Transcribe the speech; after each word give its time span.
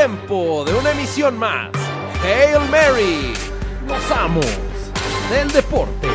tiempo 0.00 0.64
de 0.64 0.72
una 0.72 0.92
emisión 0.92 1.38
más. 1.38 1.68
Hail 2.24 2.58
Mary, 2.70 3.34
los 3.86 4.10
amos 4.10 4.46
del 5.28 5.52
deporte. 5.52 6.08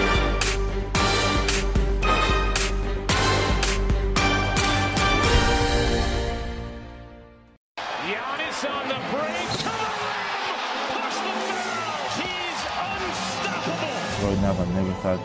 Growing 14.19 14.45
up, 14.45 14.59
I 14.59 14.65
never 14.73 14.93
thought 15.03 15.19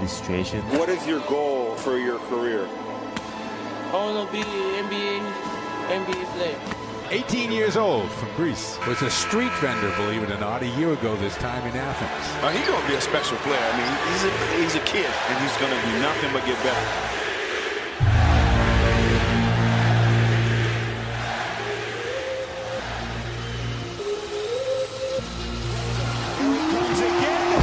this 0.00 0.12
situation. 0.12 0.60
What 0.78 0.88
is 0.88 1.04
your 1.08 1.18
goal 1.26 1.74
for 1.78 1.98
your 1.98 2.20
career? 2.30 2.68
I 3.90 3.94
want 3.94 4.28
to 4.28 4.32
be 4.32 4.44
NBA, 4.44 5.18
NBA 5.88 6.24
player. 6.36 6.84
18 7.10 7.52
years 7.52 7.76
old 7.76 8.10
from 8.10 8.28
Greece. 8.34 8.78
Was 8.86 9.02
a 9.02 9.10
street 9.10 9.52
vendor, 9.60 9.90
believe 9.96 10.22
it 10.22 10.30
or 10.30 10.38
not, 10.38 10.62
a 10.62 10.66
year 10.78 10.92
ago 10.92 11.14
this 11.16 11.36
time 11.36 11.66
in 11.66 11.76
Athens. 11.76 12.42
Uh, 12.44 12.50
he's 12.50 12.66
going 12.66 12.80
to 12.80 12.88
be 12.88 12.94
a 12.94 13.00
special 13.00 13.36
player. 13.38 13.60
I 13.60 13.76
mean, 13.78 13.92
he's 14.12 14.24
a, 14.24 14.30
he's 14.62 14.74
a 14.74 14.84
kid, 14.86 15.10
and 15.28 15.38
he's 15.42 15.56
going 15.58 15.70
to 15.72 15.86
do 15.86 15.98
nothing 16.00 16.32
but 16.32 16.44
get 16.46 16.62
better. 16.62 17.10
Comes 26.70 27.00
again. 27.00 27.60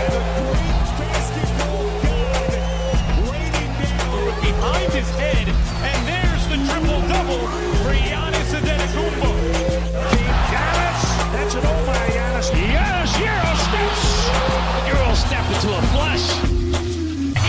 And 0.00 0.14
a 0.14 0.22
great 0.38 0.88
basketball 0.98 1.86
god 2.02 2.52
raining 3.30 3.72
down 3.82 4.40
behind 4.40 4.92
his 4.92 5.08
head. 5.16 5.46
And 5.48 6.08
there's 6.08 6.17
the 6.48 6.56
triple 6.66 7.00
double 7.08 7.44
for 7.82 7.92
Giannis 7.92 8.50
Antetokounmpo. 8.56 9.30
Giannis, 10.50 11.02
that's 11.32 11.54
an 11.54 11.66
all 11.66 11.82
by 11.86 12.08
Giannis. 12.08 12.48
Giannis 12.50 13.12
Euro 13.20 13.52
steps. 13.66 14.02
Euro 14.88 15.10
step 15.14 15.44
into 15.52 15.68
a 15.76 15.82
flush. 15.92 16.26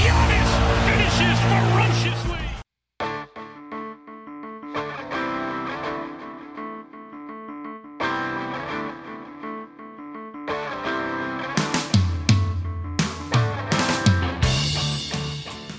Giannis 0.03 0.49
finishes 0.85 1.39
ferociously. 1.47 2.43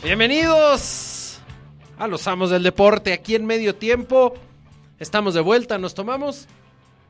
Bienvenidos 0.02 0.99
a 2.00 2.08
los 2.08 2.26
amos 2.26 2.48
del 2.48 2.62
deporte 2.62 3.12
aquí 3.12 3.34
en 3.34 3.44
medio 3.44 3.74
tiempo. 3.74 4.32
Estamos 4.98 5.34
de 5.34 5.42
vuelta, 5.42 5.76
nos 5.76 5.92
tomamos 5.92 6.48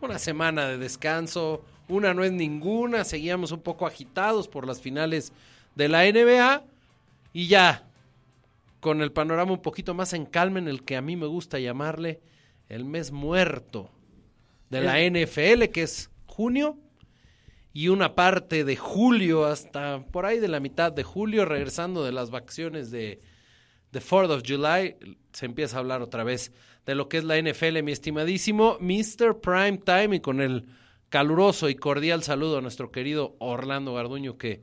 una 0.00 0.18
semana 0.18 0.66
de 0.66 0.78
descanso, 0.78 1.64
una 1.86 2.12
no 2.12 2.24
es 2.24 2.32
ninguna, 2.32 3.04
seguíamos 3.04 3.52
un 3.52 3.60
poco 3.60 3.86
agitados 3.86 4.48
por 4.48 4.66
las 4.66 4.80
finales 4.80 5.32
de 5.76 5.88
la 5.88 6.02
NBA 6.10 6.64
y 7.32 7.46
ya 7.46 7.86
con 8.80 9.00
el 9.00 9.12
panorama 9.12 9.52
un 9.52 9.62
poquito 9.62 9.94
más 9.94 10.12
en 10.12 10.26
calma 10.26 10.58
en 10.58 10.66
el 10.66 10.82
que 10.82 10.96
a 10.96 11.02
mí 11.02 11.14
me 11.14 11.26
gusta 11.26 11.60
llamarle 11.60 12.18
el 12.68 12.84
mes 12.84 13.12
muerto 13.12 13.90
de 14.70 14.80
la 14.80 14.98
NFL, 14.98 15.70
que 15.72 15.82
es 15.82 16.10
junio, 16.26 16.76
y 17.72 17.88
una 17.88 18.16
parte 18.16 18.64
de 18.64 18.74
julio 18.74 19.44
hasta 19.44 20.04
por 20.10 20.26
ahí 20.26 20.40
de 20.40 20.48
la 20.48 20.58
mitad 20.58 20.90
de 20.90 21.04
julio, 21.04 21.44
regresando 21.44 22.02
de 22.02 22.10
las 22.10 22.32
vacaciones 22.32 22.90
de, 22.90 23.20
de 23.92 24.00
4th 24.00 24.30
of 24.30 24.42
July, 24.46 24.96
se 25.32 25.46
empieza 25.46 25.76
a 25.76 25.80
hablar 25.80 26.02
otra 26.02 26.24
vez 26.24 26.52
de 26.86 26.94
lo 26.94 27.08
que 27.08 27.18
es 27.18 27.24
la 27.24 27.40
NFL, 27.40 27.82
mi 27.82 27.92
estimadísimo 27.92 28.78
Mr. 28.80 29.40
Prime 29.40 29.78
Time, 29.78 30.16
y 30.16 30.20
con 30.20 30.40
el 30.40 30.66
caluroso 31.08 31.68
y 31.68 31.74
cordial 31.74 32.22
saludo 32.22 32.58
a 32.58 32.62
nuestro 32.62 32.90
querido 32.90 33.36
Orlando 33.38 33.94
Garduño, 33.94 34.38
que 34.38 34.62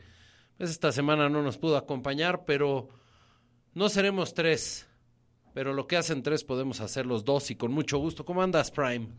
pues, 0.57 0.71
esta 0.71 0.91
semana 0.91 1.29
no 1.29 1.43
nos 1.43 1.57
pudo 1.57 1.77
acompañar, 1.77 2.45
pero 2.45 2.89
no 3.73 3.89
seremos 3.89 4.33
tres. 4.33 4.87
Pero 5.53 5.73
lo 5.73 5.87
que 5.87 5.97
hacen 5.97 6.23
tres 6.23 6.43
podemos 6.43 6.81
hacer 6.81 7.05
los 7.05 7.25
dos 7.25 7.49
y 7.51 7.55
con 7.55 7.71
mucho 7.71 7.97
gusto. 7.97 8.25
¿Cómo 8.25 8.41
andas, 8.41 8.71
Prime? 8.71 9.09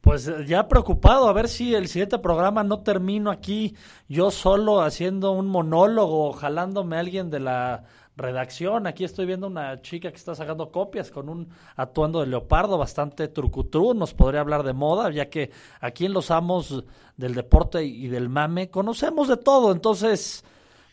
Pues 0.00 0.30
ya 0.46 0.68
preocupado, 0.68 1.28
a 1.28 1.32
ver 1.32 1.48
si 1.48 1.74
el 1.74 1.88
siguiente 1.88 2.18
programa 2.18 2.62
no 2.62 2.80
termino 2.82 3.30
aquí 3.30 3.74
yo 4.08 4.30
solo 4.30 4.82
haciendo 4.82 5.32
un 5.32 5.48
monólogo, 5.48 6.32
jalándome 6.32 6.96
a 6.96 7.00
alguien 7.00 7.28
de 7.28 7.40
la 7.40 7.84
redacción. 8.16 8.86
Aquí 8.86 9.04
estoy 9.04 9.26
viendo 9.26 9.46
una 9.46 9.80
chica 9.82 10.10
que 10.10 10.16
está 10.16 10.34
sacando 10.34 10.70
copias 10.70 11.10
con 11.10 11.28
un 11.28 11.48
atuendo 11.76 12.20
de 12.20 12.26
leopardo 12.26 12.78
bastante 12.78 13.28
trucutru. 13.28 13.94
Nos 13.94 14.14
podría 14.14 14.40
hablar 14.40 14.62
de 14.62 14.72
moda, 14.72 15.10
ya 15.10 15.28
que 15.28 15.50
aquí 15.80 16.06
en 16.06 16.12
los 16.12 16.30
amos 16.30 16.84
del 17.16 17.34
deporte 17.34 17.84
y 17.84 18.08
del 18.08 18.28
mame 18.28 18.70
conocemos 18.70 19.28
de 19.28 19.36
todo. 19.36 19.72
Entonces, 19.72 20.44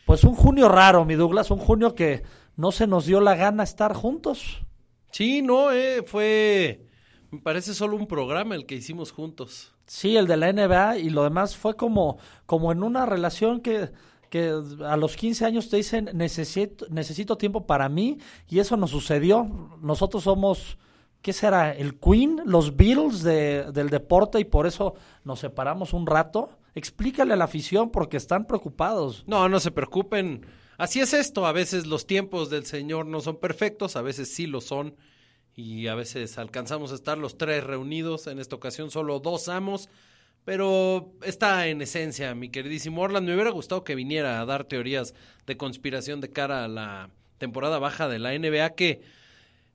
pues 0.06 0.24
un 0.24 0.34
junio 0.34 0.68
raro, 0.68 1.04
mi 1.04 1.14
Douglas, 1.14 1.50
un 1.50 1.58
junio 1.58 1.94
que 1.94 2.22
no 2.56 2.72
se 2.72 2.86
nos 2.86 3.06
dio 3.06 3.20
la 3.20 3.34
gana 3.34 3.62
estar 3.62 3.94
juntos. 3.94 4.62
Sí, 5.10 5.42
no, 5.42 5.72
eh, 5.72 6.02
fue, 6.04 6.86
me 7.30 7.40
parece 7.40 7.72
solo 7.72 7.96
un 7.96 8.06
programa 8.06 8.54
el 8.54 8.66
que 8.66 8.74
hicimos 8.74 9.12
juntos. 9.12 9.72
Sí, 9.86 10.16
el 10.16 10.26
de 10.26 10.36
la 10.36 10.52
NBA 10.52 10.98
y 10.98 11.10
lo 11.10 11.24
demás 11.24 11.56
fue 11.56 11.76
como, 11.76 12.18
como 12.46 12.72
en 12.72 12.82
una 12.82 13.06
relación 13.06 13.60
que, 13.60 13.90
que 14.34 14.52
a 14.84 14.96
los 14.96 15.14
15 15.14 15.44
años 15.44 15.68
te 15.68 15.76
dicen 15.76 16.10
necesito, 16.12 16.86
necesito 16.90 17.38
tiempo 17.38 17.68
para 17.68 17.88
mí 17.88 18.18
y 18.48 18.58
eso 18.58 18.76
nos 18.76 18.90
sucedió. 18.90 19.48
Nosotros 19.80 20.24
somos, 20.24 20.76
¿qué 21.22 21.32
será? 21.32 21.70
El 21.70 22.00
Queen, 22.00 22.40
los 22.44 22.76
Beatles 22.76 23.22
de, 23.22 23.70
del 23.70 23.90
deporte 23.90 24.40
y 24.40 24.44
por 24.44 24.66
eso 24.66 24.96
nos 25.22 25.38
separamos 25.38 25.92
un 25.92 26.04
rato. 26.04 26.50
Explícale 26.74 27.34
a 27.34 27.36
la 27.36 27.44
afición 27.44 27.90
porque 27.90 28.16
están 28.16 28.48
preocupados. 28.48 29.22
No, 29.28 29.48
no 29.48 29.60
se 29.60 29.70
preocupen. 29.70 30.44
Así 30.78 30.98
es 30.98 31.14
esto. 31.14 31.46
A 31.46 31.52
veces 31.52 31.86
los 31.86 32.08
tiempos 32.08 32.50
del 32.50 32.66
Señor 32.66 33.06
no 33.06 33.20
son 33.20 33.36
perfectos, 33.36 33.94
a 33.94 34.02
veces 34.02 34.34
sí 34.34 34.48
lo 34.48 34.60
son. 34.60 34.96
Y 35.54 35.86
a 35.86 35.94
veces 35.94 36.38
alcanzamos 36.38 36.90
a 36.90 36.96
estar 36.96 37.18
los 37.18 37.38
tres 37.38 37.62
reunidos. 37.62 38.26
En 38.26 38.40
esta 38.40 38.56
ocasión 38.56 38.90
solo 38.90 39.20
dos 39.20 39.48
amos. 39.48 39.88
Pero 40.44 41.12
está 41.22 41.66
en 41.68 41.80
esencia, 41.80 42.34
mi 42.34 42.50
queridísimo 42.50 43.00
Orland. 43.00 43.26
Me 43.26 43.34
hubiera 43.34 43.50
gustado 43.50 43.84
que 43.84 43.94
viniera 43.94 44.40
a 44.40 44.44
dar 44.44 44.64
teorías 44.64 45.14
de 45.46 45.56
conspiración 45.56 46.20
de 46.20 46.30
cara 46.30 46.64
a 46.64 46.68
la 46.68 47.10
temporada 47.38 47.78
baja 47.78 48.08
de 48.08 48.18
la 48.18 48.38
NBA 48.38 48.70
que 48.74 49.02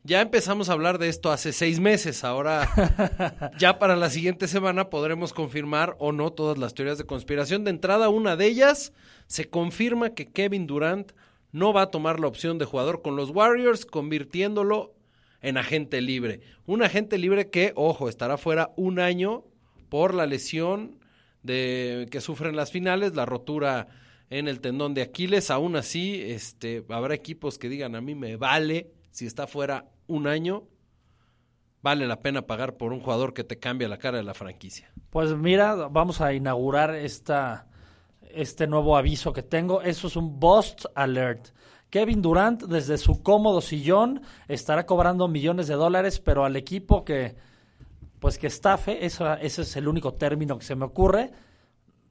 ya 0.04 0.22
empezamos 0.22 0.70
a 0.70 0.74
hablar 0.74 0.98
de 0.98 1.10
esto 1.10 1.32
hace 1.32 1.52
seis 1.52 1.80
meses. 1.80 2.24
Ahora, 2.24 3.52
ya 3.58 3.80
para 3.80 3.96
la 3.96 4.10
siguiente 4.10 4.48
semana 4.48 4.90
podremos 4.90 5.34
confirmar 5.34 5.96
o 6.00 6.12
no 6.12 6.32
todas 6.32 6.58
las 6.58 6.74
teorías 6.74 6.98
de 6.98 7.06
conspiración. 7.06 7.64
De 7.64 7.72
entrada, 7.72 8.10
una 8.10 8.36
de 8.36 8.46
ellas 8.46 8.94
se 9.28 9.50
confirma 9.50 10.12
que 10.12 10.28
Kevin 10.28 10.68
Durant 10.68 11.12
no 11.52 11.74
va 11.74 11.84
a 11.84 11.92
tomar 11.92 12.20
la 12.20 12.28
opción 12.28 12.60
de 12.60 12.66
jugador 12.66 13.02
con 13.02 13.16
los 13.16 13.32
Warriors, 13.32 13.86
convirtiéndolo 13.86 14.94
en 15.42 15.58
agente 15.58 16.02
libre. 16.02 16.42
Un 16.66 16.84
agente 16.84 17.18
libre 17.18 17.50
que, 17.50 17.74
ojo, 17.76 18.08
estará 18.08 18.38
fuera 18.38 18.72
un 18.78 19.00
año 19.00 19.44
por 19.90 20.14
la 20.14 20.26
lesión 20.26 21.00
de 21.44 22.08
que 22.12 22.22
sufren 22.22 22.56
las 22.56 22.72
finales, 22.72 23.16
la 23.16 23.26
rotura 23.26 23.88
en 24.30 24.48
el 24.48 24.62
tendón 24.62 24.94
de 24.94 25.02
Aquiles. 25.02 25.52
Aún 25.52 25.76
así, 25.76 26.22
este, 26.22 26.86
habrá 26.90 27.16
equipos 27.16 27.58
que 27.58 27.70
digan 27.70 27.96
a 27.96 28.02
mí 28.02 28.16
me 28.16 28.36
vale 28.36 28.92
si 29.12 29.26
está 29.26 29.48
fuera 29.48 29.86
un 30.08 30.28
año, 30.28 30.64
vale 31.82 32.08
la 32.08 32.22
pena 32.22 32.44
pagar 32.44 32.78
por 32.78 32.94
un 32.94 33.00
jugador 33.00 33.34
que 33.34 33.44
te 33.44 33.58
cambia 33.58 33.88
la 33.88 33.98
cara 33.98 34.18
de 34.18 34.24
la 34.24 34.34
franquicia. 34.34 34.92
Pues 35.10 35.36
mira, 35.36 35.76
vamos 35.76 36.22
a 36.22 36.34
inaugurar 36.34 36.96
esta, 36.96 37.68
este 38.22 38.68
nuevo 38.68 38.96
aviso 38.98 39.34
que 39.34 39.44
tengo. 39.44 39.82
Eso 39.82 40.08
es 40.08 40.16
un 40.16 40.40
Bust 40.40 40.86
Alert. 40.96 41.50
Kevin 41.90 42.22
Durant, 42.22 42.64
desde 42.64 43.00
su 43.00 43.24
cómodo 43.24 43.62
sillón, 43.62 44.22
estará 44.48 44.86
cobrando 44.86 45.28
millones 45.28 45.68
de 45.68 45.74
dólares, 45.74 46.20
pero 46.20 46.46
al 46.46 46.56
equipo 46.56 47.04
que, 47.04 47.36
pues 48.20 48.38
que 48.38 48.48
estafe, 48.48 49.06
eso, 49.06 49.32
ese 49.36 49.62
es 49.64 49.76
el 49.76 49.88
único 49.88 50.14
término 50.14 50.58
que 50.58 50.66
se 50.66 50.76
me 50.76 50.86
ocurre, 50.86 51.32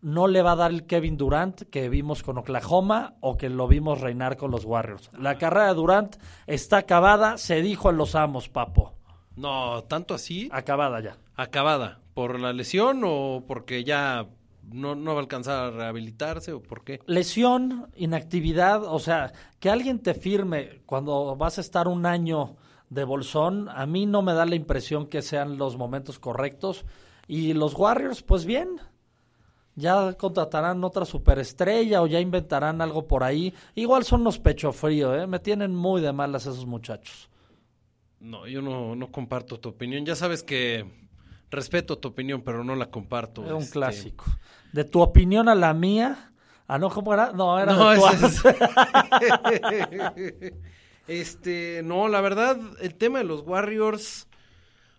no 0.00 0.28
le 0.28 0.42
va 0.42 0.52
a 0.52 0.56
dar 0.56 0.70
el 0.70 0.86
Kevin 0.86 1.16
Durant 1.16 1.62
que 1.70 1.88
vimos 1.88 2.22
con 2.22 2.38
Oklahoma 2.38 3.16
o 3.20 3.36
que 3.36 3.48
lo 3.48 3.66
vimos 3.66 4.00
reinar 4.00 4.36
con 4.36 4.50
los 4.50 4.64
Warriors. 4.64 5.10
La 5.18 5.38
carrera 5.38 5.68
de 5.68 5.74
Durant 5.74 6.16
está 6.46 6.78
acabada, 6.78 7.36
se 7.36 7.62
dijo 7.62 7.90
en 7.90 7.96
los 7.96 8.14
amos, 8.14 8.48
papo. 8.48 8.94
No, 9.36 9.84
tanto 9.84 10.14
así, 10.14 10.48
Acabada 10.52 11.00
ya. 11.00 11.16
acabada. 11.36 12.00
¿Por 12.14 12.40
la 12.40 12.52
lesión 12.52 13.02
o 13.04 13.44
porque 13.46 13.84
ya 13.84 14.26
no, 14.72 14.94
no 14.96 15.12
va 15.14 15.18
a 15.18 15.22
alcanzar 15.22 15.64
a 15.64 15.70
rehabilitarse 15.70 16.52
o 16.52 16.60
por 16.62 16.84
qué? 16.84 17.00
Lesión, 17.06 17.90
inactividad, 17.96 18.84
o 18.84 18.98
sea, 18.98 19.32
que 19.60 19.70
alguien 19.70 20.00
te 20.00 20.14
firme 20.14 20.80
cuando 20.86 21.36
vas 21.36 21.58
a 21.58 21.60
estar 21.60 21.86
un 21.88 22.06
año 22.06 22.56
de 22.90 23.04
bolsón, 23.04 23.68
a 23.68 23.86
mí 23.86 24.06
no 24.06 24.22
me 24.22 24.34
da 24.34 24.46
la 24.46 24.54
impresión 24.54 25.06
que 25.06 25.22
sean 25.22 25.58
los 25.58 25.76
momentos 25.76 26.18
correctos. 26.18 26.84
Y 27.26 27.52
los 27.52 27.74
Warriors, 27.74 28.22
pues 28.22 28.46
bien, 28.46 28.80
ya 29.74 30.14
contratarán 30.14 30.82
otra 30.82 31.04
superestrella 31.04 32.02
o 32.02 32.06
ya 32.06 32.20
inventarán 32.20 32.80
algo 32.80 33.06
por 33.06 33.22
ahí. 33.22 33.54
Igual 33.74 34.04
son 34.04 34.24
los 34.24 34.38
pecho 34.38 34.72
frío, 34.72 35.14
¿eh? 35.14 35.26
me 35.26 35.38
tienen 35.38 35.74
muy 35.74 36.00
de 36.00 36.12
malas 36.12 36.46
esos 36.46 36.66
muchachos. 36.66 37.28
No, 38.20 38.46
yo 38.46 38.62
no, 38.62 38.96
no 38.96 39.12
comparto 39.12 39.60
tu 39.60 39.68
opinión. 39.68 40.04
Ya 40.04 40.16
sabes 40.16 40.42
que 40.42 40.90
respeto 41.50 41.98
tu 41.98 42.08
opinión, 42.08 42.42
pero 42.42 42.64
no 42.64 42.74
la 42.74 42.90
comparto. 42.90 43.44
Es 43.44 43.52
un 43.52 43.58
Este, 43.58 43.72
clásico. 43.72 44.24
De 44.72 44.84
tu 44.84 45.00
opinión 45.00 45.48
a 45.48 45.54
la 45.54 45.72
mía. 45.74 46.32
Ah, 46.66 46.78
no, 46.78 46.90
¿cómo 46.90 47.14
era? 47.14 47.32
No, 47.32 47.58
era 47.58 47.72
No, 47.72 47.90
de 47.90 47.98
tu 47.98 48.04
este, 51.08 51.82
no, 51.84 52.08
la 52.08 52.20
verdad, 52.20 52.58
el 52.80 52.94
tema 52.94 53.18
de 53.18 53.24
los 53.24 53.40
Warriors, 53.46 54.28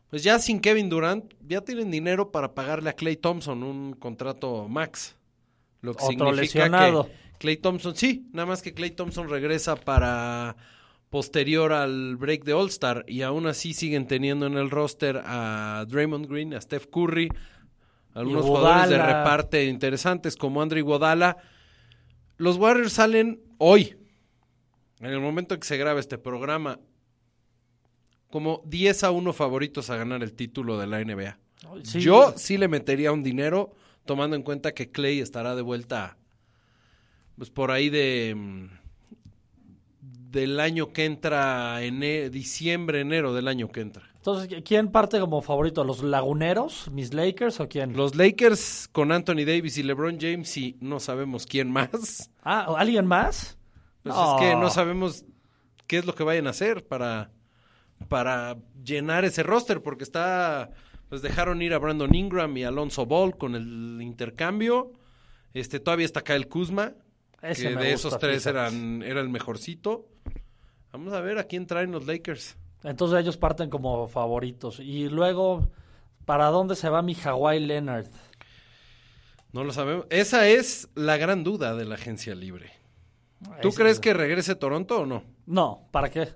pues 0.10 0.24
ya 0.24 0.40
sin 0.40 0.60
Kevin 0.60 0.90
Durant, 0.90 1.34
ya 1.48 1.62
tienen 1.62 1.92
dinero 1.92 2.32
para 2.32 2.54
pagarle 2.54 2.90
a 2.90 2.94
Clay 2.94 3.16
Thompson 3.16 3.64
un 3.64 3.94
contrato 3.94 4.68
max. 4.68 5.16
Lo 5.82 5.94
que 5.94 6.04
Otro 6.04 6.34
significa 6.34 6.42
lesionado. 6.42 7.06
que 7.06 7.12
Clay 7.38 7.58
Thompson, 7.58 7.96
sí, 7.96 8.28
nada 8.34 8.46
más 8.48 8.62
que 8.62 8.74
Clay 8.74 8.92
Thompson 8.92 9.30
regresa 9.30 9.78
para 9.78 10.58
posterior 11.10 11.72
al 11.74 12.18
break 12.18 12.44
de 12.44 12.54
All 12.54 12.68
Star 12.68 13.06
y 13.08 13.22
aún 13.22 13.48
así 13.48 13.74
siguen 13.74 14.08
teniendo 14.08 14.46
en 14.46 14.58
el 14.58 14.70
roster 14.70 15.22
a 15.26 15.86
Draymond 15.88 16.28
Green, 16.28 16.54
a 16.54 16.62
Steph 16.62 16.88
Curry, 16.88 17.30
algunos 18.14 18.46
jugadores 18.46 18.90
de 18.90 18.98
reparte 18.98 19.66
interesantes 19.66 20.36
como 20.36 20.62
Andre 20.62 20.80
Iguodala. 20.80 21.38
Los 22.38 22.58
Warriors 22.58 22.94
salen 22.94 23.42
hoy, 23.58 23.96
en 25.00 25.12
el 25.12 25.20
momento 25.20 25.54
en 25.54 25.60
que 25.62 25.68
se 25.68 25.78
graba 25.78 26.00
este 26.00 26.18
programa, 26.18 26.80
como 28.30 28.62
10 28.66 29.04
a 29.04 29.12
1 29.12 29.34
favoritos 29.34 29.90
a 29.90 29.96
ganar 29.96 30.22
el 30.24 30.34
título 30.34 30.78
de 30.78 30.88
la 30.88 31.04
NBA. 31.04 31.38
Sí, 31.84 32.00
Yo 32.00 32.34
sí 32.38 32.58
le 32.58 32.68
metería 32.68 33.12
un 33.12 33.24
dinero, 33.24 33.72
tomando 34.06 34.36
en 34.36 34.44
cuenta 34.44 34.74
que 34.74 34.92
Clay 34.92 35.20
estará 35.20 35.56
de 35.56 35.62
vuelta, 35.62 36.18
pues 37.38 37.50
por 37.50 37.72
ahí 37.72 37.90
de 37.90 38.34
mm, 38.36 38.68
del 40.32 40.60
año 40.60 40.94
que 40.94 41.06
entra, 41.06 41.82
ene- 41.84 42.30
diciembre, 42.30 43.02
enero 43.02 43.34
del 43.34 43.48
año 43.48 43.70
que 43.72 43.82
entra. 43.82 44.04
Entonces, 44.16 44.62
¿quién 44.64 44.92
parte 44.92 45.20
como 45.20 45.42
favorito? 45.42 45.84
¿Los 45.84 46.04
laguneros? 46.04 46.90
¿Mis 46.92 47.14
Lakers 47.14 47.60
o 47.62 47.68
quién? 47.70 47.94
Los 47.96 48.16
Lakers 48.16 48.90
con 48.92 49.12
Anthony 49.12 49.46
Davis 49.46 49.78
y 49.78 49.84
LeBron 49.84 50.18
James 50.20 50.56
y 50.58 50.78
no 50.82 51.00
sabemos 51.00 51.46
quién 51.46 51.72
más. 51.72 52.30
Ah, 52.44 52.68
¿alguien 52.78 53.06
más? 53.08 53.58
Pues 54.04 54.16
No. 54.16 54.36
es 54.36 54.42
que 54.42 54.56
no 54.56 54.70
sabemos 54.70 55.26
qué 55.88 55.98
es 55.98 56.06
lo 56.06 56.16
que 56.16 56.24
vayan 56.24 56.48
a 56.48 56.52
hacer 56.52 56.86
para, 56.88 57.32
para 58.08 58.58
llenar 58.84 59.26
ese 59.26 59.44
roster, 59.44 59.82
porque 59.82 60.04
está, 60.04 60.72
pues 61.10 61.22
dejaron 61.22 61.62
ir 61.62 61.74
a 61.74 61.80
Brandon 61.80 62.14
Ingram 62.14 62.56
y 62.58 62.64
Alonso 62.64 63.06
Ball 63.06 63.38
con 63.38 63.56
el 63.56 64.00
intercambio. 64.02 64.92
Este, 65.54 65.80
todavía 65.80 66.06
está 66.06 66.22
Kyle 66.22 66.48
Kuzma, 66.48 66.94
Ese 67.42 67.64
que 67.64 67.70
de 67.70 67.76
gusta, 67.76 67.88
esos 67.90 68.20
tres 68.20 68.44
fíjate. 68.44 68.58
eran, 68.60 69.02
era 69.02 69.20
el 69.22 69.30
mejorcito. 69.30 70.08
Vamos 70.92 71.14
a 71.14 71.22
ver 71.22 71.38
a 71.40 71.44
quién 71.46 71.66
traen 71.68 71.92
los 71.92 72.06
Lakers. 72.08 72.58
Entonces 72.84 73.20
ellos 73.20 73.36
parten 73.38 73.70
como 73.70 74.08
favoritos. 74.08 74.80
Y 74.80 75.10
luego, 75.10 75.70
¿para 76.26 76.46
dónde 76.48 76.76
se 76.76 76.90
va 76.90 77.02
mi 77.02 77.16
Hawaii 77.16 77.60
Leonard? 77.60 78.08
No 79.52 79.64
lo 79.64 79.74
sabemos. 79.74 80.06
Esa 80.12 80.48
es 80.48 80.88
la 80.96 81.18
gran 81.18 81.44
duda 81.44 81.76
de 81.76 81.86
la 81.86 81.96
agencia 81.96 82.36
libre. 82.36 82.72
¿Tú 83.62 83.72
crees 83.72 84.00
que 84.00 84.14
regrese 84.14 84.56
Toronto 84.56 85.02
o 85.02 85.06
no? 85.06 85.24
No, 85.46 85.88
¿para 85.92 86.10
qué? 86.10 86.30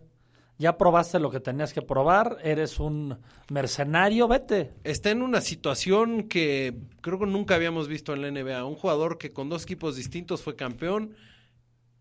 Ya 0.58 0.78
probaste 0.78 1.20
lo 1.20 1.30
que 1.32 1.40
tenías 1.40 1.74
que 1.74 1.82
probar, 1.82 2.38
eres 2.44 2.80
un 2.80 3.18
mercenario, 3.50 4.28
vete. 4.28 4.74
Está 4.84 5.10
en 5.10 5.22
una 5.22 5.42
situación 5.42 6.24
que 6.30 6.78
creo 7.02 7.20
que 7.20 7.26
nunca 7.26 7.56
habíamos 7.56 7.88
visto 7.88 8.14
en 8.14 8.22
la 8.22 8.28
NBA. 8.32 8.64
Un 8.64 8.76
jugador 8.76 9.18
que 9.18 9.32
con 9.34 9.50
dos 9.50 9.64
equipos 9.64 9.96
distintos 9.96 10.42
fue 10.42 10.56
campeón, 10.56 11.16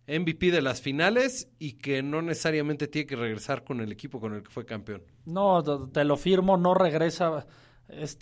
MVP 0.07 0.51
de 0.51 0.63
las 0.63 0.81
finales 0.81 1.49
y 1.59 1.75
que 1.75 2.03
no 2.03 2.23
necesariamente 2.23 2.89
tiene 2.89 3.07
que 3.07 3.17
regresar 3.17 3.65
con 3.65 3.81
el 3.81 3.91
equipo 3.91 4.21
con 4.21 4.35
el 4.35 4.43
que 4.43 4.51
fue 4.51 4.67
campeón. 4.67 5.03
No, 5.25 5.63
te- 5.91 6.05
lo 6.05 6.17
firmo, 6.17 6.57
no 6.57 6.75
regresa. 6.75 7.47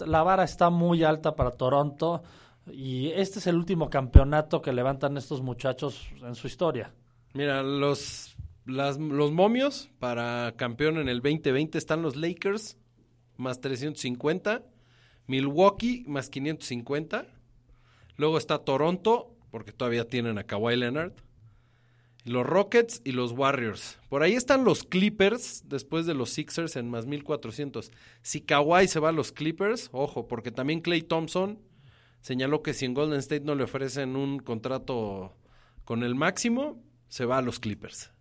La 0.07 0.23
vara 0.23 0.45
está 0.45 0.71
muy 0.71 1.03
alta 1.05 1.35
para 1.35 1.51
Toronto 1.51 2.23
y 2.73 3.11
este 3.13 3.39
es 3.39 3.47
el 3.47 3.57
último 3.57 3.91
campeonato 3.91 4.63
que 4.63 4.73
levantan 4.73 5.17
estos 5.17 5.43
muchachos 5.43 6.07
en 6.23 6.35
su 6.35 6.47
historia. 6.47 6.93
Mira, 7.33 7.63
los, 7.63 8.37
los 8.65 8.99
momios 9.33 9.91
para 9.99 10.55
campeón 10.57 10.99
en 10.99 11.09
el 11.09 11.21
2020 11.21 11.79
están 11.79 12.03
los 12.03 12.17
Lakers 12.17 12.77
más 13.37 13.61
350, 13.61 14.63
Milwaukee 15.27 16.05
más 16.07 16.29
550, 16.29 17.27
luego 18.17 18.39
está 18.39 18.59
Toronto, 18.59 19.37
porque 19.51 19.73
todavía 19.73 20.07
tienen 20.07 20.39
a 20.39 20.45
Kawhi 20.45 20.77
Leonard, 20.77 21.13
los 22.25 22.47
Rockets 22.47 23.01
y 23.05 23.13
los 23.13 23.33
Warriors. 23.33 23.99
Por 24.09 24.23
ahí 24.23 24.35
están 24.35 24.65
los 24.65 24.85
Clippers 24.85 25.65
después 25.67 26.05
de 26.05 26.15
los 26.15 26.31
Sixers 26.31 26.77
en 26.77 26.91
más 26.91 27.07
1400. 27.07 27.91
Si 28.23 28.43
Kawhi 28.43 28.89
se 28.89 29.01
va 29.01 29.09
a 29.09 29.13
los 29.13 29.33
Clippers, 29.33 29.89
ojo, 29.93 30.29
porque 30.29 30.51
también 30.51 30.81
Clay 30.81 31.03
Thompson 31.03 31.59
señaló 32.21 32.63
que 32.63 32.75
si 32.75 32.85
en 32.87 32.95
Golden 32.95 33.19
State 33.19 33.45
no 33.45 33.55
le 33.55 33.65
ofrecen 33.65 34.17
un 34.17 34.39
contrato 34.39 35.33
con 35.85 36.03
el 36.03 36.15
máximo, 36.15 36.79
se 37.09 37.25
va 37.25 37.39
a 37.39 37.43
los 37.43 37.59
Clippers. 37.61 38.13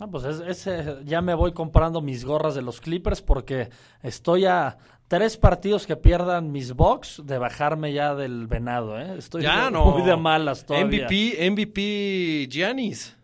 Ah, 0.00 0.08
pues 0.08 0.24
es- 0.24 0.40
ese, 0.40 0.96
ya 1.04 1.20
me 1.22 1.34
voy 1.34 1.52
comprando 1.52 2.00
mis 2.00 2.24
gorras 2.24 2.54
de 2.56 2.62
los 2.62 2.80
Clippers 2.80 3.22
porque 3.22 3.68
estoy 4.02 4.44
a 4.46 4.76
tres 5.06 5.36
partidos 5.36 5.86
que 5.86 5.96
pierdan 5.96 6.50
mis 6.50 6.72
box 6.72 7.22
de 7.24 7.38
bajarme 7.38 7.92
ya 7.92 8.14
del 8.16 8.48
venado, 8.48 8.98
¿eh? 8.98 9.14
Estoy 9.18 9.42
Ya 9.44 9.70
muy 9.70 10.00
no. 10.00 10.04
de 10.06 10.16
malas 10.16 10.66
todavía. 10.66 11.06
MVP, 11.06 11.48
MVP 11.50 12.48
Giannis. 12.50 13.16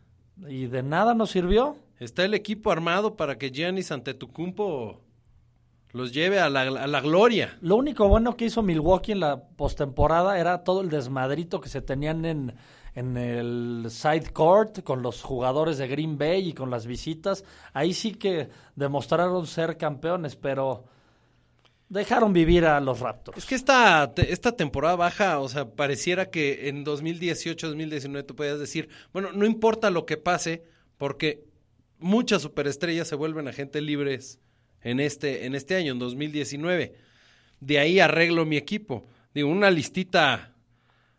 ¿Y 0.48 0.66
de 0.66 0.82
nada 0.84 1.14
nos 1.14 1.30
sirvió? 1.30 1.76
Está 1.98 2.24
el 2.24 2.34
equipo 2.34 2.70
armado 2.70 3.16
para 3.16 3.36
que 3.36 3.50
Giannis 3.50 3.90
ante 3.90 4.14
Tucumpo 4.14 5.00
los 5.92 6.12
lleve 6.12 6.40
a 6.40 6.48
la, 6.48 6.62
a 6.62 6.86
la 6.86 7.00
gloria. 7.00 7.56
Lo 7.60 7.76
único 7.76 8.08
bueno 8.08 8.36
que 8.36 8.46
hizo 8.46 8.62
Milwaukee 8.62 9.12
en 9.12 9.20
la 9.20 9.42
postemporada 9.42 10.38
era 10.38 10.64
todo 10.64 10.80
el 10.80 10.90
desmadrito 10.90 11.60
que 11.60 11.68
se 11.68 11.82
tenían 11.82 12.24
en, 12.24 12.54
en 12.94 13.16
el 13.16 13.86
side 13.88 14.30
court 14.32 14.82
con 14.82 15.02
los 15.02 15.22
jugadores 15.22 15.78
de 15.78 15.88
Green 15.88 16.18
Bay 16.18 16.48
y 16.48 16.52
con 16.52 16.70
las 16.70 16.86
visitas. 16.86 17.44
Ahí 17.72 17.92
sí 17.92 18.12
que 18.12 18.48
demostraron 18.76 19.46
ser 19.46 19.76
campeones, 19.76 20.36
pero 20.36 20.84
dejaron 21.88 22.32
vivir 22.32 22.64
a 22.66 22.80
los 22.80 23.00
Raptors. 23.00 23.38
Es 23.38 23.46
que 23.46 23.54
esta, 23.54 24.12
esta 24.16 24.52
temporada 24.52 24.96
baja, 24.96 25.40
o 25.40 25.48
sea, 25.48 25.68
pareciera 25.70 26.30
que 26.30 26.68
en 26.68 26.84
2018-2019 26.84 28.26
tú 28.26 28.36
podías 28.36 28.58
decir, 28.58 28.88
bueno, 29.12 29.32
no 29.32 29.44
importa 29.44 29.90
lo 29.90 30.06
que 30.06 30.16
pase, 30.16 30.64
porque 30.96 31.44
muchas 31.98 32.42
superestrellas 32.42 33.08
se 33.08 33.16
vuelven 33.16 33.48
agentes 33.48 33.82
libres 33.82 34.40
en 34.82 35.00
este, 35.00 35.46
en 35.46 35.54
este 35.54 35.76
año, 35.76 35.92
en 35.92 35.98
2019. 35.98 36.94
De 37.60 37.78
ahí 37.78 38.00
arreglo 38.00 38.46
mi 38.46 38.56
equipo. 38.56 39.06
Digo, 39.34 39.48
una 39.48 39.70
listita 39.70 40.54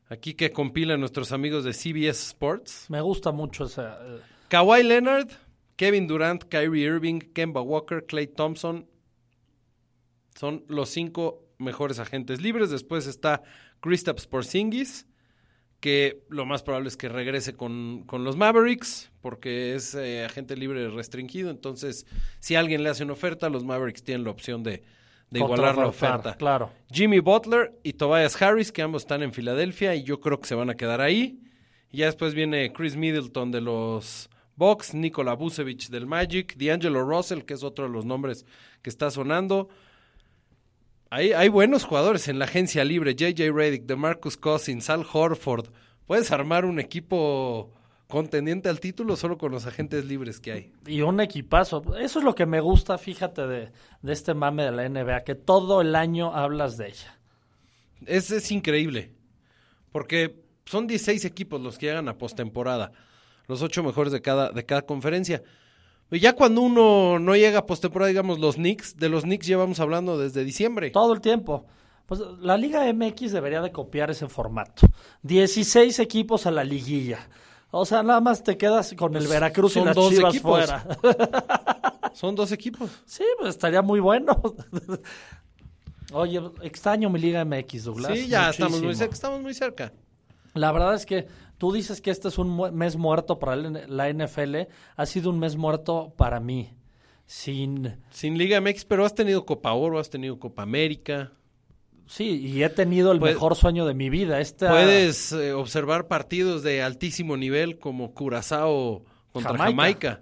aquí 0.10 0.34
que 0.34 0.52
compilan 0.52 1.00
nuestros 1.00 1.32
amigos 1.32 1.64
de 1.64 1.74
CBS 1.74 2.28
Sports. 2.28 2.86
Me 2.90 3.02
gusta 3.02 3.32
mucho 3.32 3.66
esa... 3.66 4.00
eh, 4.04 4.20
Kawhi 4.50 4.84
Leonard, 4.84 5.30
Kevin 5.76 6.08
Durant, 6.08 6.44
Kyrie 6.44 6.86
Irving, 6.86 7.20
Kemba 7.20 7.62
Walker, 7.62 8.06
Clay 8.06 8.28
Thompson. 8.28 8.88
Son 10.36 10.66
los 10.68 10.90
cinco 10.90 11.48
mejores 11.58 12.00
agentes 12.00 12.42
libres. 12.42 12.70
Después 12.70 13.08
está 13.08 13.44
Kristaps 13.80 14.28
Porzingis, 14.28 15.06
que 15.82 16.24
lo 16.30 16.46
más 16.46 16.64
probable 16.64 16.88
es 16.88 16.96
que 16.96 17.10
regrese 17.10 17.56
con, 17.56 18.04
con 18.06 18.24
los 18.24 18.38
Mavericks, 18.38 19.12
porque 19.20 19.76
es 19.76 19.96
eh, 19.96 20.24
agente 20.24 20.56
libre 20.56 20.88
restringido. 20.90 21.50
Entonces, 21.50 22.06
si 22.40 22.56
alguien 22.56 22.84
le 22.84 22.90
hace 22.90 23.04
una 23.04 23.14
oferta, 23.14 23.50
los 23.50 23.66
Mavericks 23.66 24.04
tienen 24.04 24.24
la 24.24 24.30
opción 24.30 24.64
de, 24.64 24.84
de 25.32 25.40
igualar 25.40 25.76
la 25.76 25.88
oferta. 25.88 26.36
Claro. 26.36 26.72
Jimmy 26.92 27.20
Butler 27.20 27.74
y 27.84 27.94
Tobias 27.94 28.40
Harris, 28.40 28.72
que 28.72 28.84
ambos 28.84 29.02
están 29.02 29.24
en 29.24 29.34
Filadelfia 29.34 29.96
y 29.96 30.04
yo 30.04 30.20
creo 30.20 30.40
que 30.40 30.48
se 30.48 30.56
van 30.56 30.70
a 30.70 30.76
quedar 30.76 31.02
ahí. 31.02 31.40
Y 31.90 31.98
ya 31.98 32.06
después 32.06 32.36
viene 32.36 32.72
Chris 32.72 32.96
Middleton 32.96 33.52
de 33.52 33.62
los 33.62 34.30
Bucks, 34.56 34.94
Nikola 34.94 35.34
Vucevic 35.34 35.90
del 35.90 36.06
Magic, 36.06 36.56
D'Angelo 36.58 37.04
Russell, 37.04 37.42
que 37.42 37.56
es 37.56 37.64
otro 37.64 37.86
de 37.86 37.92
los 37.92 38.06
nombres 38.06 38.46
que 38.84 38.92
está 38.92 39.10
sonando. 39.10 39.68
Hay, 41.14 41.34
hay 41.34 41.50
buenos 41.50 41.84
jugadores 41.84 42.30
en 42.30 42.40
la 42.40 42.46
agencia 42.46 42.86
libre, 42.86 43.16
JJ 43.16 43.52
Redick, 43.54 43.84
DeMarcus 43.84 44.38
Cousins, 44.38 44.90
Al 44.90 45.06
Horford. 45.12 45.68
Puedes 46.08 46.32
armar 46.32 46.64
un 46.64 46.80
equipo 46.80 47.70
contendiente 48.08 48.70
al 48.70 48.80
título 48.80 49.18
solo 49.18 49.38
con 49.38 49.52
los 49.52 49.66
agentes 49.66 50.06
libres 50.06 50.40
que 50.40 50.54
hay. 50.54 50.72
Y 50.88 51.02
un 51.02 51.20
equipazo. 51.20 51.84
Eso 51.98 52.20
es 52.20 52.24
lo 52.24 52.34
que 52.34 52.46
me 52.46 52.62
gusta, 52.62 52.98
fíjate, 52.98 53.46
de, 53.46 53.72
de 54.02 54.14
este 54.14 54.34
mame 54.34 54.64
de 54.64 54.72
la 54.72 54.88
NBA, 54.88 55.26
que 55.26 55.36
todo 55.36 55.82
el 55.82 55.96
año 55.96 56.34
hablas 56.34 56.78
de 56.78 56.88
ella. 56.88 57.20
Es, 58.06 58.32
es 58.32 58.50
increíble. 58.50 59.12
Porque 59.92 60.42
son 60.64 60.88
16 60.88 61.26
equipos 61.26 61.60
los 61.60 61.78
que 61.78 61.88
llegan 61.88 62.08
a 62.08 62.18
postemporada. 62.18 62.94
Los 63.48 63.62
ocho 63.62 63.84
mejores 63.84 64.14
de 64.14 64.22
cada, 64.22 64.52
de 64.52 64.66
cada 64.66 64.84
conferencia. 64.84 65.44
Y 66.12 66.20
ya 66.20 66.34
cuando 66.34 66.62
uno 66.62 67.20
no 67.20 67.36
llega 67.36 67.60
a 67.60 67.66
postemporada, 67.66 68.10
digamos 68.10 68.40
los 68.40 68.56
Knicks, 68.56 68.98
de 68.98 69.08
los 69.08 69.24
Knicks 69.24 69.48
llevamos 69.48 69.80
hablando 69.80 70.18
desde 70.18 70.44
diciembre. 70.44 70.92
Todo 70.92 71.14
el 71.14 71.22
tiempo. 71.22 71.66
Pues 72.06 72.20
la 72.42 72.58
Liga 72.58 72.92
MX 72.92 73.32
debería 73.32 73.62
de 73.62 73.72
copiar 73.72 74.12
ese 74.12 74.28
formato. 74.28 74.86
16 75.24 75.98
equipos 76.00 76.46
a 76.46 76.52
la 76.52 76.66
liguilla. 76.66 77.30
O 77.72 77.86
sea, 77.86 78.04
nada 78.04 78.20
más 78.20 78.44
te 78.44 78.58
quedas 78.58 78.94
con 78.98 79.16
el 79.16 79.28
Veracruz 79.28 79.72
y 79.72 79.74
son 79.76 79.86
las 79.86 79.96
dos 79.96 80.10
Chivas 80.14 80.36
equipos. 80.36 80.66
fuera. 80.66 80.86
Son 82.14 82.36
dos 82.36 82.52
equipos. 82.52 82.90
Sí, 83.06 83.24
pues 83.40 83.52
estaría 83.52 83.82
muy 83.82 84.02
bueno. 84.02 84.42
Oye, 86.12 86.42
extraño 86.62 87.10
mi 87.10 87.20
Liga 87.20 87.46
MX, 87.46 87.86
Douglas. 87.86 88.12
Sí, 88.14 88.28
ya 88.28 88.50
estamos 88.50 88.82
muy, 88.82 88.92
estamos 88.92 89.42
muy 89.42 89.54
cerca. 89.54 89.94
La 90.54 90.74
verdad 90.74 90.96
es 90.96 91.06
que 91.06 91.28
tú 91.62 91.72
dices 91.72 92.02
que 92.02 92.10
este 92.10 92.28
es 92.28 92.40
un 92.40 92.50
mu- 92.50 92.72
mes 92.72 92.96
muerto 92.98 93.38
para 93.38 93.56
la 93.56 94.10
NFL. 94.10 94.68
Ha 94.96 95.06
sido 95.06 95.30
un 95.30 95.38
mes 95.38 95.56
muerto 95.56 96.12
para 96.18 96.40
mí. 96.40 96.74
Sin. 97.28 97.98
Sin 98.10 98.36
Liga 98.36 98.60
MX, 98.60 98.84
pero 98.86 99.06
has 99.06 99.14
tenido 99.14 99.46
Copa 99.46 99.72
Oro, 99.74 100.00
has 100.00 100.10
tenido 100.10 100.40
Copa 100.40 100.64
América. 100.64 101.34
Sí, 102.08 102.42
y 102.48 102.64
he 102.64 102.70
tenido 102.70 103.12
el 103.12 103.22
mejor 103.22 103.56
sueño 103.56 103.86
de 103.86 103.94
mi 103.94 104.10
vida. 104.10 104.40
Esta, 104.42 104.72
Puedes 104.72 105.32
eh, 105.34 105.54
observar 105.54 106.08
partidos 106.08 106.64
de 106.64 106.82
altísimo 106.82 107.38
nivel 107.38 107.78
como 107.78 108.16
Curazao 108.16 109.04
contra 109.32 109.52
Jamaica. 109.52 109.68
Jamaica. 109.70 110.22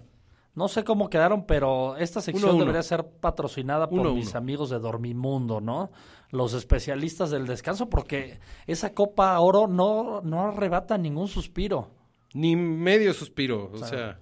No 0.54 0.68
sé 0.68 0.84
cómo 0.84 1.08
quedaron, 1.08 1.46
pero 1.46 1.96
esta 1.96 2.20
sección 2.20 2.44
Uno 2.44 2.52
a 2.52 2.54
uno. 2.56 2.64
debería 2.66 2.82
ser 2.82 3.06
patrocinada 3.06 3.88
por 3.88 4.00
Uno 4.00 4.14
mis 4.14 4.34
amigos 4.34 4.68
de 4.68 4.78
Dormimundo, 4.78 5.60
¿no? 5.62 5.90
Los 6.30 6.54
especialistas 6.54 7.30
del 7.30 7.46
descanso, 7.46 7.88
porque 7.88 8.38
esa 8.66 8.94
Copa 8.94 9.38
Oro 9.40 9.66
no, 9.66 10.20
no 10.22 10.42
arrebata 10.48 10.96
ningún 10.96 11.26
suspiro. 11.28 11.90
Ni 12.34 12.54
medio 12.54 13.12
suspiro. 13.12 13.70
O 13.72 13.78
sea, 13.78 14.20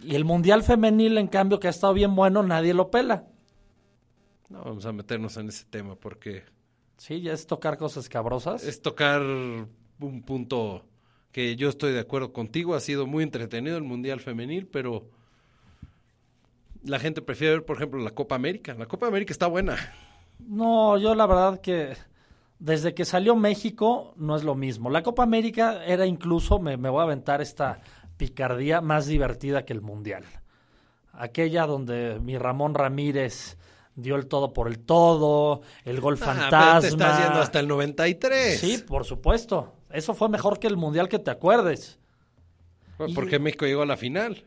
Y 0.00 0.16
el 0.16 0.24
Mundial 0.24 0.64
Femenil, 0.64 1.16
en 1.18 1.28
cambio, 1.28 1.60
que 1.60 1.68
ha 1.68 1.70
estado 1.70 1.94
bien 1.94 2.16
bueno, 2.16 2.42
nadie 2.42 2.74
lo 2.74 2.90
pela. 2.90 3.24
no 4.48 4.62
vamos 4.64 4.84
a 4.86 4.92
meternos 4.92 5.36
en 5.36 5.48
ese 5.48 5.64
tema 5.66 5.94
porque 5.94 6.42
Sí, 6.96 7.20
ya 7.20 7.32
es 7.32 7.46
tocar 7.46 7.76
cosas 7.76 8.08
cabrosas. 8.08 8.64
es 8.64 8.80
tocar 8.82 9.20
un 9.22 10.22
punto 10.24 10.84
que 11.32 11.56
yo 11.56 11.68
estoy 11.68 11.92
de 11.92 12.00
acuerdo 12.00 12.32
contigo. 12.32 12.74
Ha 12.74 12.80
sido 12.80 13.06
muy 13.06 13.22
entretenido 13.24 13.76
el 13.76 13.82
Mundial 13.84 14.20
Femenil, 14.20 14.66
pero 14.66 15.08
la 16.82 16.98
gente 16.98 17.22
prefiere 17.22 17.54
ver, 17.54 17.64
por 17.64 17.76
ejemplo, 17.76 18.00
la 18.02 18.10
Copa 18.10 18.34
América. 18.34 18.74
La 18.74 18.86
Copa 18.86 19.06
América 19.06 19.32
está 19.32 19.46
buena. 19.46 19.76
No, 20.38 20.98
yo 20.98 21.14
la 21.14 21.26
verdad 21.26 21.60
que 21.60 21.96
desde 22.58 22.94
que 22.94 23.04
salió 23.04 23.36
México 23.36 24.14
no 24.16 24.36
es 24.36 24.44
lo 24.44 24.54
mismo. 24.54 24.90
La 24.90 25.02
Copa 25.02 25.22
América 25.22 25.84
era 25.84 26.06
incluso, 26.06 26.58
me, 26.58 26.76
me 26.76 26.88
voy 26.88 27.00
a 27.00 27.04
aventar 27.04 27.40
esta 27.40 27.80
picardía 28.16 28.80
más 28.80 29.06
divertida 29.06 29.64
que 29.64 29.72
el 29.72 29.80
Mundial. 29.80 30.24
Aquella 31.12 31.66
donde 31.66 32.18
mi 32.20 32.38
Ramón 32.38 32.74
Ramírez 32.74 33.56
dio 33.96 34.16
el 34.16 34.26
todo 34.26 34.52
por 34.52 34.66
el 34.68 34.78
todo, 34.80 35.62
el 35.84 36.00
gol 36.00 36.18
Ah, 36.20 36.24
fantasma. 36.24 36.50
pero 36.68 36.80
te 36.80 36.86
estás 36.88 37.22
yendo 37.24 37.40
hasta 37.40 37.60
el 37.60 37.68
93. 37.68 38.58
Sí, 38.60 38.78
por 38.78 39.04
supuesto. 39.04 39.74
Eso 39.90 40.14
fue 40.14 40.28
mejor 40.28 40.58
que 40.58 40.66
el 40.66 40.76
Mundial 40.76 41.08
que 41.08 41.18
te 41.20 41.30
acuerdes. 41.30 41.98
Porque 43.14 43.38
México 43.38 43.66
llegó 43.66 43.82
a 43.82 43.86
la 43.86 43.96
final. 43.96 44.44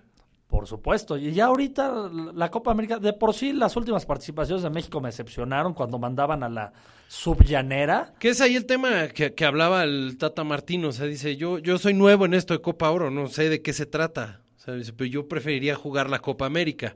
Por 0.47 0.65
supuesto. 0.65 1.17
Y 1.17 1.33
ya 1.33 1.45
ahorita 1.45 2.09
la 2.33 2.49
Copa 2.49 2.71
América, 2.71 2.99
de 2.99 3.11
por 3.13 3.33
sí 3.33 3.51
las 3.51 3.75
últimas 3.75 4.05
participaciones 4.05 4.63
de 4.63 4.69
México 4.69 5.01
me 5.01 5.09
decepcionaron 5.09 5.73
cuando 5.73 5.99
mandaban 5.99 6.41
a 6.41 6.49
la 6.49 6.71
subllanera. 7.07 8.13
Que 8.19 8.29
es 8.29 8.39
ahí 8.39 8.55
el 8.55 8.65
tema 8.65 9.09
que, 9.09 9.33
que 9.33 9.45
hablaba 9.45 9.83
el 9.83 10.17
Tata 10.17 10.45
Martino. 10.45 10.89
O 10.89 10.91
sea, 10.93 11.05
dice, 11.05 11.35
yo, 11.35 11.59
yo 11.59 11.77
soy 11.77 11.93
nuevo 11.93 12.25
en 12.25 12.33
esto 12.33 12.53
de 12.53 12.61
Copa 12.61 12.89
Oro, 12.91 13.11
no 13.11 13.27
sé 13.27 13.49
de 13.49 13.61
qué 13.61 13.73
se 13.73 13.85
trata. 13.85 14.41
O 14.55 14.59
sea, 14.59 14.73
dice, 14.75 14.93
pero 14.93 15.09
yo 15.09 15.27
preferiría 15.27 15.75
jugar 15.75 16.09
la 16.09 16.19
Copa 16.19 16.45
América. 16.45 16.95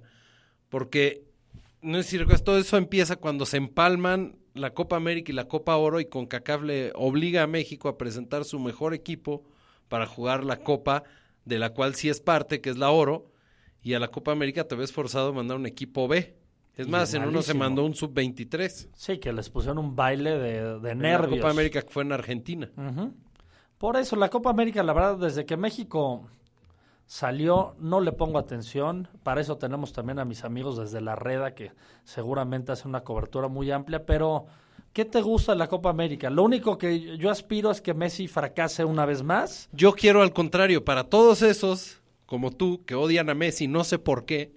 Porque, 0.70 1.24
no 1.82 1.98
es 1.98 2.06
decir, 2.06 2.26
todo 2.44 2.58
eso 2.58 2.78
empieza 2.78 3.18
cuando 3.18 3.46
se 3.46 3.58
empalman 3.58 4.38
la 4.54 4.74
Copa 4.74 4.96
América 4.96 5.32
y 5.32 5.36
la 5.36 5.48
Copa 5.48 5.76
Oro 5.76 6.00
y 6.00 6.06
con 6.06 6.28
le 6.64 6.92
obliga 6.96 7.44
a 7.44 7.48
México 7.48 7.90
a 7.90 7.98
presentar 7.98 8.46
su 8.46 8.60
mejor 8.60 8.94
equipo 8.94 9.44
para 9.88 10.06
jugar 10.06 10.44
la 10.44 10.58
Copa, 10.58 11.04
de 11.46 11.60
la 11.60 11.72
cual 11.72 11.96
sí 11.96 12.10
es 12.10 12.22
parte, 12.22 12.62
que 12.62 12.70
es 12.70 12.78
la 12.78 12.92
Oro, 12.92 13.31
y 13.82 13.94
a 13.94 14.00
la 14.00 14.10
Copa 14.10 14.32
América 14.32 14.68
te 14.68 14.76
ves 14.76 14.92
forzado 14.92 15.30
a 15.30 15.34
mandar 15.34 15.58
un 15.58 15.66
equipo 15.66 16.08
B. 16.08 16.38
Es 16.76 16.88
Y 16.88 16.90
más, 16.90 17.14
en 17.14 17.24
uno 17.28 17.42
se 17.42 17.54
mandó 17.54 17.84
un 17.84 17.94
sub-23. 17.94 18.90
Sí, 18.94 19.18
que 19.18 19.34
les 19.34 19.50
pusieron 19.50 19.78
un 19.78 19.96
baile 19.96 20.38
de, 20.38 20.80
de 20.80 20.92
En 20.92 21.02
la 21.02 21.10
nervios. 21.10 21.40
Copa 21.40 21.52
América 21.52 21.82
que 21.82 21.90
fue 21.90 22.04
en 22.04 22.12
Argentina. 22.14 22.70
Por 23.78 23.98
eso, 23.98 24.16
la 24.16 24.30
Copa 24.30 24.50
América, 24.52 24.82
la 24.84 24.94
verdad, 24.94 25.18
desde 25.18 25.46
que 25.46 25.58
México 25.58 26.28
salió, 27.06 27.76
no 27.80 28.00
le 28.00 28.14
pongo 28.14 28.38
atención. 28.40 29.10
Para 29.24 29.42
eso 29.42 29.58
tenemos 29.58 29.92
también 29.92 30.20
a 30.20 30.26
mis 30.26 30.44
amigos 30.46 30.78
desde 30.78 31.02
la 31.02 31.16
Reda, 31.16 31.54
que 31.56 31.72
seguramente 32.06 32.72
hacen 32.72 32.90
una 32.90 33.04
cobertura 33.04 33.48
muy 33.50 33.70
amplia. 33.72 34.06
Pero, 34.06 34.46
¿qué 34.94 35.04
te 35.04 35.22
gusta 35.22 35.52
de 35.52 35.58
la 35.58 35.68
Copa 35.68 35.90
América? 35.90 36.30
Lo 36.30 36.44
único 36.44 36.78
que 36.78 37.18
yo 37.18 37.30
aspiro 37.30 37.70
es 37.72 37.82
que 37.82 37.94
Messi 37.94 38.28
fracase 38.28 38.86
una 38.86 39.06
vez 39.06 39.24
más. 39.24 39.68
Yo 39.74 39.92
quiero 39.94 40.22
al 40.22 40.32
contrario, 40.32 40.86
para 40.86 41.04
todos 41.06 41.42
esos, 41.42 42.01
como 42.32 42.50
tú, 42.52 42.86
que 42.86 42.96
odian 42.96 43.30
a 43.30 43.34
Messi, 43.34 43.68
no 43.68 43.84
sé 43.84 44.00
por 44.00 44.24
qué, 44.26 44.56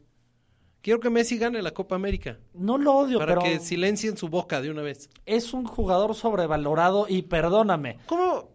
quiero 0.81 1.01
que 1.01 1.11
Messi 1.11 1.39
gane 1.39 1.61
la 1.61 1.73
Copa 1.73 1.97
América. 1.97 2.39
No 2.53 2.79
lo 2.79 2.93
odio, 2.95 3.19
Para 3.19 3.35
pero 3.35 3.43
que 3.43 3.59
silencien 3.59 4.17
su 4.17 4.29
boca 4.29 4.61
de 4.63 4.71
una 4.71 4.83
vez. 4.83 5.11
es 5.27 5.53
un 5.53 5.65
jugador 5.67 6.15
sobrevalorado 6.15 7.07
y 7.09 7.23
perdóname, 7.23 7.99
¿Cómo? 8.07 8.51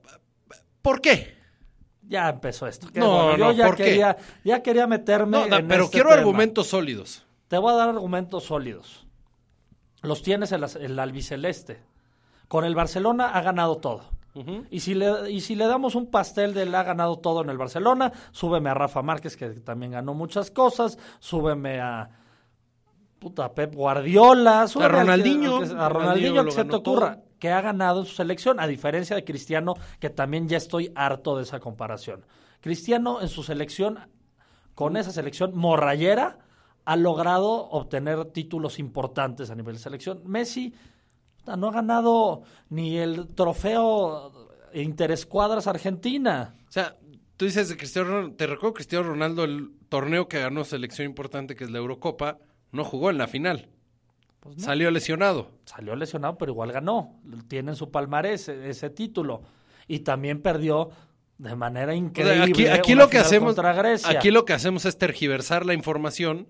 ¿Por 0.81 1.01
qué? 1.01 1.35
ya 2.01 2.29
empezó 2.29 2.65
esto. 2.65 2.87
Qué 2.93 3.01
No, 3.01 3.09
bueno, 3.11 3.37
yo 3.37 3.43
no, 3.47 3.51
ya 3.51 3.65
¿por 3.65 3.75
qué? 3.75 3.83
quería, 3.83 4.17
ya 4.45 4.63
quería 4.63 4.87
meterme 4.87 5.31
No, 5.49 5.53
en 5.57 5.67
pero 5.67 5.83
este 5.83 5.95
quiero 5.97 6.09
tema. 6.11 6.19
argumentos 6.21 6.67
sólidos. 6.67 7.25
Te 7.49 7.57
voy 7.57 7.73
a 7.73 7.75
dar 7.75 7.89
argumentos 7.89 8.45
sólidos. 8.45 9.05
Los 10.01 10.23
tienes 10.23 10.53
en 10.53 10.63
el 10.63 10.97
albiceleste. 10.97 11.81
Con 12.47 12.63
el 12.63 12.73
Barcelona 12.73 13.31
ha 13.31 13.41
ganado 13.41 13.75
todo. 13.79 14.11
Y, 14.69 14.79
si 14.79 14.93
le, 14.95 15.31
y 15.31 15.41
si 15.41 15.55
le 15.55 15.65
damos 15.65 15.95
un 15.95 16.07
pastel 16.11 16.53
del 16.53 16.73
ha 16.75 16.83
ganado 16.83 17.17
todo 17.19 17.41
en 17.41 17.49
el 17.49 17.57
Barcelona, 17.57 18.11
súbeme 18.31 18.69
a 18.69 18.73
Rafa 18.73 19.01
Márquez, 19.01 19.35
que 19.35 19.49
también 19.49 19.91
ganó 19.93 20.13
muchas 20.13 20.51
cosas, 20.51 20.97
súbeme 21.19 21.79
a 21.81 22.09
puta 23.19 23.53
Pep 23.53 23.73
Guardiola, 23.75 24.61
al 24.61 24.69
que- 24.71 24.87
Ronaldinho, 24.87 25.57
al 25.57 25.67
que- 25.67 25.75
a 25.75 25.89
Ronaldinho 25.89 26.45
que 26.45 26.51
se 26.51 26.63
te 26.65 26.75
ocurra, 26.75 27.15
todo. 27.15 27.23
que 27.39 27.51
ha 27.51 27.61
ganado 27.61 28.01
en 28.01 28.05
su 28.05 28.15
selección, 28.15 28.59
a 28.59 28.67
diferencia 28.67 29.15
de 29.15 29.23
Cristiano, 29.25 29.73
que 29.99 30.09
también 30.09 30.47
ya 30.47 30.57
estoy 30.57 30.91
harto 30.95 31.35
de 31.35 31.43
esa 31.43 31.59
comparación. 31.59 32.25
Cristiano 32.61 33.21
en 33.21 33.27
su 33.29 33.43
selección 33.43 33.99
con 34.75 34.95
esa 34.95 35.11
selección 35.11 35.51
morrayera 35.55 36.39
ha 36.85 36.95
logrado 36.95 37.69
obtener 37.69 38.25
títulos 38.25 38.79
importantes 38.79 39.49
a 39.51 39.55
nivel 39.55 39.75
de 39.75 39.81
selección. 39.81 40.21
Messi 40.25 40.73
no 41.55 41.69
ha 41.69 41.71
ganado 41.71 42.43
ni 42.69 42.97
el 42.97 43.27
trofeo 43.35 44.31
Interescuadras 44.73 45.67
Argentina. 45.67 46.55
O 46.67 46.71
sea, 46.71 46.97
tú 47.37 47.45
dices 47.45 47.69
de 47.69 47.77
Cristiano 47.77 48.09
Ronaldo, 48.09 48.35
te 48.35 48.47
recuerdo 48.47 48.73
Cristiano 48.75 49.07
Ronaldo, 49.07 49.43
el 49.43 49.71
torneo 49.89 50.27
que 50.27 50.39
ganó 50.39 50.63
selección 50.63 51.07
importante, 51.07 51.55
que 51.55 51.63
es 51.63 51.71
la 51.71 51.79
Eurocopa, 51.79 52.37
no 52.71 52.83
jugó 52.83 53.09
en 53.09 53.17
la 53.17 53.27
final. 53.27 53.69
Pues 54.39 54.57
no. 54.57 54.63
Salió 54.63 54.91
lesionado. 54.91 55.51
Salió 55.65 55.95
lesionado, 55.95 56.37
pero 56.37 56.51
igual 56.51 56.71
ganó. 56.71 57.19
Tiene 57.47 57.71
en 57.71 57.75
su 57.75 57.91
palmarés 57.91 58.47
ese, 58.47 58.69
ese 58.69 58.89
título. 58.89 59.41
Y 59.87 59.99
también 59.99 60.41
perdió 60.41 60.91
de 61.39 61.55
manera 61.55 61.93
O 61.93 61.95
sea, 61.95 62.45
increíble. 62.45 62.71
aquí 62.71 62.95
lo 62.95 63.09
que 63.09 63.17
hacemos 63.17 63.55
contra 63.55 63.73
Grecia. 63.73 64.09
aquí 64.09 64.29
lo 64.29 64.45
que 64.45 64.53
hacemos 64.53 64.85
es 64.85 64.97
tergiversar 64.97 65.65
la 65.65 65.73
información 65.73 66.47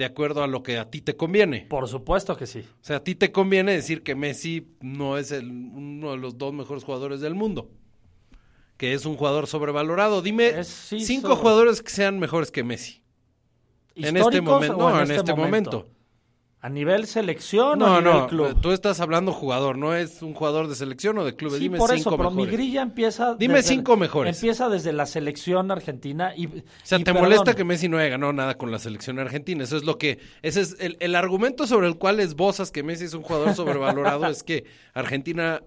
de 0.00 0.06
acuerdo 0.06 0.42
a 0.42 0.46
lo 0.46 0.62
que 0.62 0.78
a 0.78 0.88
ti 0.90 1.02
te 1.02 1.14
conviene. 1.14 1.66
Por 1.68 1.86
supuesto 1.86 2.34
que 2.34 2.46
sí. 2.46 2.60
O 2.60 2.84
sea, 2.84 2.96
a 2.96 3.04
ti 3.04 3.14
te 3.14 3.30
conviene 3.32 3.72
decir 3.74 4.02
que 4.02 4.14
Messi 4.14 4.66
no 4.80 5.18
es 5.18 5.30
el, 5.30 5.44
uno 5.50 6.12
de 6.12 6.16
los 6.16 6.38
dos 6.38 6.54
mejores 6.54 6.84
jugadores 6.84 7.20
del 7.20 7.34
mundo. 7.34 7.70
Que 8.78 8.94
es 8.94 9.04
un 9.04 9.16
jugador 9.16 9.46
sobrevalorado. 9.46 10.22
Dime 10.22 10.64
sí, 10.64 11.00
cinco 11.00 11.28
sobre- 11.28 11.40
jugadores 11.42 11.82
que 11.82 11.90
sean 11.90 12.18
mejores 12.18 12.50
que 12.50 12.64
Messi. 12.64 13.02
En 13.94 14.04
este 14.16 14.20
¿Históricos 14.20 14.54
momento. 14.54 14.76
No, 14.78 15.02
en 15.02 15.10
este 15.10 15.34
momento. 15.34 15.86
¿A 16.62 16.68
nivel 16.68 17.06
selección 17.06 17.80
o 17.82 17.86
No, 17.86 17.94
a 17.96 18.00
nivel 18.00 18.14
no. 18.18 18.26
club? 18.26 18.60
Tú 18.60 18.72
estás 18.72 19.00
hablando 19.00 19.32
jugador, 19.32 19.78
no 19.78 19.94
es 19.94 20.20
un 20.20 20.34
jugador 20.34 20.68
de 20.68 20.74
selección 20.74 21.16
o 21.16 21.24
de 21.24 21.34
club. 21.34 21.52
Sí, 21.54 21.58
Dime 21.60 21.78
por 21.78 21.88
cinco 21.88 22.10
eso, 22.10 22.16
pero 22.18 22.30
mi 22.30 22.36
mejores. 22.42 22.52
grilla 22.52 22.82
empieza. 22.82 23.34
Dime 23.34 23.54
desde- 23.54 23.68
cinco 23.68 23.96
mejores. 23.96 24.36
Empieza 24.36 24.68
desde 24.68 24.92
la 24.92 25.06
selección 25.06 25.70
argentina 25.70 26.34
y. 26.36 26.46
O 26.46 26.50
sea, 26.82 26.98
y 26.98 27.04
¿te 27.04 27.12
perdón, 27.12 27.22
molesta 27.30 27.54
que 27.54 27.64
Messi 27.64 27.88
no 27.88 27.96
haya 27.96 28.10
ganado 28.10 28.34
nada 28.34 28.58
con 28.58 28.70
la 28.70 28.78
selección 28.78 29.18
argentina? 29.18 29.64
Eso 29.64 29.78
es 29.78 29.84
lo 29.84 29.96
que... 29.96 30.18
Ese 30.42 30.60
es 30.60 30.76
el, 30.80 30.98
el 31.00 31.16
argumento 31.16 31.66
sobre 31.66 31.86
el 31.86 31.96
cual 31.96 32.20
esbozas 32.20 32.70
que 32.70 32.82
Messi 32.82 33.06
es 33.06 33.14
un 33.14 33.22
jugador 33.22 33.54
sobrevalorado 33.54 34.26
es 34.28 34.42
que 34.42 34.64
Argentina 34.92 35.62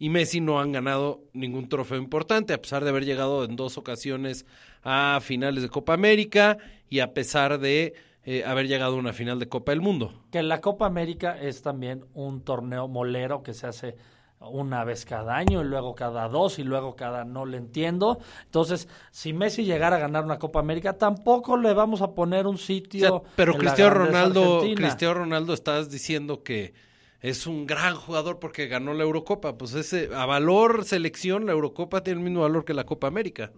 y 0.00 0.08
Messi 0.08 0.40
no 0.40 0.58
han 0.58 0.72
ganado 0.72 1.22
ningún 1.32 1.68
trofeo 1.68 1.98
importante, 1.98 2.52
a 2.52 2.60
pesar 2.60 2.82
de 2.82 2.90
haber 2.90 3.04
llegado 3.04 3.44
en 3.44 3.54
dos 3.54 3.78
ocasiones 3.78 4.44
a 4.82 5.20
finales 5.22 5.62
de 5.62 5.68
Copa 5.68 5.94
América 5.94 6.58
y 6.90 6.98
a 6.98 7.14
pesar 7.14 7.60
de 7.60 7.94
eh, 8.24 8.44
haber 8.44 8.68
llegado 8.68 8.94
a 8.94 8.98
una 8.98 9.12
final 9.12 9.38
de 9.38 9.48
Copa 9.48 9.72
del 9.72 9.80
Mundo. 9.80 10.12
Que 10.30 10.42
la 10.42 10.60
Copa 10.60 10.86
América 10.86 11.38
es 11.40 11.62
también 11.62 12.04
un 12.14 12.42
torneo 12.42 12.88
molero 12.88 13.42
que 13.42 13.52
se 13.54 13.66
hace 13.66 13.96
una 14.40 14.82
vez 14.84 15.04
cada 15.04 15.36
año 15.36 15.62
y 15.62 15.64
luego 15.64 15.94
cada 15.94 16.28
dos 16.28 16.58
y 16.58 16.64
luego 16.64 16.96
cada 16.96 17.24
no 17.24 17.46
le 17.46 17.58
entiendo. 17.58 18.18
Entonces, 18.44 18.88
si 19.10 19.32
Messi 19.32 19.64
llegara 19.64 19.96
a 19.96 20.00
ganar 20.00 20.24
una 20.24 20.38
Copa 20.38 20.58
América, 20.60 20.98
tampoco 20.98 21.56
le 21.56 21.72
vamos 21.74 22.02
a 22.02 22.12
poner 22.12 22.46
un 22.46 22.56
O 22.56 22.58
sea, 22.58 22.66
sitio. 22.66 23.22
pero 23.36 23.56
Cristiano 23.56 23.90
Ronaldo, 23.94 24.54
argentina. 24.56 24.80
Cristiano 24.88 25.14
Ronaldo, 25.14 25.54
estás 25.54 25.90
diciendo 25.90 26.42
que 26.42 26.74
es 27.20 27.46
un 27.46 27.66
gran 27.66 27.94
jugador 27.94 28.40
porque 28.40 28.66
ganó 28.66 28.94
la 28.94 29.04
Eurocopa. 29.04 29.56
Pues 29.56 29.74
ese, 29.74 30.10
a 30.12 30.26
valor 30.26 30.84
selección, 30.84 31.46
la 31.46 31.52
Eurocopa 31.52 32.02
tiene 32.02 32.18
el 32.18 32.24
mismo 32.24 32.40
valor 32.40 32.64
que 32.64 32.74
la 32.74 32.84
Copa 32.84 33.06
América. 33.06 33.52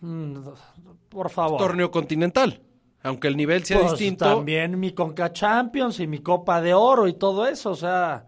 Mm, 0.00 0.38
Por 1.10 1.28
favor. 1.30 1.58
Torneo 1.58 1.90
continental. 1.90 2.62
Aunque 3.04 3.28
el 3.28 3.36
nivel 3.36 3.62
sea 3.64 3.78
Pues 3.78 3.92
distinto. 3.92 4.24
también 4.24 4.80
mi 4.80 4.92
Conca 4.92 5.32
Champions 5.32 6.00
y 6.00 6.06
mi 6.08 6.18
Copa 6.18 6.60
de 6.60 6.74
Oro 6.74 7.06
y 7.06 7.12
todo 7.12 7.46
eso, 7.46 7.70
o 7.70 7.76
sea, 7.76 8.26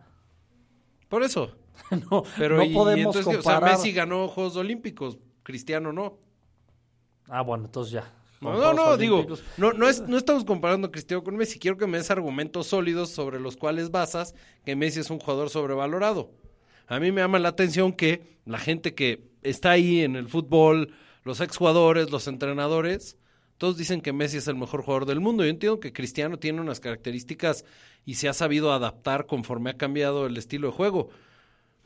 Por 1.09 1.23
eso. 1.25 1.57
no, 2.11 2.23
Pero 2.39 2.57
no 2.59 2.63
y- 2.65 2.71
y 2.71 2.75
podemos 2.75 3.17
entonces, 3.17 3.41
o 3.41 3.43
sea, 3.43 3.55
comparar. 3.55 3.77
Messi 3.79 3.93
ganó 3.93 4.29
Juegos 4.29 4.57
Olímpicos, 4.57 5.19
Cristiano 5.43 5.93
no. 5.93 6.19
Ah, 7.29 7.43
bueno, 7.43 7.65
entonces 7.65 7.93
ya. 7.93 8.13
No, 8.41 8.53
no, 8.59 8.75
no, 8.75 8.97
digo, 8.99 9.27
no, 9.57 9.73
no, 9.73 9.89
es, 9.89 10.03
no 10.03 10.19
estamos 10.19 10.45
comparando 10.45 10.89
a 10.89 10.91
Cristiano 10.93 11.25
con 11.25 11.37
Messi. 11.37 11.59
Quiero 11.59 11.79
que 11.79 11.87
me 11.87 11.97
des 11.97 12.11
argumentos 12.11 12.67
sólidos 12.67 13.09
sobre 13.11 13.41
los 13.41 13.57
cuales 13.57 13.91
basas 13.91 14.35
que 14.65 14.77
Messi 14.77 15.01
es 15.01 15.09
un 15.11 15.19
jugador 15.19 15.49
sobrevalorado. 15.49 16.31
A 16.87 17.01
mí 17.01 17.11
me 17.13 17.23
llama 17.23 17.39
la 17.39 17.49
atención 17.49 17.93
que 17.95 18.37
la 18.45 18.59
gente 18.59 18.95
que 18.95 19.31
está 19.43 19.71
ahí 19.71 20.03
en 20.03 20.17
el 20.17 20.29
fútbol, 20.29 20.93
los 21.25 21.41
exjugadores, 21.41 22.11
los 22.11 22.29
entrenadores, 22.29 23.17
todos 23.59 23.77
dicen 23.77 24.01
que 24.01 24.13
Messi 24.13 24.37
es 24.39 24.49
el 24.49 24.57
mejor 24.57 24.83
jugador 24.83 25.07
del 25.07 25.21
mundo. 25.21 25.45
Yo 25.45 25.51
entiendo 25.51 25.81
que 25.81 25.93
Cristiano 25.93 26.39
tiene 26.39 26.61
unas 26.61 26.81
características 26.81 27.65
y 28.05 28.15
se 28.15 28.29
ha 28.29 28.33
sabido 28.33 28.73
adaptar 28.73 29.27
conforme 29.27 29.71
ha 29.71 29.77
cambiado 29.77 30.27
el 30.27 30.37
estilo 30.37 30.69
de 30.69 30.75
juego. 30.75 31.09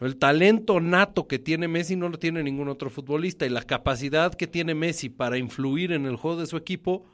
El 0.00 0.16
talento 0.16 0.80
nato 0.80 1.26
que 1.28 1.38
tiene 1.38 1.68
Messi 1.68 1.94
no 1.94 2.08
lo 2.08 2.18
tiene 2.18 2.42
ningún 2.42 2.68
otro 2.68 2.88
futbolista 2.90 3.44
y 3.46 3.50
la 3.50 3.62
capacidad 3.62 4.34
que 4.34 4.46
tiene 4.46 4.74
Messi 4.74 5.10
para 5.10 5.36
influir 5.38 5.92
en 5.92 6.06
el 6.06 6.16
juego 6.16 6.40
de 6.40 6.46
su 6.46 6.56
equipo 6.56 7.04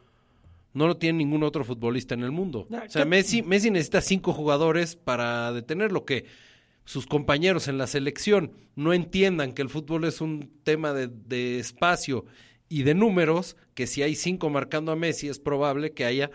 no 0.72 0.86
lo 0.86 0.96
tiene 0.96 1.18
ningún 1.18 1.42
otro 1.42 1.64
futbolista 1.64 2.14
en 2.14 2.22
el 2.22 2.30
mundo. 2.32 2.66
O 2.86 2.88
sea, 2.90 3.02
¿qué- 3.02 3.08
Messi, 3.08 3.42
Messi 3.42 3.70
necesita 3.70 4.00
cinco 4.00 4.32
jugadores 4.32 4.94
para 4.94 5.52
detener 5.52 5.90
lo 5.90 6.04
que 6.04 6.26
sus 6.84 7.06
compañeros 7.06 7.66
en 7.66 7.78
la 7.78 7.86
selección 7.88 8.52
no 8.76 8.92
entiendan 8.92 9.52
que 9.52 9.62
el 9.62 9.68
fútbol 9.70 10.04
es 10.04 10.20
un 10.20 10.50
tema 10.62 10.92
de, 10.92 11.08
de 11.08 11.58
espacio 11.58 12.24
y 12.68 12.82
de 12.82 12.94
números, 12.94 13.56
que 13.74 13.86
si 13.86 14.02
hay 14.02 14.14
cinco 14.14 14.50
marcando 14.50 14.92
a 14.92 14.96
Messi 14.96 15.28
es 15.28 15.38
probable 15.38 15.92
que 15.92 16.04
haya 16.04 16.30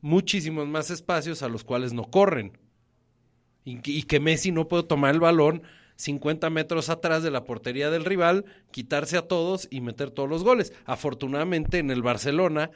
muchísimos 0.00 0.66
más 0.66 0.90
espacios 0.90 1.42
a 1.42 1.48
los 1.48 1.64
cuales 1.64 1.92
no 1.92 2.04
corren 2.04 2.58
y 3.64 4.02
que, 4.02 4.20
Messi 4.20 4.52
no 4.52 4.68
puede 4.68 4.82
tomar 4.82 5.14
el 5.14 5.20
balón 5.20 5.62
50 5.96 6.50
metros 6.50 6.90
atrás 6.90 7.22
de 7.22 7.30
la 7.30 7.44
portería 7.44 7.88
del 7.90 8.04
rival, 8.04 8.44
quitarse 8.70 9.16
a 9.16 9.22
todos 9.22 9.68
y 9.70 9.80
meter 9.80 10.10
todos 10.10 10.28
los 10.28 10.42
goles. 10.42 10.72
Afortunadamente 10.84 11.78
en 11.78 11.90
el 11.90 12.02
Barcelona 12.02 12.70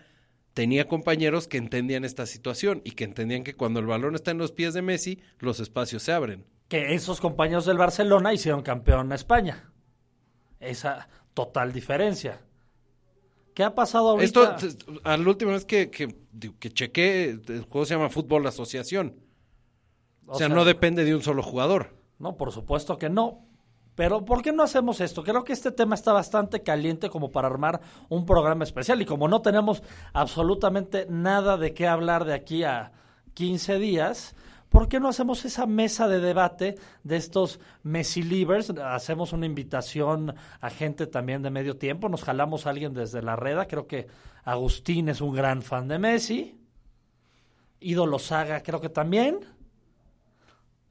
tenía 0.55 0.89
compañeros 0.89 1.49
que 1.49 1.59
entendían 1.59 2.05
esta 2.05 2.27
situación 2.27 2.81
y 2.85 2.93
que 2.93 3.05
entendían 3.05 3.45
que 3.45 3.55
cuando 3.55 3.81
el 3.81 3.87
balón 3.87 4.15
está 4.15 4.31
en 4.31 4.39
los 4.39 4.53
pies 4.53 4.73
de 4.73 4.83
Messi, 4.83 5.21
los 5.41 5.61
espacios 5.61 6.03
se 6.03 6.13
abren. 6.13 6.47
Que 6.69 6.95
esos 6.95 7.21
compañeros 7.21 7.67
del 7.67 7.77
Barcelona 7.77 8.33
hicieron 8.33 8.63
campeón 8.63 9.11
a 9.13 9.17
España. 9.17 9.73
Esa 10.61 11.09
total 11.35 11.73
diferencia. 11.73 12.41
¿Qué 13.59 13.65
ha 13.65 13.75
pasado 13.75 14.11
ahorita? 14.11 14.57
Esto, 14.57 14.93
a 15.03 15.17
la 15.17 15.29
última 15.29 15.51
vez 15.51 15.65
que, 15.65 15.91
que, 15.91 16.15
que 16.61 16.71
chequé, 16.71 17.31
el 17.31 17.67
juego 17.69 17.85
se 17.87 17.95
llama 17.95 18.09
Fútbol 18.09 18.47
Asociación. 18.47 19.17
O, 20.29 20.39
sea, 20.39 20.49
no 20.49 20.65
depende 20.65 21.05
de 21.05 21.13
un 21.13 21.23
solo 21.23 21.43
jugador. 21.43 21.97
No, 22.21 22.37
por 22.37 22.53
supuesto 22.53 22.99
que 22.99 23.11
no. 23.11 23.49
Pero 23.97 24.25
¿por 24.25 24.43
qué 24.43 24.53
no 24.53 24.63
hacemos 24.63 25.01
esto? 25.01 25.25
Creo 25.25 25.43
que 25.43 25.53
este 25.53 25.73
tema 25.73 25.97
está 25.97 26.13
bastante 26.13 26.63
caliente 26.63 27.11
como 27.11 27.33
para 27.33 27.49
armar 27.49 27.81
un 28.09 28.27
programa 28.27 28.63
especial 28.63 29.03
y 29.03 29.07
como 29.07 29.27
no 29.27 29.43
tenemos 29.43 29.83
absolutamente 30.13 31.07
nada 31.11 31.57
de 31.57 31.75
qué 31.75 31.89
hablar 31.89 32.27
de 32.27 32.35
aquí 32.35 32.63
a 32.63 32.93
15 33.35 33.81
días, 33.81 34.37
¿por 34.69 34.89
qué 34.89 35.01
no 35.01 35.09
hacemos 35.09 35.45
esa 35.45 35.67
mesa 35.67 36.09
de 36.09 36.21
debate 36.21 36.77
de 37.05 37.17
estos 37.17 37.61
Messi 37.83 38.23
Livers? 38.23 38.71
Hacemos 38.71 39.33
una 39.33 39.47
invitación 39.47 40.35
a 40.61 40.71
gente 40.71 41.07
también 41.07 41.43
de 41.43 41.51
medio 41.51 41.77
tiempo, 41.77 42.09
nos 42.09 42.25
jalamos 42.25 42.67
a 42.67 42.71
alguien 42.71 42.95
desde 42.95 43.23
la 43.23 43.37
reda, 43.37 43.67
creo 43.67 43.87
que 43.87 44.07
Agustín 44.45 45.09
es 45.09 45.21
un 45.21 45.35
gran 45.35 45.63
fan 45.63 45.89
de 45.89 45.99
Messi, 45.99 46.61
Ídolo 47.81 48.19
Saga 48.19 48.63
creo 48.63 48.81
que 48.81 48.89
también 48.89 49.41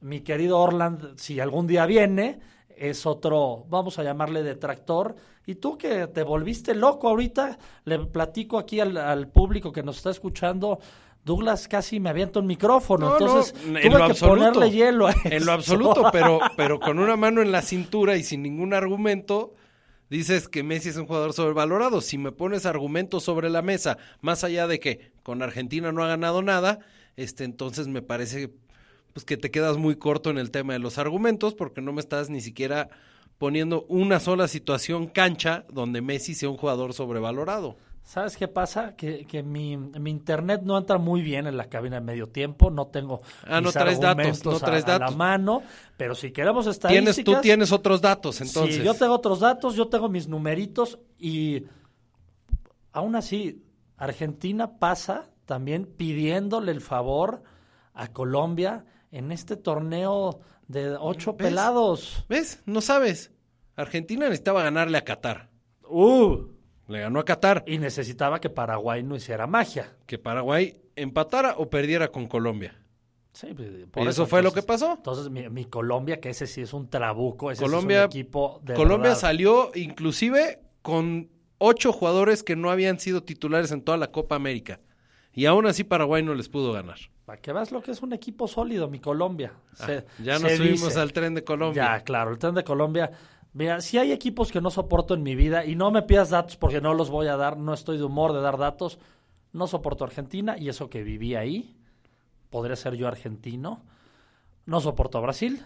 mi 0.00 0.20
querido 0.20 0.58
Orland, 0.58 1.16
si 1.18 1.40
algún 1.40 1.66
día 1.66 1.86
viene, 1.86 2.40
es 2.68 3.06
otro, 3.06 3.64
vamos 3.68 3.98
a 3.98 4.04
llamarle 4.04 4.42
detractor. 4.42 5.16
Y 5.46 5.56
tú 5.56 5.76
que 5.76 6.06
te 6.08 6.22
volviste 6.22 6.74
loco 6.74 7.08
ahorita, 7.08 7.58
le 7.84 7.98
platico 8.06 8.58
aquí 8.58 8.80
al, 8.80 8.96
al 8.96 9.28
público 9.28 9.72
que 9.72 9.82
nos 9.82 9.96
está 9.96 10.10
escuchando. 10.10 10.78
Douglas 11.28 11.68
casi 11.68 12.00
me 12.00 12.08
avienta 12.08 12.40
un 12.40 12.46
micrófono, 12.46 13.10
No, 13.10 13.12
entonces 13.18 13.54
no, 13.66 13.78
tuve 13.78 14.14
que 14.14 14.14
ponerle 14.14 14.70
hielo 14.70 15.08
a 15.08 15.14
En 15.24 15.44
lo 15.44 15.52
absoluto, 15.52 16.08
pero, 16.12 16.40
pero 16.56 16.80
con 16.80 16.98
una 16.98 17.16
mano 17.18 17.42
en 17.42 17.52
la 17.52 17.60
cintura 17.60 18.16
y 18.16 18.22
sin 18.22 18.42
ningún 18.42 18.72
argumento, 18.72 19.52
dices 20.08 20.48
que 20.48 20.62
Messi 20.62 20.88
es 20.88 20.96
un 20.96 21.06
jugador 21.06 21.34
sobrevalorado. 21.34 22.00
Si 22.00 22.16
me 22.16 22.32
pones 22.32 22.64
argumentos 22.64 23.24
sobre 23.24 23.50
la 23.50 23.60
mesa, 23.60 23.98
más 24.22 24.42
allá 24.42 24.66
de 24.66 24.80
que 24.80 25.12
con 25.22 25.42
Argentina 25.42 25.92
no 25.92 26.02
ha 26.02 26.08
ganado 26.08 26.40
nada, 26.40 26.78
este, 27.16 27.44
entonces 27.44 27.88
me 27.88 28.00
parece 28.00 28.50
pues 29.12 29.26
que 29.26 29.36
te 29.36 29.50
quedas 29.50 29.76
muy 29.76 29.96
corto 29.96 30.30
en 30.30 30.38
el 30.38 30.50
tema 30.50 30.72
de 30.72 30.78
los 30.78 30.96
argumentos, 30.96 31.54
porque 31.54 31.82
no 31.82 31.92
me 31.92 32.00
estás 32.00 32.30
ni 32.30 32.40
siquiera 32.40 32.88
poniendo 33.36 33.84
una 33.90 34.18
sola 34.18 34.48
situación 34.48 35.08
cancha 35.08 35.66
donde 35.70 36.00
Messi 36.00 36.34
sea 36.34 36.48
un 36.48 36.56
jugador 36.56 36.94
sobrevalorado. 36.94 37.76
¿Sabes 38.08 38.38
qué 38.38 38.48
pasa? 38.48 38.96
Que, 38.96 39.26
que 39.26 39.42
mi, 39.42 39.76
mi 39.76 40.10
internet 40.10 40.62
no 40.64 40.78
entra 40.78 40.96
muy 40.96 41.20
bien 41.20 41.46
en 41.46 41.58
la 41.58 41.68
cabina 41.68 41.96
de 41.96 42.00
medio 42.00 42.30
tiempo, 42.30 42.70
no 42.70 42.86
tengo 42.86 43.20
Ah, 43.44 43.60
no 43.60 43.70
traes 43.70 44.00
datos, 44.00 44.42
no 44.46 44.58
traes 44.58 44.84
a- 44.84 44.94
a 44.94 44.98
datos. 44.98 45.10
la 45.10 45.16
mano, 45.18 45.62
pero 45.98 46.14
si 46.14 46.30
queremos 46.32 46.64
Tienes, 46.64 46.76
estadísticas... 47.18 47.34
tú 47.36 47.40
tienes 47.42 47.70
otros 47.70 48.00
datos, 48.00 48.40
entonces. 48.40 48.76
Sí, 48.76 48.82
yo 48.82 48.94
tengo 48.94 49.12
otros 49.12 49.40
datos, 49.40 49.74
yo 49.76 49.88
tengo 49.88 50.08
mis 50.08 50.26
numeritos 50.26 50.98
y 51.18 51.64
aún 52.92 53.14
así 53.14 53.62
Argentina 53.98 54.78
pasa 54.78 55.28
también 55.44 55.84
pidiéndole 55.84 56.72
el 56.72 56.80
favor 56.80 57.42
a 57.92 58.08
Colombia 58.14 58.86
en 59.10 59.32
este 59.32 59.56
torneo 59.56 60.40
de 60.66 60.96
ocho 60.98 61.34
¿Ves? 61.34 61.46
pelados. 61.48 62.24
¿Ves? 62.26 62.62
No 62.64 62.80
sabes. 62.80 63.32
Argentina 63.76 64.24
necesitaba 64.24 64.62
ganarle 64.62 64.96
a 64.96 65.04
Qatar. 65.04 65.50
Uh, 65.86 66.46
Le 66.88 67.00
ganó 67.00 67.20
a 67.20 67.24
Qatar. 67.24 67.62
y 67.66 67.78
necesitaba 67.78 68.40
que 68.40 68.50
Paraguay 68.50 69.02
no 69.02 69.14
hiciera 69.14 69.46
magia. 69.46 69.92
Que 70.06 70.18
Paraguay 70.18 70.80
empatara 70.96 71.54
o 71.58 71.68
perdiera 71.70 72.08
con 72.08 72.26
Colombia. 72.26 72.76
Sí, 73.32 73.48
pues, 73.54 73.68
Y 74.04 74.08
eso 74.08 74.26
fue 74.26 74.42
lo 74.42 74.50
que 74.52 74.62
pasó. 74.62 74.94
Entonces, 74.94 75.30
mi, 75.30 75.48
mi 75.48 75.64
Colombia, 75.66 76.18
que 76.18 76.30
ese 76.30 76.46
sí 76.48 76.62
es 76.62 76.72
un 76.72 76.88
trabuco, 76.90 77.50
ese 77.52 77.60
sí 77.62 77.64
Colombia, 77.70 77.98
es 78.00 78.04
un 78.06 78.10
equipo 78.10 78.60
de 78.64 78.74
Colombia 78.74 79.10
verdad. 79.10 79.20
salió 79.20 79.70
inclusive 79.76 80.60
con 80.82 81.28
ocho 81.58 81.92
jugadores 81.92 82.42
que 82.42 82.56
no 82.56 82.70
habían 82.70 82.98
sido 82.98 83.22
titulares 83.22 83.70
en 83.70 83.82
toda 83.82 83.98
la 83.98 84.10
Copa 84.10 84.34
América. 84.34 84.80
Y 85.32 85.46
aún 85.46 85.66
así 85.66 85.84
Paraguay 85.84 86.22
no 86.22 86.34
les 86.34 86.48
pudo 86.48 86.72
ganar. 86.72 86.98
Para 87.26 87.40
que 87.40 87.52
veas 87.52 87.70
lo 87.70 87.82
que 87.82 87.90
es 87.92 88.02
un 88.02 88.12
equipo 88.12 88.48
sólido, 88.48 88.88
mi 88.88 88.98
Colombia. 88.98 89.52
Se- 89.74 89.98
Ah, 89.98 90.04
ya 90.20 90.38
nos 90.38 90.52
subimos 90.52 90.82
dice. 90.88 90.98
al 91.00 91.12
tren 91.12 91.34
de 91.34 91.44
Colombia. 91.44 91.84
Ya, 91.98 92.00
claro, 92.02 92.32
el 92.32 92.38
tren 92.38 92.54
de 92.54 92.64
Colombia. 92.64 93.10
Mira, 93.52 93.80
si 93.80 93.98
hay 93.98 94.12
equipos 94.12 94.52
que 94.52 94.60
no 94.60 94.70
soporto 94.70 95.14
en 95.14 95.22
mi 95.22 95.34
vida 95.34 95.64
y 95.64 95.74
no 95.74 95.90
me 95.90 96.02
pidas 96.02 96.30
datos 96.30 96.56
porque 96.56 96.80
no 96.80 96.94
los 96.94 97.10
voy 97.10 97.26
a 97.28 97.36
dar, 97.36 97.56
no 97.56 97.74
estoy 97.74 97.96
de 97.98 98.04
humor 98.04 98.32
de 98.32 98.40
dar 98.40 98.58
datos, 98.58 98.98
no 99.52 99.66
soporto 99.66 100.04
Argentina 100.04 100.56
y 100.58 100.68
eso 100.68 100.88
que 100.90 101.02
viví 101.02 101.34
ahí, 101.34 101.74
podría 102.50 102.76
ser 102.76 102.94
yo 102.94 103.08
argentino. 103.08 103.82
No 104.66 104.80
soporto 104.80 105.18
a 105.18 105.22
Brasil. 105.22 105.62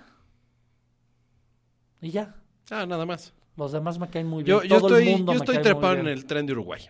Y 2.00 2.10
ya, 2.10 2.36
Ah, 2.70 2.86
nada 2.86 3.04
más. 3.04 3.34
los 3.56 3.72
demás 3.72 3.98
me 3.98 4.08
caen 4.08 4.26
muy 4.28 4.42
bien. 4.44 4.58
Yo, 4.58 4.62
yo 4.64 4.78
Todo 4.78 4.88
estoy, 4.96 5.08
el 5.08 5.16
mundo 5.18 5.32
yo 5.32 5.38
me 5.40 5.44
estoy 5.44 5.54
cae 5.56 5.64
muy 5.64 5.72
trepado 5.72 5.94
en 5.98 6.06
el 6.08 6.24
tren 6.24 6.46
de 6.46 6.52
Uruguay. 6.52 6.82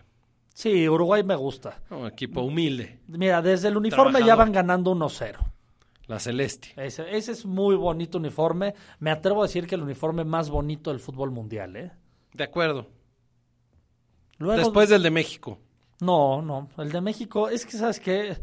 Sí, 0.53 0.87
Uruguay 0.87 1.23
me 1.23 1.35
gusta. 1.35 1.81
Un 1.89 2.05
equipo 2.05 2.41
humilde. 2.41 2.99
Mira, 3.07 3.41
desde 3.41 3.67
el 3.69 3.77
uniforme 3.77 4.23
ya 4.23 4.35
van 4.35 4.51
ganando 4.51 4.91
1-0. 4.93 5.37
La 6.07 6.19
Celeste. 6.19 6.73
Ese, 6.75 7.15
ese 7.15 7.31
es 7.31 7.45
muy 7.45 7.75
bonito 7.75 8.17
uniforme. 8.17 8.73
Me 8.99 9.09
atrevo 9.11 9.41
a 9.41 9.45
decir 9.47 9.67
que 9.67 9.75
el 9.75 9.81
uniforme 9.83 10.23
más 10.25 10.49
bonito 10.49 10.89
del 10.91 10.99
fútbol 10.99 11.31
mundial, 11.31 11.75
¿eh? 11.77 11.91
De 12.33 12.43
acuerdo. 12.43 12.87
Luego, 14.37 14.57
Después 14.59 14.89
del 14.89 15.03
de 15.03 15.11
México. 15.11 15.59
No, 16.01 16.41
no. 16.41 16.69
El 16.77 16.91
de 16.91 16.99
México, 17.01 17.47
es 17.49 17.65
que, 17.65 17.77
¿sabes 17.77 17.99
qué? 17.99 18.37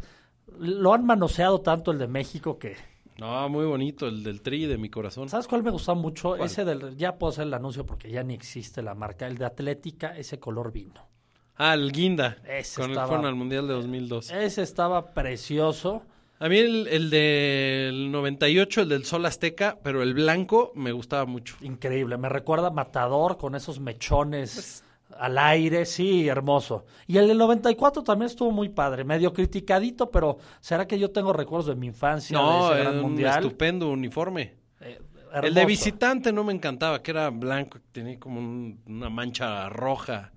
Lo 0.57 0.93
han 0.93 1.05
manoseado 1.05 1.61
tanto 1.61 1.91
el 1.91 1.99
de 1.99 2.07
México 2.07 2.57
que... 2.57 2.75
No, 3.19 3.47
muy 3.49 3.65
bonito, 3.65 4.07
el 4.07 4.23
del 4.23 4.41
tri 4.41 4.65
de 4.65 4.79
mi 4.79 4.89
corazón. 4.89 5.29
¿Sabes 5.29 5.47
cuál 5.47 5.61
me 5.61 5.69
gusta 5.69 5.93
mucho? 5.93 6.35
Ese 6.37 6.65
del... 6.65 6.97
Ya 6.97 7.19
puedo 7.19 7.29
hacer 7.31 7.45
el 7.45 7.53
anuncio 7.53 7.85
porque 7.85 8.09
ya 8.09 8.23
ni 8.23 8.33
existe 8.33 8.81
la 8.81 8.95
marca. 8.95 9.27
El 9.27 9.37
de 9.37 9.45
Atlética, 9.45 10.17
ese 10.17 10.39
color 10.39 10.71
vino. 10.71 11.07
Ah, 11.55 11.75
el 11.75 11.91
Guinda. 11.91 12.37
Ese 12.47 12.77
con 12.77 12.85
el 12.85 12.91
estaba- 12.91 13.07
fueron 13.07 13.25
al 13.27 13.35
Mundial 13.35 13.67
de 13.67 13.73
2002. 13.73 14.31
Ese 14.31 14.63
estaba 14.63 15.13
precioso. 15.13 16.01
A 16.43 16.49
mí 16.49 16.57
el, 16.57 16.87
el 16.87 17.09
del 17.11 18.11
98, 18.11 18.81
el 18.81 18.89
del 18.89 19.05
Sol 19.05 19.25
Azteca, 19.27 19.77
pero 19.83 20.01
el 20.01 20.15
blanco 20.15 20.71
me 20.73 20.91
gustaba 20.91 21.25
mucho. 21.25 21.55
Increíble. 21.61 22.17
Me 22.17 22.29
recuerda 22.29 22.67
a 22.67 22.71
Matador 22.71 23.37
con 23.37 23.53
esos 23.53 23.79
mechones 23.79 24.53
Pues 24.55 24.83
al 25.19 25.37
aire. 25.37 25.85
Sí, 25.85 26.27
hermoso. 26.27 26.85
Y 27.05 27.17
el 27.17 27.27
del 27.27 27.37
94 27.37 28.01
también 28.03 28.25
estuvo 28.25 28.49
muy 28.51 28.69
padre. 28.69 29.03
Medio 29.03 29.31
criticadito, 29.31 30.09
pero 30.09 30.39
¿será 30.59 30.87
que 30.87 30.97
yo 30.97 31.11
tengo 31.11 31.31
recuerdos 31.31 31.67
de 31.67 31.75
mi 31.75 31.85
infancia 31.87 32.35
No, 32.37 32.69
de 32.69 32.73
ese 32.75 32.81
gran 32.85 32.95
un 32.95 33.01
mundial? 33.03 33.43
estupendo 33.43 33.89
uniforme. 33.89 34.55
Eh, 34.79 34.99
El 35.43 35.53
de 35.53 35.65
visitante 35.65 36.33
no 36.33 36.43
me 36.43 36.53
encantaba, 36.53 37.03
que 37.03 37.11
era 37.11 37.29
blanco, 37.29 37.77
tenía 37.91 38.19
como 38.19 38.39
un- 38.39 38.81
una 38.87 39.09
mancha 39.11 39.69
roja. 39.69 40.31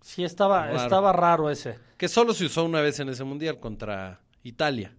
Sí, 0.00 0.22
estaba, 0.22 0.66
Raro. 0.66 0.76
estaba 0.76 1.12
raro 1.12 1.50
ese. 1.50 1.76
Que 1.96 2.06
solo 2.06 2.32
se 2.34 2.44
usó 2.44 2.64
una 2.64 2.80
vez 2.80 3.00
en 3.00 3.08
ese 3.08 3.24
mundial 3.24 3.58
contra 3.58 4.20
Italia. 4.44 4.92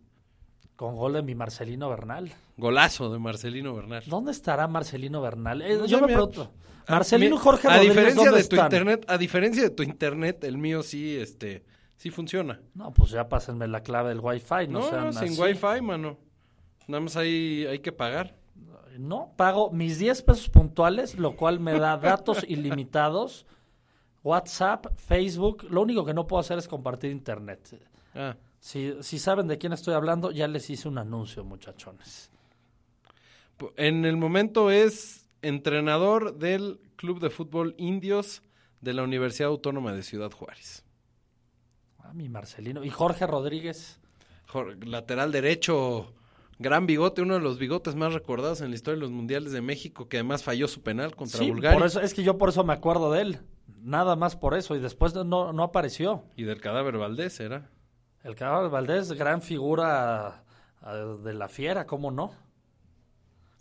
Con 0.79 0.95
gol 0.95 1.11
de 1.11 1.21
mi 1.23 1.35
Marcelino 1.35 1.89
Bernal. 1.89 2.31
Golazo 2.55 3.11
de 3.11 3.19
Marcelino 3.19 3.75
Bernal. 3.75 4.01
¿Dónde 4.07 4.31
estará 4.31 4.65
Marcelino 4.69 5.19
Bernal? 5.21 5.61
Eh, 5.61 5.75
No 5.75 5.85
yo 5.85 5.97
me 5.99 6.07
mira, 6.07 6.19
pregunto. 6.19 6.53
Marcelino 6.87 7.35
mi- 7.35 7.41
Jorge 7.41 7.67
a 7.67 7.71
Rodríguez, 7.71 7.95
diferencia 7.97 8.23
¿dónde 8.31 8.41
de 8.43 8.47
tu 8.47 8.55
están? 8.55 8.65
internet, 8.67 9.05
a 9.09 9.17
diferencia 9.17 9.63
de 9.63 9.69
tu 9.71 9.83
internet, 9.83 10.41
el 10.45 10.57
mío 10.57 10.81
sí, 10.81 11.17
este, 11.17 11.65
sí 11.97 12.11
funciona. 12.11 12.61
No, 12.75 12.93
pues 12.93 13.11
ya 13.11 13.27
pásenme 13.27 13.67
la 13.67 13.81
clave 13.83 14.07
del 14.07 14.21
Wi-Fi. 14.21 14.69
No, 14.69 14.79
No, 14.79 14.89
sean 14.89 15.05
no, 15.07 15.11
sin 15.11 15.33
así. 15.33 15.41
wifi, 15.41 15.81
mano. 15.81 16.17
Nada 16.87 17.01
más 17.01 17.17
hay, 17.17 17.65
hay 17.65 17.79
que 17.79 17.91
pagar. 17.91 18.37
No, 18.97 19.33
pago 19.35 19.71
mis 19.71 19.99
10 19.99 20.21
pesos 20.21 20.47
puntuales, 20.49 21.15
lo 21.19 21.35
cual 21.35 21.59
me 21.59 21.77
da 21.77 21.97
datos 21.97 22.45
ilimitados, 22.47 23.45
WhatsApp, 24.23 24.87
Facebook. 24.95 25.65
Lo 25.69 25.81
único 25.81 26.05
que 26.05 26.13
no 26.13 26.25
puedo 26.25 26.39
hacer 26.39 26.57
es 26.57 26.69
compartir 26.69 27.11
internet. 27.11 27.59
Ah, 28.15 28.37
Si, 28.59 28.93
si 29.01 29.19
saben 29.19 29.47
de 29.47 29.57
quién 29.57 29.73
estoy 29.73 29.93
hablando, 29.93 30.31
ya 30.31 30.47
les 30.47 30.69
hice 30.69 30.87
un 30.87 30.97
anuncio, 30.97 31.43
muchachones. 31.43 32.29
en 33.77 34.05
el 34.05 34.17
momento 34.17 34.69
es 34.71 35.27
entrenador 35.41 36.37
del 36.37 36.79
Club 36.97 37.19
de 37.19 37.29
Fútbol 37.29 37.75
Indios 37.77 38.41
de 38.81 38.93
la 38.93 39.03
Universidad 39.03 39.49
Autónoma 39.49 39.93
de 39.93 40.03
Ciudad 40.03 40.31
Juárez. 40.31 40.83
Ah, 41.99 42.13
mi 42.13 42.27
Marcelino. 42.29 42.83
Y 42.83 42.89
Jorge 42.89 43.25
Rodríguez. 43.27 43.99
Lateral 44.85 45.31
derecho, 45.31 46.13
gran 46.57 46.85
bigote, 46.87 47.21
uno 47.21 47.35
de 47.35 47.39
los 47.39 47.59
bigotes 47.59 47.95
más 47.95 48.13
recordados 48.13 48.61
en 48.61 48.69
la 48.69 48.75
historia 48.75 48.95
de 48.95 49.01
los 49.01 49.11
mundiales 49.11 49.51
de 49.51 49.61
México, 49.61 50.09
que 50.09 50.17
además 50.17 50.43
falló 50.43 50.67
su 50.67 50.81
penal 50.81 51.15
contra 51.15 51.39
Sí, 51.39 51.49
Bulgaria. 51.51 51.77
por 51.77 51.85
eso, 51.87 52.01
es 52.01 52.13
que 52.13 52.23
yo 52.23 52.37
por 52.37 52.49
eso 52.49 52.63
me 52.63 52.73
acuerdo 52.73 53.11
de 53.11 53.21
él. 53.21 53.39
Nada 53.81 54.15
más 54.15 54.35
por 54.35 54.55
eso. 54.55 54.75
Y 54.75 54.79
después 54.79 55.13
no, 55.13 55.53
no 55.53 55.63
apareció. 55.63 56.23
Y 56.35 56.43
del 56.43 56.59
cadáver 56.59 56.97
Valdés 56.97 57.39
era. 57.39 57.69
El 58.23 58.36
cabrón 58.36 58.71
Valdés, 58.71 59.12
gran 59.13 59.41
figura 59.41 60.43
ah, 60.82 60.93
de 60.93 61.34
la 61.34 61.47
fiera, 61.47 61.86
¿cómo 61.86 62.12
no? 62.12 62.32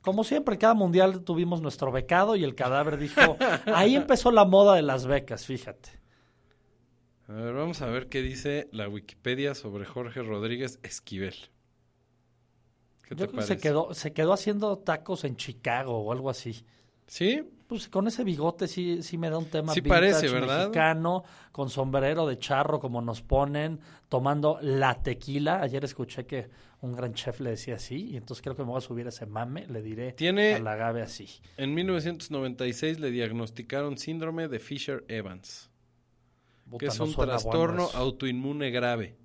Como 0.00 0.24
siempre, 0.24 0.54
en 0.54 0.60
cada 0.60 0.74
mundial 0.74 1.22
tuvimos 1.22 1.60
nuestro 1.60 1.92
becado 1.92 2.36
y 2.36 2.44
el 2.44 2.54
cadáver 2.54 2.98
dijo, 2.98 3.36
ahí 3.66 3.94
empezó 3.94 4.30
la 4.30 4.44
moda 4.44 4.74
de 4.74 4.82
las 4.82 5.06
becas, 5.06 5.44
fíjate. 5.44 5.90
A 7.28 7.32
ver, 7.32 7.52
vamos 7.52 7.82
a 7.82 7.86
ver 7.86 8.08
qué 8.08 8.22
dice 8.22 8.68
la 8.72 8.88
Wikipedia 8.88 9.54
sobre 9.54 9.84
Jorge 9.84 10.22
Rodríguez 10.22 10.80
Esquivel. 10.82 11.34
¿Qué 13.02 13.14
te 13.14 13.16
Yo 13.16 13.16
creo 13.16 13.28
que 13.28 13.36
parece? 13.36 13.54
se 13.54 13.60
quedó, 13.60 13.94
se 13.94 14.12
quedó 14.12 14.32
haciendo 14.32 14.78
tacos 14.78 15.24
en 15.24 15.36
Chicago 15.36 15.98
o 15.98 16.12
algo 16.12 16.30
así. 16.30 16.64
¿Sí? 17.08 17.42
Pues 17.66 17.88
con 17.88 18.06
ese 18.06 18.22
bigote 18.24 18.66
sí, 18.68 19.02
sí 19.02 19.18
me 19.18 19.28
da 19.28 19.36
un 19.38 19.46
tema 19.46 19.74
Sí 19.74 19.80
vintage 19.80 20.00
parece, 20.00 20.28
¿verdad? 20.30 20.58
mexicano, 20.68 21.24
con 21.52 21.68
sombrero 21.68 22.26
de 22.26 22.38
charro 22.38 22.78
como 22.80 23.02
nos 23.02 23.20
ponen, 23.22 23.80
tomando 24.08 24.58
la 24.62 25.02
tequila. 25.02 25.60
Ayer 25.60 25.84
escuché 25.84 26.24
que 26.24 26.48
un 26.80 26.94
gran 26.94 27.12
chef 27.12 27.40
le 27.40 27.50
decía 27.50 27.74
así, 27.74 28.10
y 28.10 28.16
entonces 28.16 28.40
creo 28.42 28.54
que 28.54 28.62
me 28.62 28.68
voy 28.68 28.78
a 28.78 28.80
subir 28.80 29.04
a 29.06 29.08
ese 29.08 29.26
mame, 29.26 29.66
le 29.66 29.82
diré 29.82 30.12
Tiene- 30.12 30.54
al 30.54 30.66
agave 30.66 31.02
así. 31.02 31.28
En 31.56 31.74
1996 31.74 33.00
le 33.00 33.10
diagnosticaron 33.10 33.98
síndrome 33.98 34.48
de 34.48 34.60
Fisher-Evans, 34.60 35.70
que 36.78 36.86
es 36.86 36.98
no 36.98 37.04
un 37.06 37.12
bueno 37.14 37.32
trastorno 37.32 37.88
autoinmune 37.94 38.70
grave. 38.70 39.16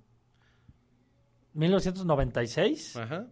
1996 1.54 2.96
Ajá, 2.96 3.26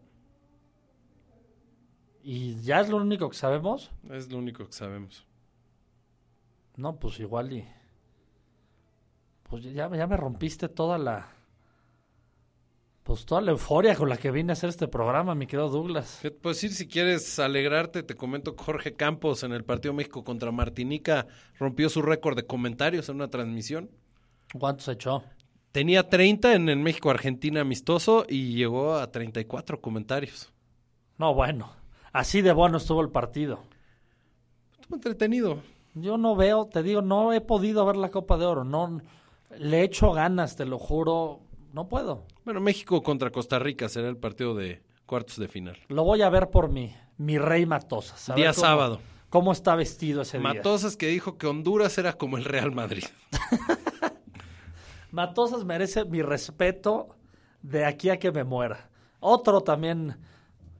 y 2.23 2.61
ya 2.63 2.81
es 2.81 2.89
lo 2.89 2.99
único 2.99 3.29
que 3.29 3.37
sabemos. 3.37 3.91
es 4.11 4.31
lo 4.31 4.39
único 4.39 4.67
que 4.67 4.73
sabemos. 4.73 5.27
No, 6.77 6.99
pues 6.99 7.21
igual 7.21 7.53
y 7.53 7.67
pues 9.49 9.65
ya, 9.65 9.91
ya 9.95 10.07
me 10.07 10.17
rompiste 10.17 10.69
toda 10.69 10.97
la 10.97 11.29
pues 13.03 13.27
toda 13.27 13.41
la 13.41 13.51
euforia 13.51 13.97
con 13.97 14.09
la 14.09 14.17
que 14.17 14.31
vine 14.31 14.53
a 14.53 14.55
hacer 14.55 14.71
este 14.71 14.87
programa, 14.87 15.35
mi 15.35 15.47
querido 15.47 15.69
Douglas. 15.69 16.21
¿Qué 16.23 16.31
te 16.31 16.39
puedo 16.39 16.55
decir? 16.55 16.73
Si 16.73 16.87
quieres 16.87 17.39
alegrarte, 17.39 18.03
te 18.03 18.15
comento 18.15 18.55
que 18.55 18.63
Jorge 18.63 18.95
Campos 18.95 19.43
en 19.43 19.53
el 19.53 19.65
partido 19.65 19.93
México 19.93 20.23
contra 20.23 20.53
Martinica 20.53 21.27
rompió 21.59 21.89
su 21.89 22.01
récord 22.01 22.37
de 22.37 22.47
comentarios 22.47 23.09
en 23.09 23.17
una 23.17 23.29
transmisión. 23.29 23.91
¿Cuántos 24.59 24.87
echó? 24.89 25.25
Tenía 25.73 26.09
30 26.09 26.55
en 26.55 26.69
el 26.69 26.79
México-Argentina 26.79 27.63
amistoso 27.63 28.25
y 28.29 28.55
llegó 28.55 28.95
a 28.95 29.11
34 29.11 29.81
comentarios. 29.81 30.53
No, 31.19 31.35
bueno, 31.35 31.73
así 32.12 32.42
de 32.42 32.53
bueno 32.53 32.79
estuvo 32.79 33.01
el 33.01 33.11
partido. 33.11 33.61
Estuvo 34.81 34.96
entretenido. 34.96 35.59
Yo 35.94 36.16
no 36.16 36.35
veo, 36.37 36.66
te 36.66 36.83
digo, 36.83 37.03
no 37.03 37.33
he 37.33 37.40
podido 37.40 37.85
ver 37.85 37.96
la 37.96 38.11
Copa 38.11 38.37
de 38.38 38.46
Oro, 38.46 38.64
no 38.64 39.01
le 39.59 39.83
echo 39.83 40.12
ganas, 40.12 40.57
te 40.57 40.64
lo 40.64 40.79
juro, 40.79 41.40
no 41.75 41.88
puedo. 41.88 42.25
Bueno, 42.44 42.61
México 42.61 43.03
contra 43.03 43.31
Costa 43.31 43.59
Rica 43.59 43.88
será 43.88 44.09
el 44.09 44.16
partido 44.16 44.55
de 44.55 44.83
cuartos 45.07 45.37
de 45.37 45.48
final. 45.48 45.77
Lo 45.88 46.05
voy 46.05 46.22
a 46.22 46.31
ver 46.31 46.48
por 46.51 46.70
mi 46.70 46.94
mi 47.18 47.38
rey 47.38 47.66
Matosas. 47.66 48.31
a 48.31 48.35
Día 48.35 48.53
cómo- 48.55 48.61
sábado. 48.66 49.01
¿Cómo 49.29 49.53
está 49.53 49.75
vestido 49.77 50.22
ese 50.22 50.38
día? 50.38 50.48
Matosas 50.55 50.96
que 50.96 51.07
dijo 51.07 51.38
que 51.38 51.46
Honduras 51.46 51.96
era 51.96 52.12
como 52.14 52.37
el 52.37 52.44
Real 52.44 52.72
Madrid. 52.72 53.05
Matosas 55.11 55.64
merece 55.64 56.05
mi 56.05 56.22
respeto 56.22 57.16
de 57.62 57.85
aquí 57.85 58.11
a 58.11 58.18
que 58.18 58.33
me 58.33 58.44
muera. 58.44 58.88
Otro 59.20 59.61
también, 59.61 60.16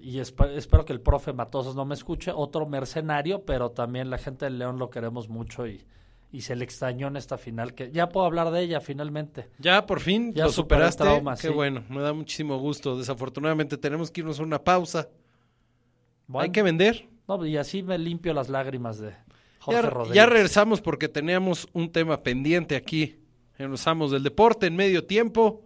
y 0.03 0.19
esp- 0.19 0.51
espero 0.57 0.85
que 0.85 0.93
el 0.93 1.01
profe 1.01 1.33
Matosas 1.33 1.75
no 1.75 1.85
me 1.85 1.95
escuche, 1.95 2.33
otro 2.35 2.67
mercenario, 2.67 3.45
pero 3.45 3.71
también 3.71 4.11
la 4.11 4.19
gente 4.19 4.45
del 4.47 4.59
León 4.59 4.79
lo 4.79 4.91
queremos 4.91 5.29
mucho 5.29 5.67
y, 5.67 5.85
y 6.33 6.41
se 6.43 6.57
le 6.57 6.65
extrañó 6.65 7.07
en 7.09 7.17
esta 7.17 7.38
final, 7.38 7.75
que 7.75 7.91
ya 7.93 8.09
puedo 8.09 8.27
hablar 8.27 8.51
de 8.51 8.61
ella 8.62 8.81
finalmente. 8.81 9.51
Ya, 9.59 9.87
por 9.87 10.01
fin, 10.01 10.33
Ya 10.35 10.45
lo 10.45 10.51
superaste. 10.53 11.05
trauma, 11.05 11.37
Qué 11.37 11.49
sí. 11.49 11.53
bueno, 11.55 11.85
me 11.88 12.01
da 12.03 12.12
muchísimo 12.12 12.59
gusto. 12.59 12.99
Desafortunadamente 12.99 13.79
tenemos 13.79 14.11
que 14.11 14.21
irnos 14.23 14.41
a 14.41 14.43
una 14.43 14.59
pausa. 14.62 15.09
Bueno, 16.27 16.45
Hay 16.45 16.51
que 16.51 16.62
vender. 16.62 17.09
no, 17.29 17.45
y 17.47 17.57
así 17.57 17.83
me 17.83 17.99
limpio 17.99 18.33
las 18.35 18.49
lágrimas 18.49 18.99
de 18.99 19.15
Jorge 19.59 19.83
Ya, 19.83 19.88
Rodríguez. 19.88 20.17
ya 20.17 20.27
regresamos 20.27 20.81
porque 20.81 21.09
teníamos 21.09 21.69
un 21.73 21.91
tema 21.93 22.23
pendiente 22.23 22.77
aquí 22.77 23.17
en 23.59 23.71
los 23.71 23.87
amos 23.87 24.11
del 24.11 24.23
deporte 24.23 24.67
en 24.67 24.75
medio 24.77 25.05
tiempo. 25.07 25.62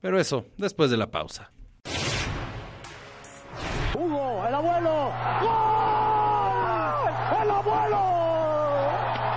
Pero 0.00 0.20
eso, 0.20 0.44
después 0.58 0.90
de 0.90 0.96
la 0.98 1.10
pausa. 1.10 1.50
Hugo, 3.94 4.44
el 4.48 4.54
abuelo. 4.54 5.12
¡Gol! 5.40 7.12
¡El 7.42 7.50
abuelo! 7.50 8.00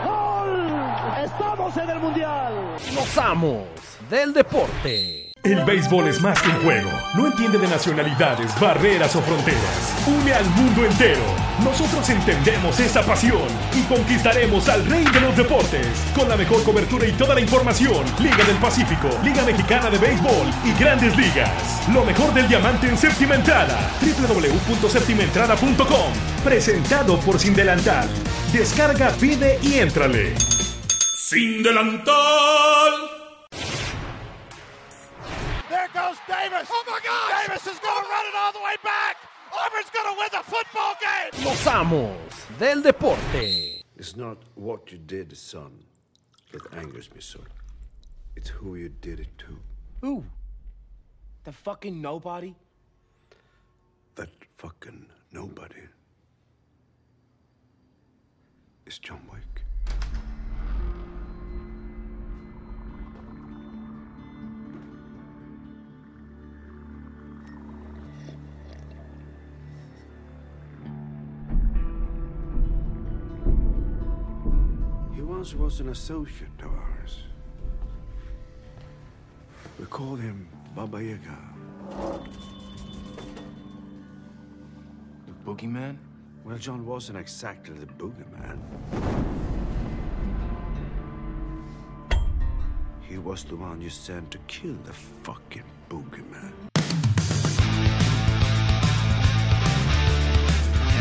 ¡Gol! 0.04 1.24
Estamos 1.24 1.78
en 1.78 1.89
el 1.89 2.00
mundial. 2.00 2.54
Los 2.96 3.17
amos 3.20 3.67
del 4.10 4.34
deporte. 4.34 5.32
El 5.43 5.63
béisbol 5.63 6.08
es 6.08 6.22
más 6.22 6.41
que 6.41 6.50
un 6.50 6.63
juego. 6.63 6.89
No 7.15 7.28
entiende 7.28 7.60
de 7.60 7.67
nacionalidades, 7.67 8.60
barreras 8.60 9.15
o 9.15 9.22
fronteras. 9.22 10.04
Une 10.08 10.34
al 10.34 10.46
mundo 10.50 10.86
entero. 10.86 11.47
Nosotros 11.63 12.08
entendemos 12.10 12.80
esa 12.80 13.02
pasión 13.02 13.48
y 13.74 13.82
conquistaremos 13.84 14.67
al 14.70 14.86
rey 14.86 15.04
de 15.06 15.22
los 15.22 15.36
deportes 15.36 15.88
con 16.15 16.30
la 16.30 16.38
mejor 16.38 16.63
cobertura 16.63 17.08
y 17.08 17.12
toda 17.13 17.34
la 17.34 17.41
información. 17.41 18.06
Liga 18.20 18.43
del 18.46 18.58
Pacífico, 18.58 19.10
Liga 19.24 19.43
Mexicana 19.43 19.89
de 19.89 19.98
Béisbol 19.98 20.48
y 20.63 20.74
Grandes 20.80 21.17
Ligas. 21.17 21.88
Lo 21.91 22.06
mejor 22.06 22.32
del 22.34 22.48
diamante 22.48 22.88
en 22.88 22.96
séptima 22.98 23.34
entrada. 23.36 23.76
www.septimaentrada.com. 24.02 26.13
Presentado 26.43 27.20
por 27.22 27.39
Sin 27.39 27.56
Delantal. 27.56 28.08
Descarga, 28.54 29.10
pide 29.20 29.58
y 29.63 29.80
éntrale. 29.80 30.36
Sin 31.15 31.63
Delantal. 31.63 32.13
There 35.70 35.88
goes 35.93 36.17
Davis. 36.28 36.67
Oh 36.70 36.84
my 36.88 37.00
God! 37.04 37.48
Davis 37.48 37.65
is 37.67 37.80
going 37.80 38.04
to 38.04 38.10
run 38.10 38.26
it 38.26 38.36
all 38.38 38.52
the 38.54 38.60
way 38.60 38.76
back. 38.84 39.17
Auburn's 39.88 39.93
going 39.93 40.15
to 40.15 40.19
win 40.19 40.30
the 40.32 40.43
football 40.43 40.95
game. 41.02 41.45
Los 41.45 41.67
amos 41.67 42.45
del 42.60 42.82
deporte. 42.82 43.84
It's 43.95 44.15
not 44.15 44.38
what 44.56 44.91
you 44.91 44.97
did, 44.97 45.36
son, 45.36 45.84
that 46.52 46.62
angers 46.73 47.13
me, 47.13 47.21
son. 47.21 47.45
It's 48.36 48.50
who 48.50 48.76
you 48.76 48.89
did 48.89 49.19
it 49.19 49.38
to. 49.39 49.58
Who? 50.02 50.23
The 51.43 51.52
fucking 51.52 52.02
nobody? 52.02 52.54
That 54.15 54.30
fucking 54.58 55.06
nobody 55.32 55.82
is 58.86 59.00
John 59.00 59.21
Wick. 59.32 59.57
Once 75.28 75.54
was 75.54 75.82
an 75.82 75.90
associate 75.90 76.60
of 76.63 76.72
ours. 76.72 77.24
We 79.78 79.86
called 79.86 80.22
him 80.22 80.48
Baba 80.74 81.04
Yaga. 81.04 81.38
The 85.28 85.34
boogeyman? 85.46 85.98
Well, 86.46 86.58
John 86.58 86.86
wasn't 86.86 87.18
exactly 87.18 87.76
the 87.76 87.88
boogeyman. 87.88 88.58
he 93.02 93.18
was 93.18 93.44
the 93.46 93.56
one 93.56 93.82
you 93.82 93.90
sent 93.90 94.32
to 94.32 94.38
kill 94.48 94.76
the 94.86 94.94
fucking 94.94 95.63
boogeyman. 95.90 96.54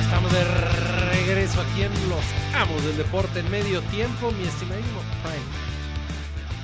Estamos 0.01 0.33
de 0.33 0.76
regreso 1.47 1.61
aquí 1.61 1.83
en 1.83 1.93
Los 2.09 2.25
Amos 2.55 2.85
del 2.85 2.97
Deporte 2.97 3.41
en 3.41 3.51
medio 3.51 3.81
tiempo, 3.83 4.33
mi 4.33 4.45
estimadísimo. 4.45 5.01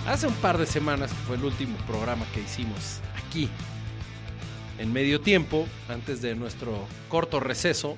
Hace 0.08 0.26
un 0.26 0.34
par 0.34 0.58
de 0.58 0.66
semanas 0.66 1.10
que 1.10 1.18
fue 1.18 1.36
el 1.36 1.44
último 1.44 1.76
programa 1.86 2.24
que 2.34 2.40
hicimos 2.40 3.00
aquí 3.16 3.48
en 4.78 4.92
medio 4.92 5.20
tiempo, 5.20 5.66
antes 5.88 6.20
de 6.20 6.34
nuestro 6.34 6.72
corto 7.08 7.38
receso, 7.38 7.96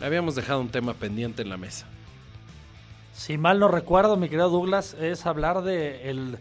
habíamos 0.00 0.34
dejado 0.34 0.60
un 0.60 0.70
tema 0.70 0.94
pendiente 0.94 1.42
en 1.42 1.50
la 1.50 1.58
mesa. 1.58 1.86
Si 3.12 3.36
mal 3.36 3.58
no 3.58 3.68
recuerdo, 3.68 4.16
mi 4.16 4.28
querido 4.28 4.48
Douglas, 4.48 4.94
es 4.94 5.26
hablar 5.26 5.62
de 5.62 6.38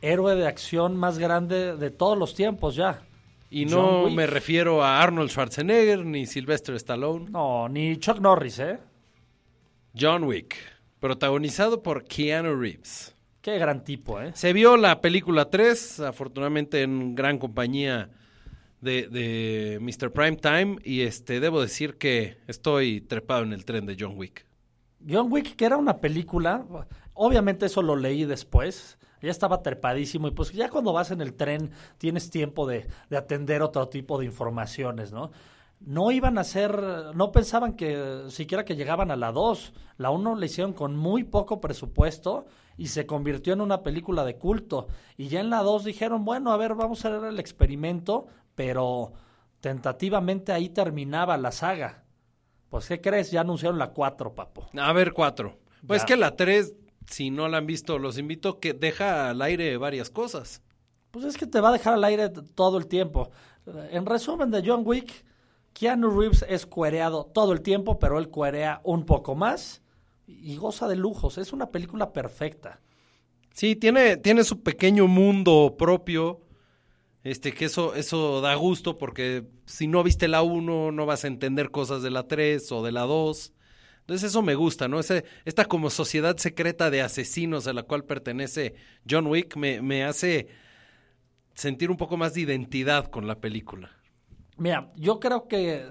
héroe 0.00 0.34
de 0.34 0.48
acción 0.48 0.96
más 0.96 1.18
grande 1.18 1.76
de 1.76 1.90
todos 1.90 2.18
los 2.18 2.34
tiempos 2.34 2.74
ya. 2.74 3.02
Y 3.50 3.66
no 3.66 4.08
me 4.10 4.28
refiero 4.28 4.82
a 4.84 5.02
Arnold 5.02 5.30
Schwarzenegger 5.30 6.06
ni 6.06 6.24
Sylvester 6.24 6.76
Stallone. 6.76 7.30
No, 7.30 7.68
ni 7.68 7.96
Chuck 7.96 8.20
Norris, 8.20 8.60
¿eh? 8.60 8.78
John 9.98 10.22
Wick, 10.22 10.54
protagonizado 11.00 11.82
por 11.82 12.04
Keanu 12.04 12.54
Reeves. 12.54 13.16
Qué 13.42 13.58
gran 13.58 13.82
tipo, 13.82 14.20
¿eh? 14.20 14.30
Se 14.34 14.52
vio 14.52 14.76
la 14.76 15.00
película 15.00 15.50
3, 15.50 16.00
afortunadamente 16.00 16.82
en 16.82 17.16
gran 17.16 17.38
compañía 17.38 18.10
de, 18.80 19.08
de 19.08 19.78
Mr. 19.80 20.12
Prime 20.12 20.36
Time, 20.36 20.76
y 20.84 21.00
este 21.00 21.40
debo 21.40 21.60
decir 21.60 21.96
que 21.96 22.36
estoy 22.46 23.00
trepado 23.00 23.42
en 23.42 23.52
el 23.52 23.64
tren 23.64 23.84
de 23.84 23.96
John 23.98 24.12
Wick. 24.16 24.46
John 25.08 25.32
Wick, 25.32 25.56
que 25.56 25.64
era 25.64 25.76
una 25.76 25.98
película, 25.98 26.64
obviamente 27.14 27.66
eso 27.66 27.82
lo 27.82 27.96
leí 27.96 28.24
después, 28.24 28.98
ya 29.22 29.30
estaba 29.30 29.62
trepadísimo 29.62 30.28
y 30.28 30.30
pues 30.32 30.52
ya 30.52 30.68
cuando 30.68 30.92
vas 30.92 31.10
en 31.10 31.20
el 31.20 31.34
tren 31.34 31.70
tienes 31.98 32.30
tiempo 32.30 32.66
de, 32.66 32.86
de 33.08 33.16
atender 33.16 33.62
otro 33.62 33.88
tipo 33.88 34.18
de 34.18 34.26
informaciones, 34.26 35.12
¿no? 35.12 35.30
No 35.80 36.10
iban 36.10 36.36
a 36.36 36.44
ser, 36.44 36.78
no 37.14 37.32
pensaban 37.32 37.72
que 37.72 38.24
siquiera 38.28 38.66
que 38.66 38.76
llegaban 38.76 39.10
a 39.10 39.16
la 39.16 39.32
2, 39.32 39.72
la 39.96 40.10
1 40.10 40.36
la 40.36 40.44
hicieron 40.44 40.74
con 40.74 40.94
muy 40.94 41.24
poco 41.24 41.60
presupuesto 41.60 42.44
y 42.76 42.88
se 42.88 43.06
convirtió 43.06 43.54
en 43.54 43.62
una 43.62 43.82
película 43.82 44.24
de 44.24 44.36
culto. 44.36 44.88
Y 45.16 45.28
ya 45.28 45.40
en 45.40 45.48
la 45.48 45.62
2 45.62 45.84
dijeron, 45.84 46.26
bueno, 46.26 46.52
a 46.52 46.58
ver, 46.58 46.74
vamos 46.74 47.04
a 47.04 47.08
hacer 47.08 47.24
el 47.24 47.40
experimento, 47.40 48.26
pero 48.54 49.12
tentativamente 49.60 50.52
ahí 50.52 50.68
terminaba 50.68 51.38
la 51.38 51.50
saga. 51.50 52.04
Pues, 52.70 52.86
¿qué 52.88 53.00
crees? 53.00 53.30
Ya 53.30 53.42
anunciaron 53.42 53.78
la 53.78 53.88
4, 53.90 54.34
papo. 54.34 54.66
A 54.78 54.92
ver, 54.92 55.12
4. 55.12 55.58
Pues 55.86 56.02
Ya. 56.02 56.06
que 56.06 56.16
la 56.16 56.36
3, 56.36 56.72
si 57.06 57.30
no 57.30 57.48
la 57.48 57.58
han 57.58 57.66
visto, 57.66 57.98
los 57.98 58.16
invito 58.16 58.58
que 58.60 58.72
deja 58.72 59.28
al 59.30 59.42
aire 59.42 59.76
varias 59.76 60.08
cosas. 60.10 60.62
Pues 61.10 61.24
es 61.24 61.36
que 61.36 61.46
te 61.46 61.60
va 61.60 61.70
a 61.70 61.72
dejar 61.72 61.94
al 61.94 62.04
aire 62.04 62.28
todo 62.30 62.78
el 62.78 62.86
tiempo. 62.86 63.30
En 63.90 64.06
resumen 64.06 64.50
de 64.50 64.62
John 64.64 64.82
Wick, 64.84 65.24
Keanu 65.72 66.10
Reeves 66.18 66.44
es 66.48 66.66
cuereado 66.66 67.24
todo 67.26 67.52
el 67.52 67.60
tiempo, 67.62 67.98
pero 67.98 68.18
él 68.18 68.28
cuerea 68.28 68.80
un 68.84 69.04
poco 69.04 69.34
más 69.34 69.82
y 70.26 70.56
goza 70.56 70.86
de 70.86 70.94
lujos. 70.96 71.38
Es 71.38 71.52
una 71.52 71.70
película 71.70 72.12
perfecta. 72.12 72.80
Sí, 73.52 73.74
tiene, 73.74 74.16
tiene 74.16 74.44
su 74.44 74.62
pequeño 74.62 75.08
mundo 75.08 75.74
propio. 75.76 76.40
Este, 77.22 77.52
que 77.52 77.66
eso, 77.66 77.94
eso 77.94 78.40
da 78.40 78.54
gusto 78.54 78.96
porque 78.96 79.44
si 79.66 79.86
no 79.86 80.02
viste 80.02 80.26
la 80.26 80.42
1 80.42 80.92
no 80.92 81.06
vas 81.06 81.24
a 81.24 81.28
entender 81.28 81.70
cosas 81.70 82.02
de 82.02 82.10
la 82.10 82.26
3 82.26 82.72
o 82.72 82.82
de 82.82 82.92
la 82.92 83.02
2. 83.02 83.52
Entonces 84.00 84.30
eso 84.30 84.42
me 84.42 84.54
gusta, 84.54 84.88
¿no? 84.88 84.98
Ese, 84.98 85.24
esta 85.44 85.66
como 85.66 85.90
sociedad 85.90 86.36
secreta 86.38 86.90
de 86.90 87.02
asesinos 87.02 87.66
a 87.66 87.72
la 87.72 87.82
cual 87.82 88.04
pertenece 88.04 88.74
John 89.08 89.26
Wick 89.26 89.56
me, 89.56 89.82
me 89.82 90.04
hace 90.04 90.48
sentir 91.54 91.90
un 91.90 91.96
poco 91.96 92.16
más 92.16 92.34
de 92.34 92.40
identidad 92.40 93.06
con 93.06 93.26
la 93.26 93.38
película. 93.38 93.90
Mira, 94.56 94.90
yo 94.96 95.20
creo 95.20 95.46
que 95.46 95.86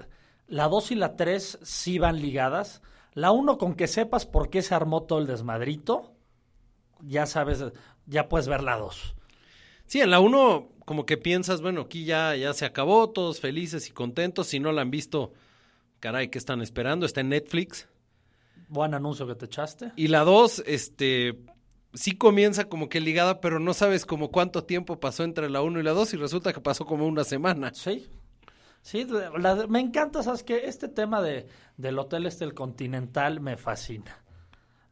la 0.48 0.68
2 0.68 0.90
y 0.90 0.94
la 0.96 1.16
3 1.16 1.60
sí 1.62 1.98
van 1.98 2.20
ligadas. 2.20 2.82
La 3.14 3.30
1 3.30 3.56
con 3.56 3.74
que 3.74 3.86
sepas 3.86 4.26
por 4.26 4.50
qué 4.50 4.62
se 4.62 4.74
armó 4.74 5.04
todo 5.04 5.20
el 5.20 5.26
desmadrito, 5.26 6.12
ya 7.00 7.26
sabes, 7.26 7.64
ya 8.06 8.28
puedes 8.28 8.48
ver 8.48 8.62
la 8.62 8.76
2. 8.76 9.16
Sí, 9.90 10.00
en 10.00 10.12
la 10.12 10.20
1 10.20 10.68
como 10.84 11.04
que 11.04 11.16
piensas, 11.16 11.62
bueno, 11.62 11.80
aquí 11.80 12.04
ya, 12.04 12.36
ya 12.36 12.54
se 12.54 12.64
acabó, 12.64 13.10
todos 13.10 13.40
felices 13.40 13.88
y 13.88 13.90
contentos. 13.90 14.46
Si 14.46 14.60
no 14.60 14.70
la 14.70 14.82
han 14.82 14.90
visto, 14.92 15.32
caray, 15.98 16.28
¿qué 16.28 16.38
están 16.38 16.62
esperando? 16.62 17.06
Está 17.06 17.22
en 17.22 17.30
Netflix. 17.30 17.88
Buen 18.68 18.94
anuncio 18.94 19.26
que 19.26 19.34
te 19.34 19.46
echaste. 19.46 19.90
Y 19.96 20.06
la 20.06 20.20
2, 20.20 20.62
este, 20.64 21.40
sí 21.92 22.12
comienza 22.12 22.68
como 22.68 22.88
que 22.88 23.00
ligada, 23.00 23.40
pero 23.40 23.58
no 23.58 23.74
sabes 23.74 24.06
como 24.06 24.30
cuánto 24.30 24.62
tiempo 24.62 25.00
pasó 25.00 25.24
entre 25.24 25.50
la 25.50 25.60
1 25.60 25.80
y 25.80 25.82
la 25.82 25.90
2 25.90 26.14
y 26.14 26.18
resulta 26.18 26.52
que 26.52 26.60
pasó 26.60 26.86
como 26.86 27.04
una 27.08 27.24
semana. 27.24 27.72
Sí. 27.74 28.06
Sí, 28.82 29.08
la- 29.38 29.66
me 29.66 29.80
encanta, 29.80 30.22
¿sabes 30.22 30.44
qué? 30.44 30.66
Este 30.66 30.86
tema 30.86 31.20
de, 31.20 31.48
del 31.76 31.98
hotel 31.98 32.26
este, 32.26 32.44
el 32.44 32.54
Continental, 32.54 33.40
me 33.40 33.56
fascina. 33.56 34.19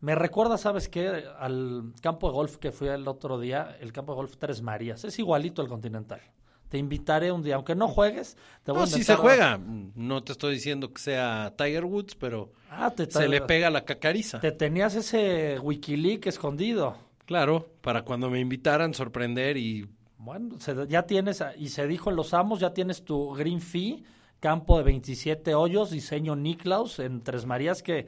Me 0.00 0.14
recuerda, 0.14 0.58
¿sabes 0.58 0.88
qué? 0.88 1.24
Al 1.38 1.92
campo 2.00 2.28
de 2.28 2.34
golf 2.34 2.56
que 2.56 2.70
fui 2.72 2.88
el 2.88 3.06
otro 3.08 3.38
día, 3.40 3.76
el 3.80 3.92
campo 3.92 4.12
de 4.12 4.16
golf 4.16 4.36
Tres 4.38 4.62
Marías. 4.62 5.04
Es 5.04 5.18
igualito 5.18 5.60
al 5.60 5.68
Continental. 5.68 6.20
Te 6.68 6.78
invitaré 6.78 7.32
un 7.32 7.42
día, 7.42 7.54
aunque 7.56 7.74
no 7.74 7.88
juegues, 7.88 8.36
te 8.62 8.72
voy 8.72 8.80
No, 8.80 8.84
a 8.84 8.86
sí 8.86 8.96
inventar- 9.00 9.16
se 9.16 9.20
juega. 9.22 9.60
No 9.94 10.22
te 10.22 10.32
estoy 10.32 10.54
diciendo 10.54 10.92
que 10.92 11.00
sea 11.00 11.54
Tiger 11.56 11.84
Woods, 11.86 12.14
pero 12.14 12.52
Ah, 12.70 12.90
te, 12.94 13.10
se 13.10 13.26
le 13.26 13.40
pega 13.40 13.70
la 13.70 13.84
cacariza. 13.84 14.38
Te 14.38 14.52
tenías 14.52 14.94
ese 14.94 15.58
Wikileaks 15.60 16.26
escondido. 16.26 16.96
Claro, 17.24 17.68
para 17.80 18.02
cuando 18.02 18.28
me 18.30 18.38
invitaran 18.40 18.94
sorprender 18.94 19.56
y 19.56 19.88
Bueno, 20.18 20.60
se- 20.60 20.86
ya 20.88 21.04
tienes, 21.04 21.42
y 21.56 21.68
se 21.70 21.86
dijo 21.86 22.10
en 22.10 22.16
Los 22.16 22.34
Amos, 22.34 22.60
ya 22.60 22.74
tienes 22.74 23.02
tu 23.04 23.32
Green 23.34 23.60
Fee, 23.60 24.02
campo 24.40 24.76
de 24.76 24.84
27 24.84 25.54
hoyos, 25.54 25.90
diseño 25.90 26.36
Niklaus 26.36 26.98
en 26.98 27.22
Tres 27.22 27.46
Marías, 27.46 27.82
que 27.82 28.06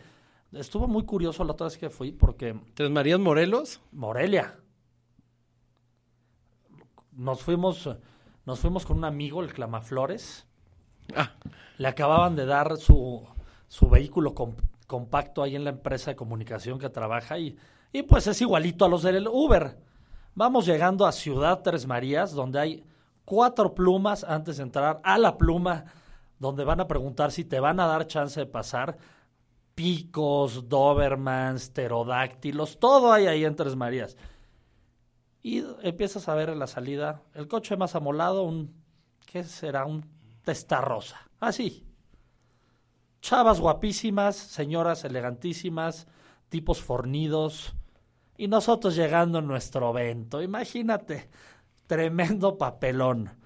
estuvo 0.53 0.87
muy 0.89 1.05
curioso 1.05 1.45
la 1.45 1.53
otra 1.53 1.67
vez 1.67 1.79
que 1.79 1.91
fui, 1.91 2.13
porque 2.13 2.59
Tres 2.75 2.91
Marías 2.91 3.19
Morelos. 3.21 3.81
Morelia. 3.93 4.57
Nos 7.13 7.43
fuimos, 7.43 7.89
nos 8.47 8.61
fuimos 8.61 8.87
con 8.87 8.99
un 8.99 9.05
amigo, 9.05 9.43
el 9.43 9.53
Clamaflores. 9.53 10.47
Ah, 11.15 11.33
Le 11.79 11.89
acababan 11.89 12.37
de 12.37 12.47
dar 12.47 12.77
su, 12.77 13.27
su 13.69 13.89
vehículo 13.89 14.35
com- 14.35 14.55
compacto 14.87 15.43
ahí 15.43 15.57
en 15.57 15.65
la 15.65 15.71
empresa 15.71 16.11
de 16.11 16.17
comunicación 16.17 16.79
que 16.79 16.89
trabaja 16.89 17.39
y, 17.39 17.57
y 17.93 18.03
pues 18.03 18.27
es 18.27 18.41
igualito 18.41 18.85
a 18.85 18.89
los 18.89 19.03
del 19.03 19.29
Uber. 19.29 19.77
Vamos 20.35 20.67
llegando 20.67 21.07
a 21.07 21.13
Ciudad 21.13 21.61
Tres 21.63 21.87
Marías, 21.87 22.33
donde 22.33 22.61
hay 22.61 22.85
cuatro 23.25 23.75
plumas 23.75 24.25
antes 24.25 24.57
de 24.57 24.63
entrar 24.63 25.01
a 25.03 25.19
la 25.19 25.37
pluma, 25.37 25.85
donde 26.39 26.65
van 26.65 26.81
a 26.81 26.87
preguntar 26.87 27.33
si 27.33 27.45
te 27.45 27.61
van 27.61 27.81
a 27.81 27.87
dar 27.87 28.07
chance 28.07 28.39
de 28.41 28.47
pasar. 28.47 28.97
Picos, 29.75 30.69
Dobermans, 30.69 31.71
pterodáctilos, 31.71 32.79
todo 32.79 33.13
hay 33.13 33.27
ahí 33.27 33.45
en 33.45 33.57
Tres 33.57 33.77
Marías. 33.77 34.17
Y 35.43 35.65
empiezas 35.83 36.29
a 36.29 36.35
ver 36.35 36.51
en 36.51 36.59
la 36.59 36.67
salida 36.67 37.23
el 37.35 37.49
coche 37.49 37.77
más 37.77 37.95
amolado, 37.95 38.43
un 38.43 38.75
¿qué 39.31 39.45
será? 39.45 39.87
Un 39.87 40.05
testarrosa. 40.45 41.31
Así. 41.39 41.87
Chavas 43.23 43.61
guapísimas, 43.61 44.37
señoras 44.37 45.05
elegantísimas, 45.05 46.07
tipos 46.49 46.83
fornidos. 46.83 47.75
Y 48.37 48.49
nosotros 48.49 48.97
llegando 48.97 49.39
en 49.39 49.47
nuestro 49.47 49.91
evento. 49.91 50.43
Imagínate, 50.43 51.29
tremendo 51.87 52.57
papelón. 52.57 53.40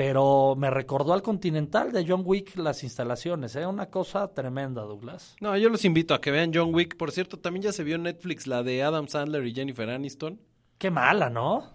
Pero 0.00 0.54
me 0.56 0.70
recordó 0.70 1.12
al 1.12 1.20
Continental 1.20 1.92
de 1.92 2.06
John 2.08 2.22
Wick 2.24 2.56
las 2.56 2.84
instalaciones, 2.84 3.54
¿eh? 3.54 3.66
Una 3.66 3.90
cosa 3.90 4.32
tremenda, 4.32 4.80
Douglas. 4.80 5.36
no, 5.42 5.54
yo 5.58 5.68
los 5.68 5.84
invito 5.84 6.14
a 6.14 6.22
que 6.22 6.30
vean 6.30 6.52
John 6.54 6.74
Wick. 6.74 6.96
Por 6.96 7.12
cierto, 7.12 7.38
también 7.38 7.64
ya 7.64 7.72
se 7.72 7.84
vio 7.84 7.96
en 7.96 8.04
Netflix 8.04 8.46
la 8.46 8.62
de 8.62 8.82
Adam 8.82 9.08
Sandler 9.08 9.46
y 9.46 9.52
Jennifer 9.52 9.90
Aniston. 9.90 10.40
Qué 10.78 10.90
mala, 10.90 11.28
¿no? 11.28 11.74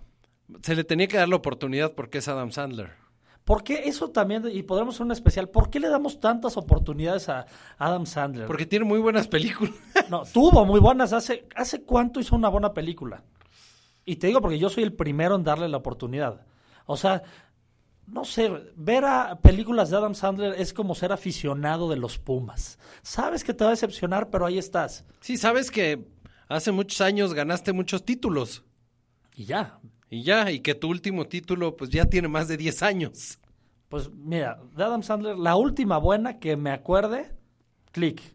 Se 0.64 0.74
le 0.76 0.84
tenía 0.84 1.08
que 1.08 1.18
dar 1.18 1.30
la 1.30 1.36
oportunidad 1.36 1.94
porque 1.94 2.18
es 2.18 2.28
Adam 2.28 2.52
Sandler. 2.52 2.94
¿Por 3.44 3.64
qué 3.64 3.84
eso 3.86 4.10
también, 4.10 4.44
y 4.52 4.64
podremos 4.64 4.96
hacer 4.96 5.06
un 5.06 5.12
especial, 5.12 5.50
¿por 5.50 5.70
qué 5.70 5.80
le 5.80 5.90
damos 5.90 6.20
tantas 6.20 6.58
oportunidades 6.58 7.30
a 7.30 7.46
Adam 7.78 8.08
Sandler? 8.08 8.48
Porque 8.48 8.66
tiene 8.66 8.86
muy 8.86 8.98
buenas 8.98 9.28
películas. 9.28 9.76
No, 10.10 10.24
tuvo 10.24 10.66
muy 10.66 10.80
buenas. 10.80 11.14
¿Hace, 11.14 11.48
¿Hace 11.56 11.84
cuánto 11.84 12.20
hizo 12.20 12.36
una 12.36 12.50
buena 12.50 12.74
película? 12.74 13.24
Y 14.04 14.16
te 14.16 14.26
digo 14.26 14.42
porque 14.42 14.58
yo 14.58 14.70
soy 14.70 14.82
el 14.84 14.94
primero 14.94 15.36
en 15.36 15.44
darle 15.44 15.70
la 15.70 15.78
oportunidad. 15.78 16.42
O 16.86 16.98
sea, 16.98 17.24
no 18.08 18.26
sé, 18.26 18.52
ver 18.76 19.06
a 19.06 19.40
películas 19.40 19.90
de 19.90 19.98
Adam 19.98 20.16
Sandler 20.16 20.56
es 20.60 20.74
como 20.74 20.96
ser 20.96 21.12
aficionado 21.12 21.90
de 21.90 21.98
los 21.98 22.18
Pumas. 22.20 22.78
Sabes 23.02 23.44
que 23.44 23.54
te 23.54 23.64
va 23.64 23.72
a 23.72 23.74
decepcionar, 23.74 24.30
pero 24.30 24.46
ahí 24.46 24.58
estás. 24.58 25.06
Sí, 25.22 25.38
sabes 25.38 25.72
que 25.72 26.08
hace 26.48 26.72
muchos 26.72 27.02
años 27.02 27.34
ganaste 27.34 27.74
muchos 27.74 28.06
títulos. 28.06 28.64
Y 29.36 29.46
ya. 29.46 29.80
Y 30.10 30.24
ya, 30.24 30.52
y 30.52 30.60
que 30.60 30.76
tu 30.76 30.90
último 30.90 31.26
título 31.26 31.76
pues 31.76 31.90
ya 31.90 32.06
tiene 32.06 32.28
más 32.28 32.48
de 32.48 32.58
10 32.58 32.84
años. 32.84 33.40
Pues 33.90 34.10
mira, 34.12 34.60
de 34.76 34.84
Adam 34.84 35.04
Sandler, 35.04 35.38
la 35.38 35.56
última 35.56 35.98
buena 35.98 36.40
que 36.40 36.58
me 36.58 36.72
acuerde, 36.72 37.36
Click. 37.92 38.35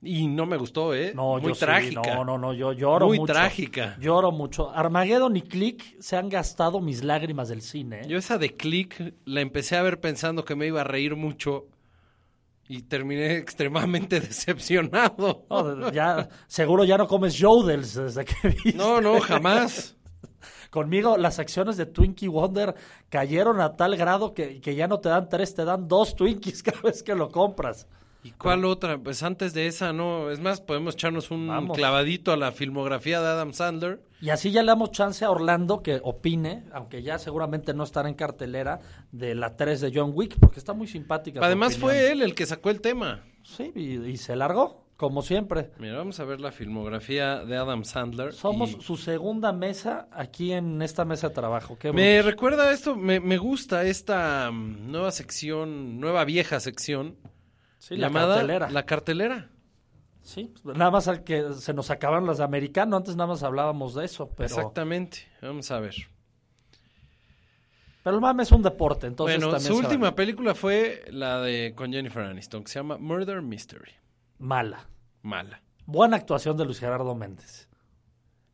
Y 0.00 0.28
no 0.28 0.46
me 0.46 0.56
gustó, 0.56 0.94
¿eh? 0.94 1.12
No, 1.14 1.38
Muy 1.38 1.42
yo 1.48 1.54
sí, 1.54 1.60
trágica. 1.60 2.14
no, 2.14 2.24
no, 2.24 2.38
no, 2.38 2.52
yo 2.52 2.72
lloro 2.72 3.06
Muy 3.08 3.18
mucho. 3.18 3.32
trágica. 3.32 3.96
Lloro 3.98 4.30
mucho. 4.30 4.70
Armageddon 4.70 5.36
y 5.36 5.42
Click 5.42 6.00
se 6.00 6.16
han 6.16 6.28
gastado 6.28 6.80
mis 6.80 7.02
lágrimas 7.02 7.48
del 7.48 7.62
cine. 7.62 8.02
¿eh? 8.02 8.06
Yo 8.08 8.16
esa 8.18 8.38
de 8.38 8.54
Click 8.56 9.14
la 9.24 9.40
empecé 9.40 9.76
a 9.76 9.82
ver 9.82 10.00
pensando 10.00 10.44
que 10.44 10.54
me 10.54 10.68
iba 10.68 10.82
a 10.82 10.84
reír 10.84 11.16
mucho 11.16 11.66
y 12.68 12.82
terminé 12.82 13.36
extremadamente 13.38 14.20
decepcionado. 14.20 15.46
No, 15.50 15.90
ya, 15.90 16.28
seguro 16.46 16.84
ya 16.84 16.96
no 16.96 17.08
comes 17.08 17.36
Jodels 17.40 17.94
desde 17.94 18.24
que 18.24 18.48
vi. 18.64 18.72
No, 18.74 19.00
no, 19.00 19.20
jamás. 19.20 19.96
Conmigo 20.70 21.16
las 21.16 21.38
acciones 21.40 21.76
de 21.76 21.86
Twinkie 21.86 22.28
Wonder 22.28 22.74
cayeron 23.08 23.60
a 23.60 23.74
tal 23.74 23.96
grado 23.96 24.32
que, 24.34 24.60
que 24.60 24.76
ya 24.76 24.86
no 24.86 25.00
te 25.00 25.08
dan 25.08 25.28
tres, 25.28 25.54
te 25.54 25.64
dan 25.64 25.88
dos 25.88 26.14
Twinkies 26.14 26.62
cada 26.62 26.82
vez 26.82 27.02
que 27.02 27.14
lo 27.16 27.30
compras. 27.30 27.88
¿Y 28.28 28.32
cuál 28.32 28.64
otra? 28.64 28.98
Pues 28.98 29.22
antes 29.22 29.54
de 29.54 29.66
esa, 29.66 29.92
no. 29.92 30.30
Es 30.30 30.40
más, 30.40 30.60
podemos 30.60 30.94
echarnos 30.94 31.30
un 31.30 31.48
Vamos. 31.48 31.76
clavadito 31.76 32.32
a 32.32 32.36
la 32.36 32.52
filmografía 32.52 33.20
de 33.20 33.26
Adam 33.28 33.52
Sandler. 33.52 34.00
Y 34.20 34.30
así 34.30 34.50
ya 34.50 34.62
le 34.62 34.68
damos 34.68 34.90
chance 34.92 35.24
a 35.24 35.30
Orlando 35.30 35.82
que 35.82 36.00
opine, 36.02 36.64
aunque 36.72 37.02
ya 37.02 37.18
seguramente 37.18 37.72
no 37.74 37.84
estará 37.84 38.08
en 38.08 38.14
cartelera, 38.14 38.80
de 39.12 39.34
la 39.34 39.56
3 39.56 39.80
de 39.80 39.92
John 39.94 40.10
Wick, 40.14 40.36
porque 40.40 40.58
está 40.58 40.72
muy 40.74 40.88
simpática. 40.88 41.40
Además 41.42 41.78
fue 41.78 42.10
él 42.10 42.22
el 42.22 42.34
que 42.34 42.44
sacó 42.44 42.70
el 42.70 42.80
tema. 42.80 43.22
Sí, 43.44 43.72
y, 43.74 43.96
y 44.04 44.16
se 44.16 44.34
largó, 44.36 44.84
como 44.96 45.22
siempre. 45.22 45.70
Mira, 45.78 45.96
vamos 45.96 46.18
a 46.20 46.24
ver 46.24 46.40
la 46.40 46.50
filmografía 46.52 47.44
de 47.44 47.56
Adam 47.56 47.84
Sandler. 47.84 48.32
Somos 48.32 48.72
y- 48.72 48.80
su 48.82 48.96
segunda 48.96 49.52
mesa 49.52 50.08
aquí 50.12 50.52
en 50.52 50.82
esta 50.82 51.04
mesa 51.04 51.28
de 51.28 51.34
trabajo. 51.34 51.78
Qué 51.78 51.92
Me 51.92 52.20
recuerda 52.20 52.72
esto, 52.72 52.96
me, 52.96 53.20
me 53.20 53.38
gusta 53.38 53.84
esta 53.84 54.50
mm, 54.52 54.90
nueva 54.90 55.12
sección, 55.12 56.00
nueva 56.00 56.24
vieja 56.24 56.58
sección, 56.60 57.14
Sí, 57.78 57.96
la 57.96 58.10
cartelera. 58.10 58.70
La 58.70 58.84
Cartelera. 58.86 59.50
Sí, 60.22 60.52
nada 60.64 60.90
más 60.90 61.08
al 61.08 61.24
que 61.24 61.54
se 61.54 61.72
nos 61.72 61.90
acabaron 61.90 62.26
las 62.26 62.38
de 62.38 62.44
americano, 62.44 62.96
antes 62.96 63.16
nada 63.16 63.28
más 63.28 63.42
hablábamos 63.42 63.94
de 63.94 64.04
eso, 64.04 64.28
pero, 64.36 64.46
Exactamente. 64.46 65.26
Vamos 65.40 65.70
a 65.70 65.80
ver. 65.80 65.94
pero 68.02 68.16
el 68.16 68.20
mame 68.22 68.42
es 68.42 68.52
un 68.52 68.62
deporte, 68.62 69.06
entonces 69.06 69.38
bueno, 69.38 69.52
también 69.52 69.72
su 69.72 69.78
última 69.78 70.14
película 70.14 70.54
fue 70.54 71.04
la 71.10 71.40
de 71.40 71.72
con 71.74 71.92
Jennifer 71.92 72.22
Aniston, 72.24 72.62
que 72.62 72.68
se 72.70 72.78
llama 72.78 72.98
Murder 72.98 73.40
Mystery. 73.42 73.92
mala. 74.38 74.86
Mala. 75.22 75.62
Buena 75.86 76.16
actuación 76.16 76.56
de 76.56 76.64
Luis 76.64 76.78
Gerardo 76.78 77.14
Méndez. 77.14 77.68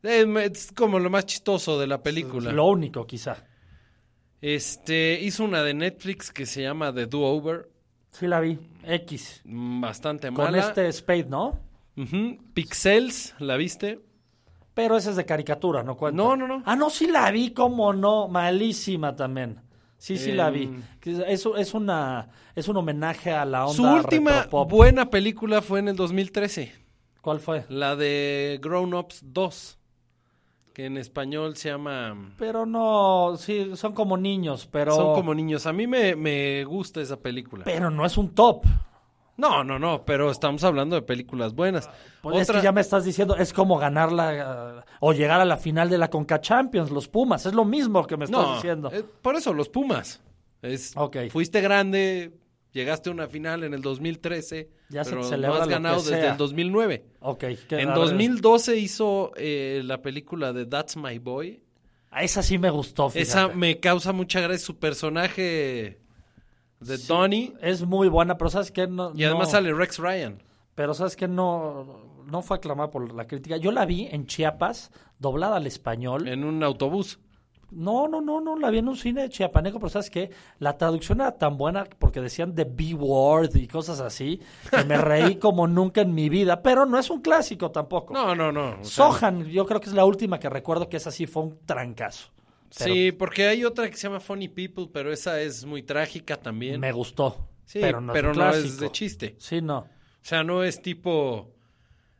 Eh, 0.03 0.25
Es 0.51 0.71
como 0.71 0.99
lo 0.99 1.09
más 1.09 1.25
chistoso 1.25 1.79
de 1.79 1.87
la 1.87 2.01
película. 2.01 2.51
Lo 2.51 2.65
único, 2.67 3.05
quizá. 3.05 3.45
Este 4.41 5.19
hizo 5.21 5.43
una 5.43 5.61
de 5.63 5.73
Netflix 5.73 6.31
que 6.31 6.45
se 6.45 6.61
llama 6.61 6.93
The 6.93 7.05
Do 7.07 7.21
Over, 7.21 7.69
Sí 8.17 8.27
la 8.27 8.39
vi. 8.39 8.57
X. 8.83 9.41
bastante 9.43 10.27
Con 10.31 10.45
mala. 10.45 10.59
este 10.59 10.91
Spade, 10.91 11.25
¿no? 11.25 11.59
Ujú. 11.97 12.37
Pixels, 12.53 13.35
¿la 13.39 13.57
viste? 13.57 13.99
Pero 14.73 14.95
esa 14.97 15.09
es 15.09 15.15
de 15.15 15.25
caricatura, 15.25 15.83
¿no 15.83 15.97
cuenta? 15.97 16.15
No, 16.21 16.35
no, 16.35 16.47
no. 16.47 16.63
Ah, 16.65 16.75
no, 16.75 16.89
sí 16.89 17.07
la 17.07 17.29
vi, 17.31 17.51
cómo 17.51 17.93
no. 17.93 18.27
Malísima 18.27 19.15
también. 19.15 19.59
Sí, 19.97 20.17
sí 20.17 20.31
la 20.31 20.49
vi. 20.49 20.63
Em. 20.63 20.81
Que 20.99 21.23
Es, 21.27 21.73
una, 21.73 22.29
es 22.53 22.67
un 22.67 22.77
homenaje 22.77 23.31
a 23.33 23.43
la 23.45 23.65
onda 23.65 23.75
Su 23.75 23.83
última 23.83 24.45
buena 24.67 25.09
película 25.09 25.61
fue 25.61 25.79
en 25.79 25.87
el 25.89 25.95
2013, 25.95 26.73
¿Cuál 27.21 27.39
fue? 27.39 27.65
la 27.69 27.95
de 27.95 28.59
Grown 28.61 28.93
Ups 28.93 29.21
2, 29.23 29.79
que 30.75 30.85
en 30.85 30.97
español 30.97 31.55
se 31.55 31.69
llama 31.69 32.33
Pero 32.37 32.65
no, 32.65 33.35
sí, 33.37 33.71
son 33.75 33.93
como 33.93 34.17
niños, 34.17 34.67
pero... 34.69 34.93
Son 34.93 35.15
como 35.15 35.33
niños. 35.33 35.65
A 35.65 35.73
mí 35.73 35.87
me, 35.87 36.15
me 36.17 36.63
gusta 36.65 36.99
esa 37.01 37.17
película. 37.17 37.63
Pero 37.63 37.89
no 37.89 38.05
es 38.05 38.17
un 38.17 38.35
top. 38.35 38.65
No, 39.37 39.63
no, 39.63 39.79
no, 39.79 40.03
pero 40.05 40.29
estamos 40.29 40.63
hablando 40.65 40.95
de 40.97 41.01
películas 41.01 41.53
buenas. 41.55 41.89
Pues 42.21 42.41
es 42.41 42.51
que 42.55 42.61
ya 42.61 42.71
me 42.73 42.81
estás 42.81 43.03
diciendo, 43.05 43.35
es 43.37 43.53
como 43.53 43.77
ganar 43.77 44.11
la... 44.11 44.83
uh, 44.85 45.05
o 45.07 45.13
llegar 45.13 45.39
a 45.41 45.45
la 45.45 45.57
final 45.57 45.89
de 45.89 45.97
la 45.97 46.09
Conca 46.09 46.39
Champions, 46.41 46.91
los 46.91 47.07
Pumas. 47.07 47.45
Es 47.45 47.53
lo 47.53 47.63
mismo 47.65 48.05
que 48.05 48.17
me 48.17 48.25
estás 48.25 48.41
No, 48.45 48.55
diciendo. 48.55 48.91
eh, 48.93 49.03
por 49.21 49.35
eso 49.35 49.53
los 49.53 49.69
Pumas. 49.69 50.21
Es, 50.61 50.93
Ok. 50.97 51.17
Fuiste 51.31 51.61
grande, 51.61 52.33
llegaste 52.75 53.09
a 53.09 53.13
una 53.13 53.27
final 53.27 53.63
en 53.63 53.73
el 53.73 53.81
2013, 53.81 54.69
Ya 54.89 55.03
se 55.03 55.09
pero 55.11 55.21
no 55.23 55.27
celebra 55.27 55.63
has 55.63 55.67
ganado 55.67 55.97
que 55.97 56.09
desde 56.09 56.21
sea. 56.21 56.31
el 56.33 56.37
2009. 56.37 57.05
Ok. 57.21 57.39
que- 57.39 57.79
En 57.79 57.89
a 57.89 57.93
ver, 57.93 57.95
2012 57.95 58.77
hizo 58.77 59.31
eh, 59.37 59.81
la 59.83 60.01
película 60.01 60.53
de 60.53 60.65
That's 60.65 60.97
My 60.97 61.17
Boy. 61.17 61.63
a 62.11 62.23
esa 62.23 62.43
sí 62.43 62.57
me 62.57 62.69
gustó, 62.69 63.09
fíjate. 63.09 63.23
Esa 63.29 63.47
me 63.47 63.79
causa 63.79 64.11
mucha 64.13 64.39
gracia 64.41 64.65
su 64.65 64.77
personaje 64.77 65.99
de 66.81 66.97
Donnie 67.07 67.53
Es 67.61 67.81
muy 67.85 68.09
buena, 68.09 68.37
pero 68.37 68.49
¿sabes 68.49 68.71
qué? 68.71 68.85
No, 68.87 69.11
y 69.15 69.23
además 69.23 69.47
no- 69.47 69.51
sale 69.53 69.73
Rex 69.73 69.97
Ryan. 69.99 70.43
Pero 70.75 70.93
¿sabes 70.93 71.15
qué? 71.15 71.27
No, 71.27 72.21
no 72.25 72.41
fue 72.41 72.57
aclamada 72.57 72.91
por 72.91 73.13
la 73.13 73.25
crítica. 73.27 73.55
Yo 73.57 73.71
la 73.71 73.85
vi 73.85 74.07
en 74.11 74.27
Chiapas, 74.27 74.91
doblada 75.19 75.55
al 75.55 75.67
español. 75.67 76.27
en 76.27 76.43
un 76.43 76.61
autobús. 76.63 77.19
No, 77.75 78.07
no, 78.07 78.21
no, 78.21 78.39
no, 78.39 78.57
la 78.57 78.69
vi 78.69 78.77
en 78.77 78.87
un 78.87 78.95
cine 78.95 79.29
chiapaneco, 79.29 79.79
pero 79.79 79.89
¿sabes 79.89 80.09
qué? 80.09 80.31
La 80.59 80.77
traducción 80.77 81.19
era 81.19 81.33
tan 81.33 81.57
buena 81.57 81.85
porque 81.99 82.21
decían 82.21 82.55
The 82.55 82.63
B-Word 82.63 83.55
y 83.55 83.67
cosas 83.67 83.99
así, 83.99 84.39
que 84.71 84.83
me 84.85 84.97
reí 84.97 85.35
como 85.39 85.67
nunca 85.67 86.01
en 86.01 86.13
mi 86.13 86.29
vida, 86.29 86.61
pero 86.61 86.85
no 86.85 86.97
es 86.97 87.09
un 87.09 87.21
clásico 87.21 87.71
tampoco. 87.71 88.13
No, 88.13 88.33
no, 88.33 88.51
no. 88.51 88.83
sea, 88.83 89.11
Sohan, 89.11 89.45
yo 89.45 89.65
creo 89.65 89.81
que 89.81 89.89
es 89.89 89.95
la 89.95 90.05
última 90.05 90.39
que 90.39 90.49
recuerdo 90.49 90.87
que 90.87 90.97
esa 90.97 91.11
sí 91.11 91.27
fue 91.27 91.43
un 91.43 91.59
trancazo. 91.65 92.29
Pero 92.77 92.93
Sí, 92.93 93.11
porque 93.11 93.47
hay 93.47 93.63
otra 93.65 93.89
que 93.89 93.97
se 93.97 94.07
llama 94.07 94.19
Funny 94.19 94.47
People, 94.47 94.87
pero 94.91 95.11
esa 95.11 95.41
es 95.41 95.65
muy 95.65 95.83
trágica 95.83 96.37
también. 96.37 96.79
Me 96.79 96.91
gustó. 96.91 97.49
Sí, 97.65 97.79
pero 97.81 97.99
no, 97.99 98.13
pero 98.13 98.31
es, 98.31 98.37
un 98.37 98.43
no 98.43 98.49
es 98.51 98.79
de 98.79 98.91
chiste. 98.91 99.35
Sí, 99.37 99.61
no. 99.61 99.79
O 99.79 99.87
sea, 100.21 100.43
no 100.43 100.63
es 100.63 100.81
tipo 100.81 101.53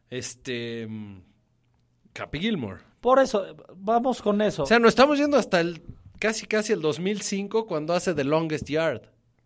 este 0.10 0.88
mm, 0.88 1.20
Capi 2.14 2.40
Gilmore. 2.40 2.82
Por 3.06 3.20
eso, 3.20 3.46
vamos 3.76 4.20
con 4.20 4.42
eso. 4.42 4.64
O 4.64 4.66
sea, 4.66 4.80
nos 4.80 4.90
estamos 4.90 5.20
yendo 5.20 5.38
hasta 5.38 5.60
el 5.60 5.84
casi 6.18 6.48
casi 6.48 6.74
el 6.74 6.82
2005 6.82 7.68
cuando 7.68 7.94
hace 7.94 8.16
The 8.16 8.24
Longest 8.24 8.68
Yard. 8.68 9.04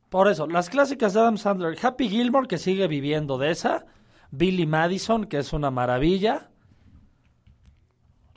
Por 0.07 0.29
eso, 0.29 0.47
las 0.47 0.69
clásicas 0.69 1.13
de 1.13 1.19
Adam 1.19 1.37
Sandler. 1.37 1.77
Happy 1.81 2.07
Gilmore, 2.07 2.47
que 2.47 2.57
sigue 2.57 2.87
viviendo 2.87 3.37
de 3.37 3.51
esa. 3.51 3.85
Billy 4.31 4.65
Madison, 4.65 5.25
que 5.25 5.39
es 5.39 5.51
una 5.51 5.71
maravilla. 5.71 6.51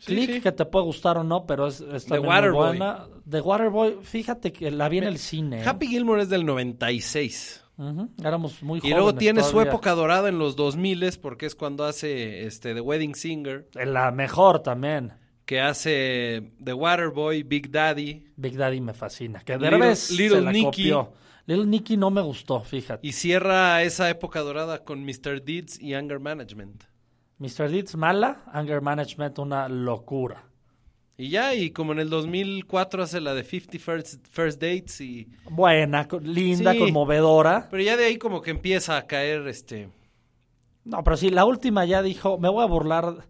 Sí, 0.00 0.06
Click, 0.06 0.30
sí. 0.32 0.40
que 0.40 0.50
te 0.50 0.64
puede 0.64 0.87
gustar 0.87 1.16
o 1.18 1.22
no, 1.22 1.46
pero 1.46 1.68
es, 1.68 1.80
es 1.82 2.06
The 2.06 2.18
Waterboy. 2.18 2.78
buena. 2.78 3.06
The 3.30 3.42
Waterboy, 3.42 3.98
fíjate 4.02 4.52
que 4.52 4.72
la 4.72 4.88
vi 4.88 4.98
en 4.98 5.04
el 5.04 5.18
cine. 5.18 5.61
¿eh? 5.61 5.64
Happy 5.64 5.87
Gilmore 5.87 6.22
es 6.22 6.30
del 6.30 6.44
96. 6.44 7.62
Ujú, 7.90 8.10
Éramos 8.22 8.62
muy 8.62 8.78
Y 8.78 8.80
jóvenes. 8.82 8.96
luego 8.96 9.14
tiene 9.14 9.42
su 9.42 9.50
todavía. 9.52 9.70
época 9.72 9.90
dorada 9.92 10.28
en 10.28 10.38
los 10.38 10.54
2000 10.56 11.18
porque 11.20 11.46
es 11.46 11.54
cuando 11.54 11.84
hace 11.84 12.46
este 12.46 12.74
The 12.74 12.80
Wedding 12.80 13.14
Singer, 13.14 13.68
La 13.74 14.10
mejor 14.12 14.60
también. 14.60 15.14
que 15.44 15.60
hace 15.60 16.52
The 16.62 16.72
Waterboy, 16.72 17.42
Big 17.42 17.70
Daddy 17.70 18.24
Big 18.36 18.56
Daddy 18.56 18.80
me 18.80 18.94
fascina. 18.94 19.40
Que 19.40 19.54
Little- 19.58 19.70
Derbez 19.70 20.10
Little 20.12 20.36
se 20.38 20.40
la 20.42 20.52
Nicky. 20.52 20.64
copió. 20.64 21.12
Little 21.46 21.66
Nicky 21.66 21.96
no 21.96 22.10
me 22.10 22.20
gustó, 22.20 22.60
fíjate. 22.62 23.04
y 23.06 23.12
cierra 23.12 23.82
esa 23.82 24.08
época 24.08 24.40
dorada 24.40 24.84
con 24.84 25.04
Mr. 25.04 25.42
Deeds 25.42 25.80
y 25.80 25.94
Anger 25.94 26.20
Management. 26.20 26.84
Mr. 27.38 27.68
Deeds 27.68 27.96
mala, 27.96 28.44
Anger 28.52 28.80
Management 28.80 29.38
una 29.40 29.68
locura. 29.68 30.44
Y 31.22 31.28
ya, 31.28 31.54
y 31.54 31.70
como 31.70 31.92
en 31.92 32.00
el 32.00 32.11
2004 32.11 33.04
hace 33.04 33.20
la 33.20 33.32
de 33.32 33.44
50 33.44 33.78
First, 33.78 34.26
First 34.28 34.61
Dates 34.61 35.00
y... 35.00 35.28
Buena, 35.48 36.08
linda, 36.20 36.72
Sí. 36.72 36.80
conmovedora. 36.80 37.68
Pero 37.70 37.80
ya 37.80 37.96
de 37.96 38.06
ahí 38.06 38.16
como 38.18 38.42
que 38.42 38.50
empieza 38.50 38.96
a 38.96 39.06
caer 39.06 39.46
este... 39.46 39.88
No, 40.82 41.04
pero 41.04 41.16
sí, 41.16 41.30
la 41.30 41.44
última 41.44 41.85
ya 41.85 42.02
dijo, 42.02 42.38
me 42.38 42.48
voy 42.48 42.64
a 42.64 42.66
burlar. 42.66 43.28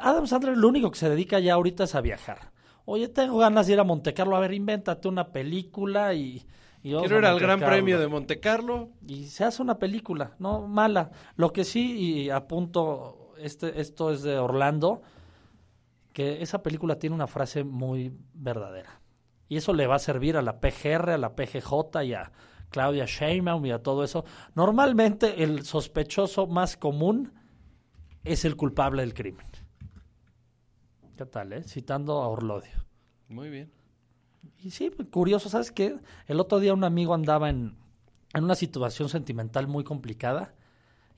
Adam 0.00 0.26
Sandler 0.26 0.56
lo 0.56 0.66
único 0.66 0.90
que 0.90 0.98
se 0.98 1.08
dedica 1.08 1.38
ya 1.38 1.54
ahorita 1.54 1.84
es 1.84 1.94
a 1.94 2.00
viajar. 2.00 2.50
Oye, 2.84 3.06
tengo 3.06 3.38
ganas 3.38 3.68
de 3.68 3.74
ir 3.74 3.78
a 3.78 3.84
Monte 3.84 4.12
Carlo, 4.12 4.34
a 4.34 4.40
ver, 4.40 4.52
invéntate 4.52 5.06
una 5.06 5.28
película 5.28 6.14
y... 6.14 6.44
y 6.82 6.94
Quiero 6.96 7.18
ir 7.20 7.26
al 7.26 7.38
Gran. 7.38 7.60
Premio 7.60 8.00
de 8.00 8.08
Monte 8.08 8.40
Carlo. 8.40 8.88
Y 9.06 9.26
se 9.26 9.44
hace 9.44 9.62
una 9.62 9.78
película, 9.78 10.34
no 10.40 10.66
mala. 10.66 11.12
Lo 11.36 11.52
que 11.52 11.62
sí, 11.62 11.92
y 12.24 12.30
apunto, 12.30 13.34
este, 13.38 13.80
esto 13.80 14.10
es 14.10 14.22
de 14.24 14.36
Orlando, 14.36 15.02
que 16.12 16.42
esa 16.42 16.62
película 16.62 16.98
tiene 16.98 17.14
una 17.14 17.26
frase 17.26 17.64
muy 17.64 18.16
verdadera. 18.34 19.00
Y 19.48 19.56
eso 19.56 19.72
le 19.72 19.86
va 19.86 19.96
a 19.96 20.00
servir 20.00 20.36
a 20.36 20.42
la 20.42 20.60
PGR, 20.60 21.10
a 21.10 21.18
la 21.18 21.34
PGJ 21.34 22.04
y 22.04 22.14
a 22.14 22.32
Claudia 22.70 23.04
Sheinbaum 23.06 23.66
y 23.66 23.72
a 23.72 23.82
todo 23.82 24.04
eso. 24.04 24.24
Normalmente 24.54 25.42
el 25.42 25.64
sospechoso 25.64 26.46
más 26.46 26.76
común 26.76 27.32
es 28.24 28.44
el 28.44 28.56
culpable 28.56 29.02
del 29.02 29.14
crimen. 29.14 29.46
¿Qué 31.16 31.26
tal, 31.26 31.52
eh? 31.52 31.62
Citando 31.64 32.22
a 32.22 32.28
Orlodio. 32.28 32.86
Muy 33.28 33.50
bien. 33.50 33.72
Y 34.62 34.70
sí, 34.70 34.90
curioso, 35.10 35.48
¿sabes 35.48 35.70
qué? 35.70 35.98
El 36.26 36.40
otro 36.40 36.60
día 36.60 36.72
un 36.72 36.84
amigo 36.84 37.12
andaba 37.12 37.50
en, 37.50 37.76
en 38.32 38.44
una 38.44 38.54
situación 38.54 39.08
sentimental 39.08 39.66
muy 39.66 39.84
complicada 39.84 40.54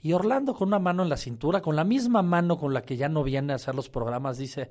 y 0.03 0.13
Orlando 0.13 0.55
con 0.55 0.69
una 0.69 0.79
mano 0.81 1.03
en 1.03 1.09
la 1.09 1.17
cintura, 1.17 1.61
con 1.63 1.77
la 1.77 1.85
misma 1.85 2.23
mano 2.23 2.59
con 2.59 2.75
la 2.75 2.83
que 2.83 2.97
ya 2.97 3.09
no 3.09 3.23
viene 3.23 3.53
a 3.53 3.57
hacer 3.57 3.75
los 3.75 3.89
programas, 3.89 4.37
dice, 4.37 4.71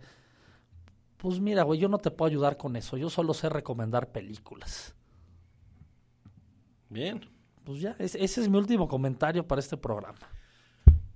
pues 1.18 1.40
mira, 1.40 1.64
güey, 1.64 1.80
yo 1.80 1.88
no 1.90 1.98
te 2.00 2.12
puedo 2.12 2.30
ayudar 2.30 2.58
con 2.58 2.76
eso, 2.76 2.98
yo 2.98 3.10
solo 3.10 3.34
sé 3.34 3.48
recomendar 3.50 4.10
películas. 4.12 4.94
Bien. 6.90 7.22
Pues 7.64 7.80
ya, 7.80 7.96
es- 8.00 8.16
ese 8.16 8.42
es 8.42 8.50
mi 8.50 8.58
último 8.58 8.88
comentario 8.88 9.48
para 9.48 9.60
este 9.60 9.78
programa. 9.78 10.18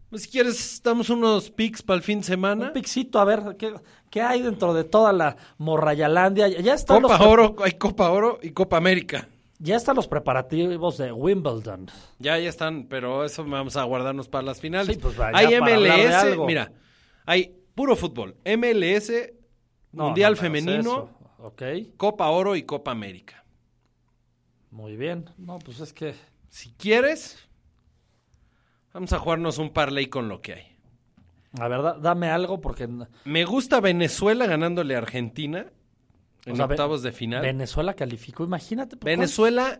Pues, 0.09 0.21
Si 0.23 0.29
quieres, 0.29 0.81
damos 0.83 1.09
unos 1.09 1.49
picks 1.51 1.81
para 1.81 1.97
el 1.97 2.03
fin 2.03 2.19
de 2.19 2.25
semana. 2.25 2.67
Un 2.67 2.73
pixito, 2.73 3.19
a 3.19 3.25
ver, 3.25 3.57
¿qué, 3.57 3.73
qué 4.09 4.21
hay 4.21 4.41
dentro 4.41 4.73
de 4.73 4.83
toda 4.85 5.11
la 5.11 5.35
morrayalandia? 5.57 6.47
Ya 6.47 6.75
están, 6.75 7.01
los, 7.01 7.11
Copa 7.11 7.27
Oro, 7.27 7.55
hay 7.63 7.73
Copa 7.73 8.09
Oro 8.11 8.39
y 8.41 8.51
Copa 8.51 8.77
América. 8.77 9.27
Ya 9.59 9.75
están 9.75 9.95
los 9.95 10.07
preparativos 10.07 10.97
de 10.97 11.11
Wimbledon. 11.11 11.89
Ya, 12.19 12.37
ya 12.37 12.49
están, 12.49 12.87
pero 12.87 13.23
eso 13.23 13.43
vamos 13.45 13.77
a 13.77 13.83
guardarnos 13.83 14.27
para 14.27 14.43
las 14.43 14.59
finales. 14.59 14.95
Sí, 14.95 15.01
pues, 15.01 15.15
hay 15.19 15.59
MLS, 15.59 16.37
mira, 16.45 16.71
hay 17.25 17.55
puro 17.73 17.95
fútbol. 17.95 18.35
MLS, 18.45 19.11
No, 19.91 20.05
Mundial 20.05 20.33
no, 20.33 20.37
Femenino, 20.37 21.09
Copa 21.97 22.29
Oro 22.29 22.55
y 22.55 22.63
Copa 22.63 22.91
América. 22.91 23.45
muy 24.71 24.97
bien. 24.97 25.29
No, 25.37 25.59
pues 25.59 25.79
es 25.79 25.93
que... 25.93 26.15
Si 26.49 26.71
quieres, 26.71 27.37
vamos 28.93 29.11
a 29.11 29.19
jugarnos 29.19 29.57
un 29.57 29.71
parlay 29.71 30.07
con 30.07 30.29
lo 30.29 30.41
que 30.41 30.53
hay. 30.53 30.77
La 31.57 31.67
verdad, 31.67 31.97
dame 31.97 32.29
algo 32.29 32.61
porque... 32.61 32.87
Me 33.25 33.45
gusta 33.45 33.79
Venezuela 33.81 34.45
ganándole 34.45 34.95
a 34.95 34.99
Argentina 34.99 35.71
en 36.45 36.53
o 36.53 36.55
sea, 36.55 36.67
Ve- 36.67 36.73
octavos 36.75 37.01
de 37.03 37.11
final. 37.11 37.41
Venezuela 37.41 37.93
calificó, 37.95 38.43
imagínate. 38.43 38.97
pues, 38.97 39.05
Venezuela 39.17 39.79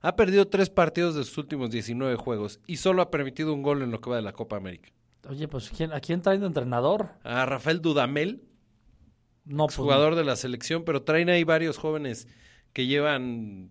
ha 0.00 0.16
perdido 0.16 0.46
tres 0.48 0.68
partidos 0.70 1.14
de 1.14 1.24
sus 1.24 1.38
últimos 1.38 1.70
19 1.70 2.16
juegos 2.16 2.60
y 2.66 2.76
solo 2.76 3.00
ha 3.02 3.10
permitido 3.10 3.54
un 3.54 3.62
gol 3.62 3.82
en 3.82 3.90
lo 3.90 4.00
que 4.00 4.10
va 4.10 4.16
de 4.16 4.22
la 4.22 4.32
Copa 4.32 4.56
América. 4.56 4.90
Oye, 5.28 5.48
pues 5.48 5.70
¿quién, 5.70 5.92
¿a 5.92 6.00
quién 6.00 6.20
traen 6.20 6.40
de 6.40 6.46
entrenador? 6.48 7.10
A 7.22 7.46
Rafael 7.46 7.80
Dudamel, 7.80 8.42
No, 9.46 9.66
pues, 9.66 9.76
jugador 9.76 10.14
de 10.16 10.24
la 10.24 10.36
selección, 10.36 10.84
pero 10.84 11.02
traen 11.02 11.30
ahí 11.30 11.44
varios 11.44 11.78
jóvenes 11.78 12.28
que 12.74 12.86
llevan 12.86 13.70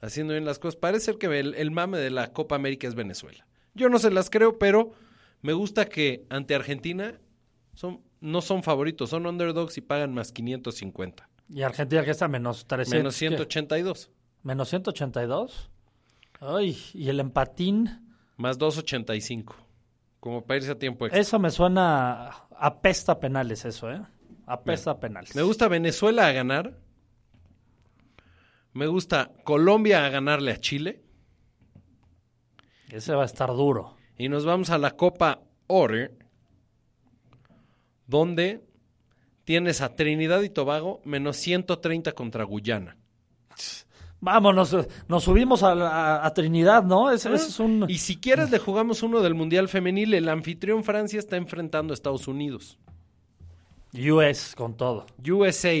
haciendo 0.00 0.34
bien 0.34 0.44
las 0.44 0.58
cosas. 0.60 0.76
Parece 0.76 1.06
ser 1.06 1.18
que 1.18 1.26
el, 1.40 1.54
el 1.56 1.70
mame 1.72 1.98
de 1.98 2.10
la 2.10 2.32
Copa 2.32 2.54
América 2.54 2.86
es 2.86 2.94
Venezuela. 2.94 3.46
Yo 3.74 3.88
no 3.88 3.98
se 3.98 4.10
las 4.10 4.30
creo, 4.30 4.58
pero 4.58 4.92
me 5.40 5.52
gusta 5.54 5.86
que 5.86 6.24
ante 6.28 6.54
Argentina 6.54 7.18
son, 7.74 8.00
no 8.20 8.40
son 8.42 8.62
favoritos, 8.62 9.10
son 9.10 9.26
underdogs 9.26 9.78
y 9.78 9.80
pagan 9.80 10.12
más 10.14 10.30
550. 10.30 11.28
Y 11.54 11.62
Argentina 11.62 12.02
que 12.02 12.12
está 12.12 12.28
menos 12.28 12.66
300. 12.66 12.98
Menos 12.98 13.14
¿qué? 13.14 13.28
182. 13.28 14.10
Menos 14.42 14.70
182. 14.70 15.70
Ay, 16.40 16.78
y 16.94 17.10
el 17.10 17.20
empatín. 17.20 18.10
Más 18.38 18.56
285. 18.56 19.54
Como 20.18 20.44
para 20.46 20.56
irse 20.56 20.70
a 20.70 20.78
tiempo 20.78 21.04
extra. 21.04 21.20
Eso 21.20 21.38
me 21.38 21.50
suena 21.50 22.28
a 22.28 22.46
apesta 22.58 23.12
a 23.12 23.20
penales, 23.20 23.66
eso, 23.66 23.92
¿eh? 23.92 24.00
Apesta 24.46 24.92
a 24.92 25.00
penales. 25.00 25.36
Me 25.36 25.42
gusta 25.42 25.68
Venezuela 25.68 26.26
a 26.26 26.32
ganar. 26.32 26.78
Me 28.72 28.86
gusta 28.86 29.30
Colombia 29.44 30.06
a 30.06 30.08
ganarle 30.08 30.52
a 30.52 30.56
Chile. 30.56 31.04
Ese 32.88 33.14
va 33.14 33.22
a 33.22 33.26
estar 33.26 33.50
duro. 33.50 33.96
Y 34.16 34.30
nos 34.30 34.46
vamos 34.46 34.70
a 34.70 34.78
la 34.78 34.92
Copa 34.92 35.42
Oro, 35.66 36.08
donde 38.06 38.64
tienes 39.52 39.82
a 39.82 39.94
Trinidad 39.94 40.40
y 40.40 40.48
Tobago 40.48 41.02
menos 41.04 41.36
130 41.36 42.12
contra 42.12 42.42
Guyana. 42.44 42.96
Vámonos, 44.18 44.72
eh, 44.72 44.88
nos 45.08 45.24
subimos 45.24 45.62
a, 45.62 46.32
Trinidad, 46.34 46.84
¿no? 46.84 47.10
Ese 47.10 47.34
es 47.34 47.60
un... 47.60 47.84
Y 47.86 47.98
si 47.98 48.16
quieres 48.16 48.50
le 48.50 48.58
jugamos 48.58 49.02
uno 49.02 49.20
del 49.20 49.34
Mundial 49.34 49.68
Femenil. 49.68 50.14
El 50.14 50.30
anfitrión 50.30 50.84
Francia 50.84 51.18
está 51.18 51.36
enfrentando 51.36 51.92
a 51.92 51.94
Estados 51.94 52.28
Unidos. 52.28 52.78
US 53.92 54.54
con 54.56 54.74
todo. 54.74 55.04
USA. 55.22 55.74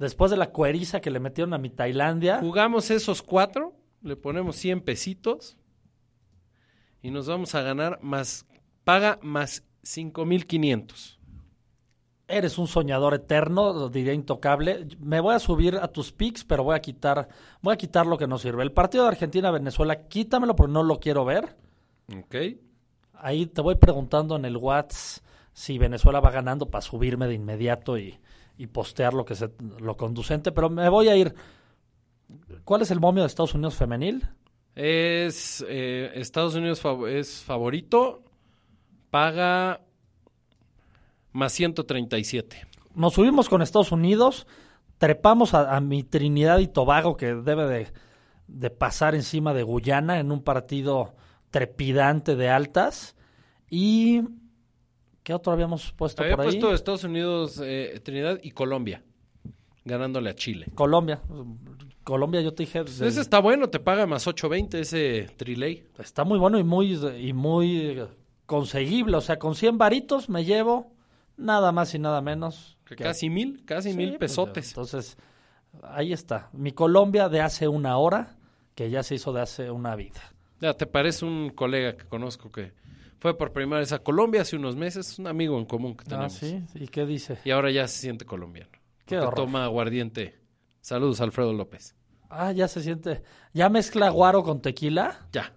Después 0.00 0.32
de 0.32 0.36
la 0.36 0.50
cueriza 0.50 1.00
que 1.00 1.12
le 1.12 1.20
metieron 1.20 1.54
a 1.54 1.58
mi 1.58 1.70
Tailandia. 1.70 2.40
Jugamos 2.40 2.90
esos 2.90 3.22
cuatro, 3.22 3.72
le 4.00 4.16
ponemos 4.16 4.56
100 4.56 4.80
pesitos 4.80 5.56
y 7.00 7.12
nos 7.12 7.28
vamos 7.28 7.54
a 7.54 7.62
ganar 7.62 8.00
más, 8.02 8.46
paga 8.82 9.20
más 9.22 9.62
5,500. 9.84 11.20
Eres 12.28 12.56
un 12.56 12.66
soñador 12.66 13.14
eterno, 13.14 13.88
diría 13.88 14.14
intocable. 14.14 14.86
Me 15.00 15.20
voy 15.20 15.34
a 15.34 15.38
subir 15.38 15.76
a 15.76 15.88
tus 15.88 16.12
picks, 16.12 16.44
pero 16.44 16.64
voy 16.64 16.76
a 16.76 16.80
quitar, 16.80 17.28
voy 17.60 17.74
a 17.74 17.76
quitar 17.76 18.06
lo 18.06 18.16
que 18.16 18.26
no 18.26 18.38
sirve. 18.38 18.62
El 18.62 18.72
partido 18.72 19.04
de 19.04 19.10
Argentina-Venezuela, 19.10 20.08
quítamelo 20.08 20.56
porque 20.56 20.72
no 20.72 20.82
lo 20.82 20.98
quiero 20.98 21.24
ver. 21.24 21.56
¿Ok? 22.16 22.34
Ahí 23.14 23.46
te 23.46 23.60
voy 23.60 23.74
preguntando 23.74 24.36
en 24.36 24.44
el 24.44 24.56
WhatsApp 24.56 25.24
si 25.52 25.76
Venezuela 25.76 26.20
va 26.20 26.30
ganando 26.30 26.70
para 26.70 26.80
subirme 26.80 27.26
de 27.26 27.34
inmediato 27.34 27.98
y, 27.98 28.18
y 28.56 28.66
postear 28.68 29.12
lo 29.12 29.24
que 29.26 29.34
se, 29.34 29.50
lo 29.80 29.96
conducente, 29.98 30.50
pero 30.52 30.70
me 30.70 30.88
voy 30.88 31.08
a 31.08 31.16
ir. 31.16 31.34
¿Cuál 32.64 32.80
es 32.82 32.90
el 32.90 33.00
momio 33.00 33.22
de 33.22 33.26
Estados 33.26 33.54
Unidos 33.54 33.74
femenil? 33.74 34.26
Es 34.74 35.62
eh, 35.68 36.10
Estados 36.14 36.54
Unidos 36.54 36.82
fav- 36.82 37.06
es 37.06 37.42
favorito, 37.42 38.22
paga 39.10 39.82
más 41.32 41.52
137. 41.52 42.66
Nos 42.94 43.14
subimos 43.14 43.48
con 43.48 43.62
Estados 43.62 43.92
Unidos, 43.92 44.46
trepamos 44.98 45.54
a, 45.54 45.74
a 45.76 45.80
mi 45.80 46.02
Trinidad 46.02 46.58
y 46.58 46.68
Tobago 46.68 47.16
que 47.16 47.34
debe 47.34 47.66
de, 47.66 47.88
de 48.48 48.70
pasar 48.70 49.14
encima 49.14 49.54
de 49.54 49.62
Guyana 49.62 50.18
en 50.20 50.30
un 50.30 50.42
partido 50.42 51.14
trepidante 51.50 52.36
de 52.36 52.48
altas 52.48 53.16
y 53.70 54.22
¿qué 55.22 55.34
otro 55.34 55.52
habíamos 55.52 55.92
puesto 55.92 56.22
Había 56.22 56.36
por 56.36 56.44
ahí? 56.44 56.50
puesto 56.52 56.74
Estados 56.74 57.04
Unidos, 57.04 57.60
eh, 57.64 58.00
Trinidad 58.02 58.38
y 58.42 58.50
Colombia, 58.52 59.02
ganándole 59.84 60.30
a 60.30 60.34
Chile. 60.34 60.66
Colombia. 60.74 61.20
Colombia 62.04 62.40
yo 62.40 62.52
te 62.52 62.64
dije 62.64 62.82
desde- 62.84 63.06
Ese 63.06 63.20
está 63.20 63.38
bueno, 63.38 63.70
te 63.70 63.78
paga 63.78 64.06
más 64.06 64.26
820 64.26 64.80
ese 64.80 65.28
triley. 65.36 65.84
está 65.98 66.24
muy 66.24 66.38
bueno 66.38 66.58
y 66.58 66.64
muy 66.64 66.92
y 67.18 67.32
muy 67.32 68.02
conseguible, 68.46 69.16
o 69.16 69.20
sea, 69.20 69.38
con 69.38 69.54
100 69.54 69.78
varitos 69.78 70.28
me 70.28 70.44
llevo 70.44 70.92
nada 71.36 71.72
más 71.72 71.94
y 71.94 71.98
nada 71.98 72.20
menos 72.20 72.78
Que 72.84 72.96
Casi 72.96 73.30
mil, 73.30 73.64
casi 73.64 73.90
Sí, 73.92 73.96
mil 73.96 74.10
pues, 74.10 74.18
pesotes. 74.32 74.68
entonces, 74.68 75.16
ahí 75.82 76.12
está. 76.12 76.50
Mi 76.52 76.72
Colombia 76.72 77.28
de 77.28 77.40
hace 77.40 77.68
una 77.68 77.96
hora, 77.96 78.36
que 78.74 78.90
ya 78.90 79.02
se 79.02 79.14
hizo 79.14 79.32
de 79.32 79.40
hace 79.42 79.70
una 79.70 79.96
vida. 79.96 80.20
Ya, 80.60 80.74
te 80.74 80.86
parece 80.86 81.24
un 81.24 81.50
colega 81.50 81.96
que 81.96 82.04
conozco 82.06 82.50
que 82.52 82.72
fue 83.18 83.36
por 83.38 83.52
primera 83.52 83.80
vez 83.80 83.92
a 83.92 83.98
Colombia 84.00 84.42
hace 84.42 84.56
unos 84.56 84.76
meses, 84.76 85.18
un 85.18 85.26
amigo 85.26 85.58
en 85.58 85.64
común 85.64 85.96
que 85.96 86.04
Ah, 86.06 86.08
tenemos. 86.08 86.32
sí. 86.34 86.62
¿Y 86.74 86.88
qué 86.88 87.06
dice? 87.06 87.38
Y 87.44 87.50
ahora 87.50 87.70
ya 87.70 87.86
se 87.88 88.00
siente 88.00 88.24
colombiano. 88.24 88.70
Qué 89.06 89.18
Porque 89.18 89.36
toma 89.36 89.64
aguardiente. 89.64 90.38
Saludos, 90.80 91.20
Alfredo 91.20 91.52
López. 91.52 91.94
Ah, 92.28 92.52
ya 92.52 92.66
se 92.68 92.80
siente. 92.82 93.22
¿Ya 93.52 93.68
mezcla 93.68 94.08
guaro 94.10 94.42
con 94.42 94.60
tequila? 94.60 95.28
Ya. 95.32 95.52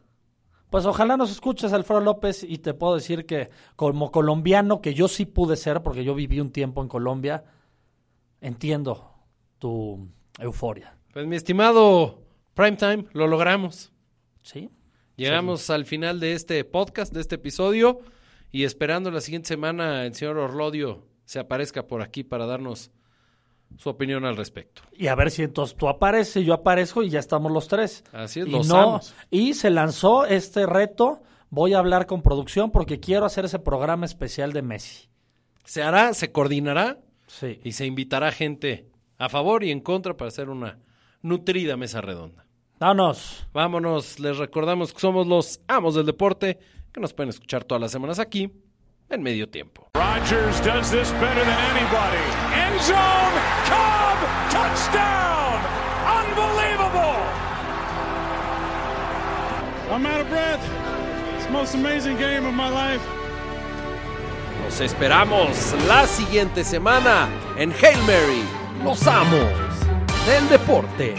Pues 0.70 0.86
ojalá 0.86 1.16
nos 1.18 1.32
escuches, 1.32 1.74
Alfredo 1.74 2.02
López, 2.02 2.44
y 2.44 2.58
te 2.58 2.74
puedo 2.74 2.96
decir 2.96 3.26
que 3.26 3.50
como 3.76 4.12
colombiano, 4.12 4.82
que 4.82 4.94
yo 4.94 5.08
sí 5.08 5.26
pude 5.26 5.56
ser, 5.56 5.82
porque 5.84 6.04
yo 6.04 6.16
viví 6.16 6.40
un 6.40 6.52
tiempo 6.52 6.82
en 6.82 6.88
Colombia, 6.88 7.46
entiendo 8.42 9.14
tu 9.60 10.08
euforia. 10.40 10.98
Pues 11.14 11.28
mi 11.28 11.36
estimado 11.36 12.26
Primetime, 12.56 13.06
lo 13.14 13.28
logramos. 13.28 13.92
¿Sí? 14.42 14.70
Llegamos 15.18 15.70
al 15.70 15.86
final 15.86 16.20
de 16.20 16.34
este 16.34 16.64
podcast, 16.64 17.14
de 17.14 17.22
este 17.22 17.36
episodio, 17.36 18.00
y 18.52 18.64
esperando 18.64 19.12
la 19.12 19.22
siguiente 19.22 19.50
semana 19.50 20.06
el 20.06 20.14
señor 20.16 20.38
Orlodio 20.38 21.06
se 21.26 21.40
aparezca 21.40 21.88
por 21.88 22.02
aquí 22.02 22.24
para 22.24 22.46
darnos 22.46 22.92
su 23.78 23.90
opinión 23.90 24.26
al 24.26 24.38
respecto. 24.38 24.82
Y 24.94 25.08
a 25.08 25.16
ver 25.16 25.32
si 25.32 25.44
entonces 25.44 25.76
tú 25.76 25.88
apareces, 25.88 26.46
yo 26.46 26.54
aparezco 26.54 27.04
y 27.04 27.10
ya 27.10 27.20
estamos 27.20 27.52
los 27.52 27.68
tres. 27.68 28.04
Así 28.14 28.40
es, 28.42 28.48
y 28.48 28.52
los 28.52 28.68
no, 28.68 29.00
y 29.32 29.54
se 29.54 29.70
lanzó 29.70 30.26
este 30.26 30.66
reto. 30.66 31.22
Voy 31.50 31.74
a 31.74 31.80
hablar 31.80 32.06
con 32.06 32.22
producción 32.22 32.72
porque 32.72 33.00
quiero 33.00 33.26
hacer 33.26 33.46
ese 33.46 33.60
programa 33.60 34.06
especial 34.06 34.52
de 34.54 34.62
Messi. 34.62 35.08
Se 35.64 35.84
hará, 35.84 36.14
se 36.14 36.32
coordinará 36.32 37.00
Sí. 37.28 37.60
y 37.64 37.72
se 37.74 37.86
invitará 37.86 38.32
gente 38.32 38.90
a 39.18 39.30
favor 39.30 39.64
y 39.64 39.72
en 39.72 39.80
contra 39.80 40.16
para 40.18 40.28
hacer 40.30 40.50
una 40.50 40.80
nutrida 41.22 41.78
mesa 41.78 42.02
redonda. 42.02 42.46
Vámonos. 42.80 43.48
Vámonos, 43.54 44.20
les 44.20 44.38
recordamos 44.38 44.94
que 44.94 45.00
somos 45.00 45.26
los 45.28 45.62
amos 45.68 45.96
del 45.96 46.06
deporte, 46.06 46.60
que 46.92 47.00
nos 47.00 47.14
pueden 47.14 47.30
escuchar 47.30 47.64
todas 47.64 47.82
las 47.82 47.92
semanas 47.92 48.20
aquí, 48.20 48.52
en 49.10 49.24
medio 49.24 49.48
tiempo. 49.48 49.88
Rodgers 49.96 50.60
does 50.62 50.90
this 50.92 51.12
better 51.14 51.44
than 51.44 51.60
anybody. 51.76 52.24
End 52.54 52.82
zone, 52.82 53.34
Cobb, 53.66 54.18
touchdown! 54.50 55.60
Unbelievable! 56.06 57.22
I'm 59.92 60.06
out 60.06 60.22
of 60.22 60.30
breath. 60.30 60.64
It's 61.36 61.46
the 61.46 61.52
most 61.52 61.76
amazing 61.76 62.18
game 62.18 62.46
of 62.46 62.54
my 62.54 62.70
life. 62.70 63.02
Los 64.64 64.82
esperamos 64.82 65.76
la 65.88 66.08
siguiente 66.08 66.64
semana 66.64 67.30
en 67.58 67.72
Hail 67.72 68.02
Mary, 68.08 68.44
los 68.84 69.06
amos 69.08 69.52
del 70.26 70.50
deporte. 70.50 71.16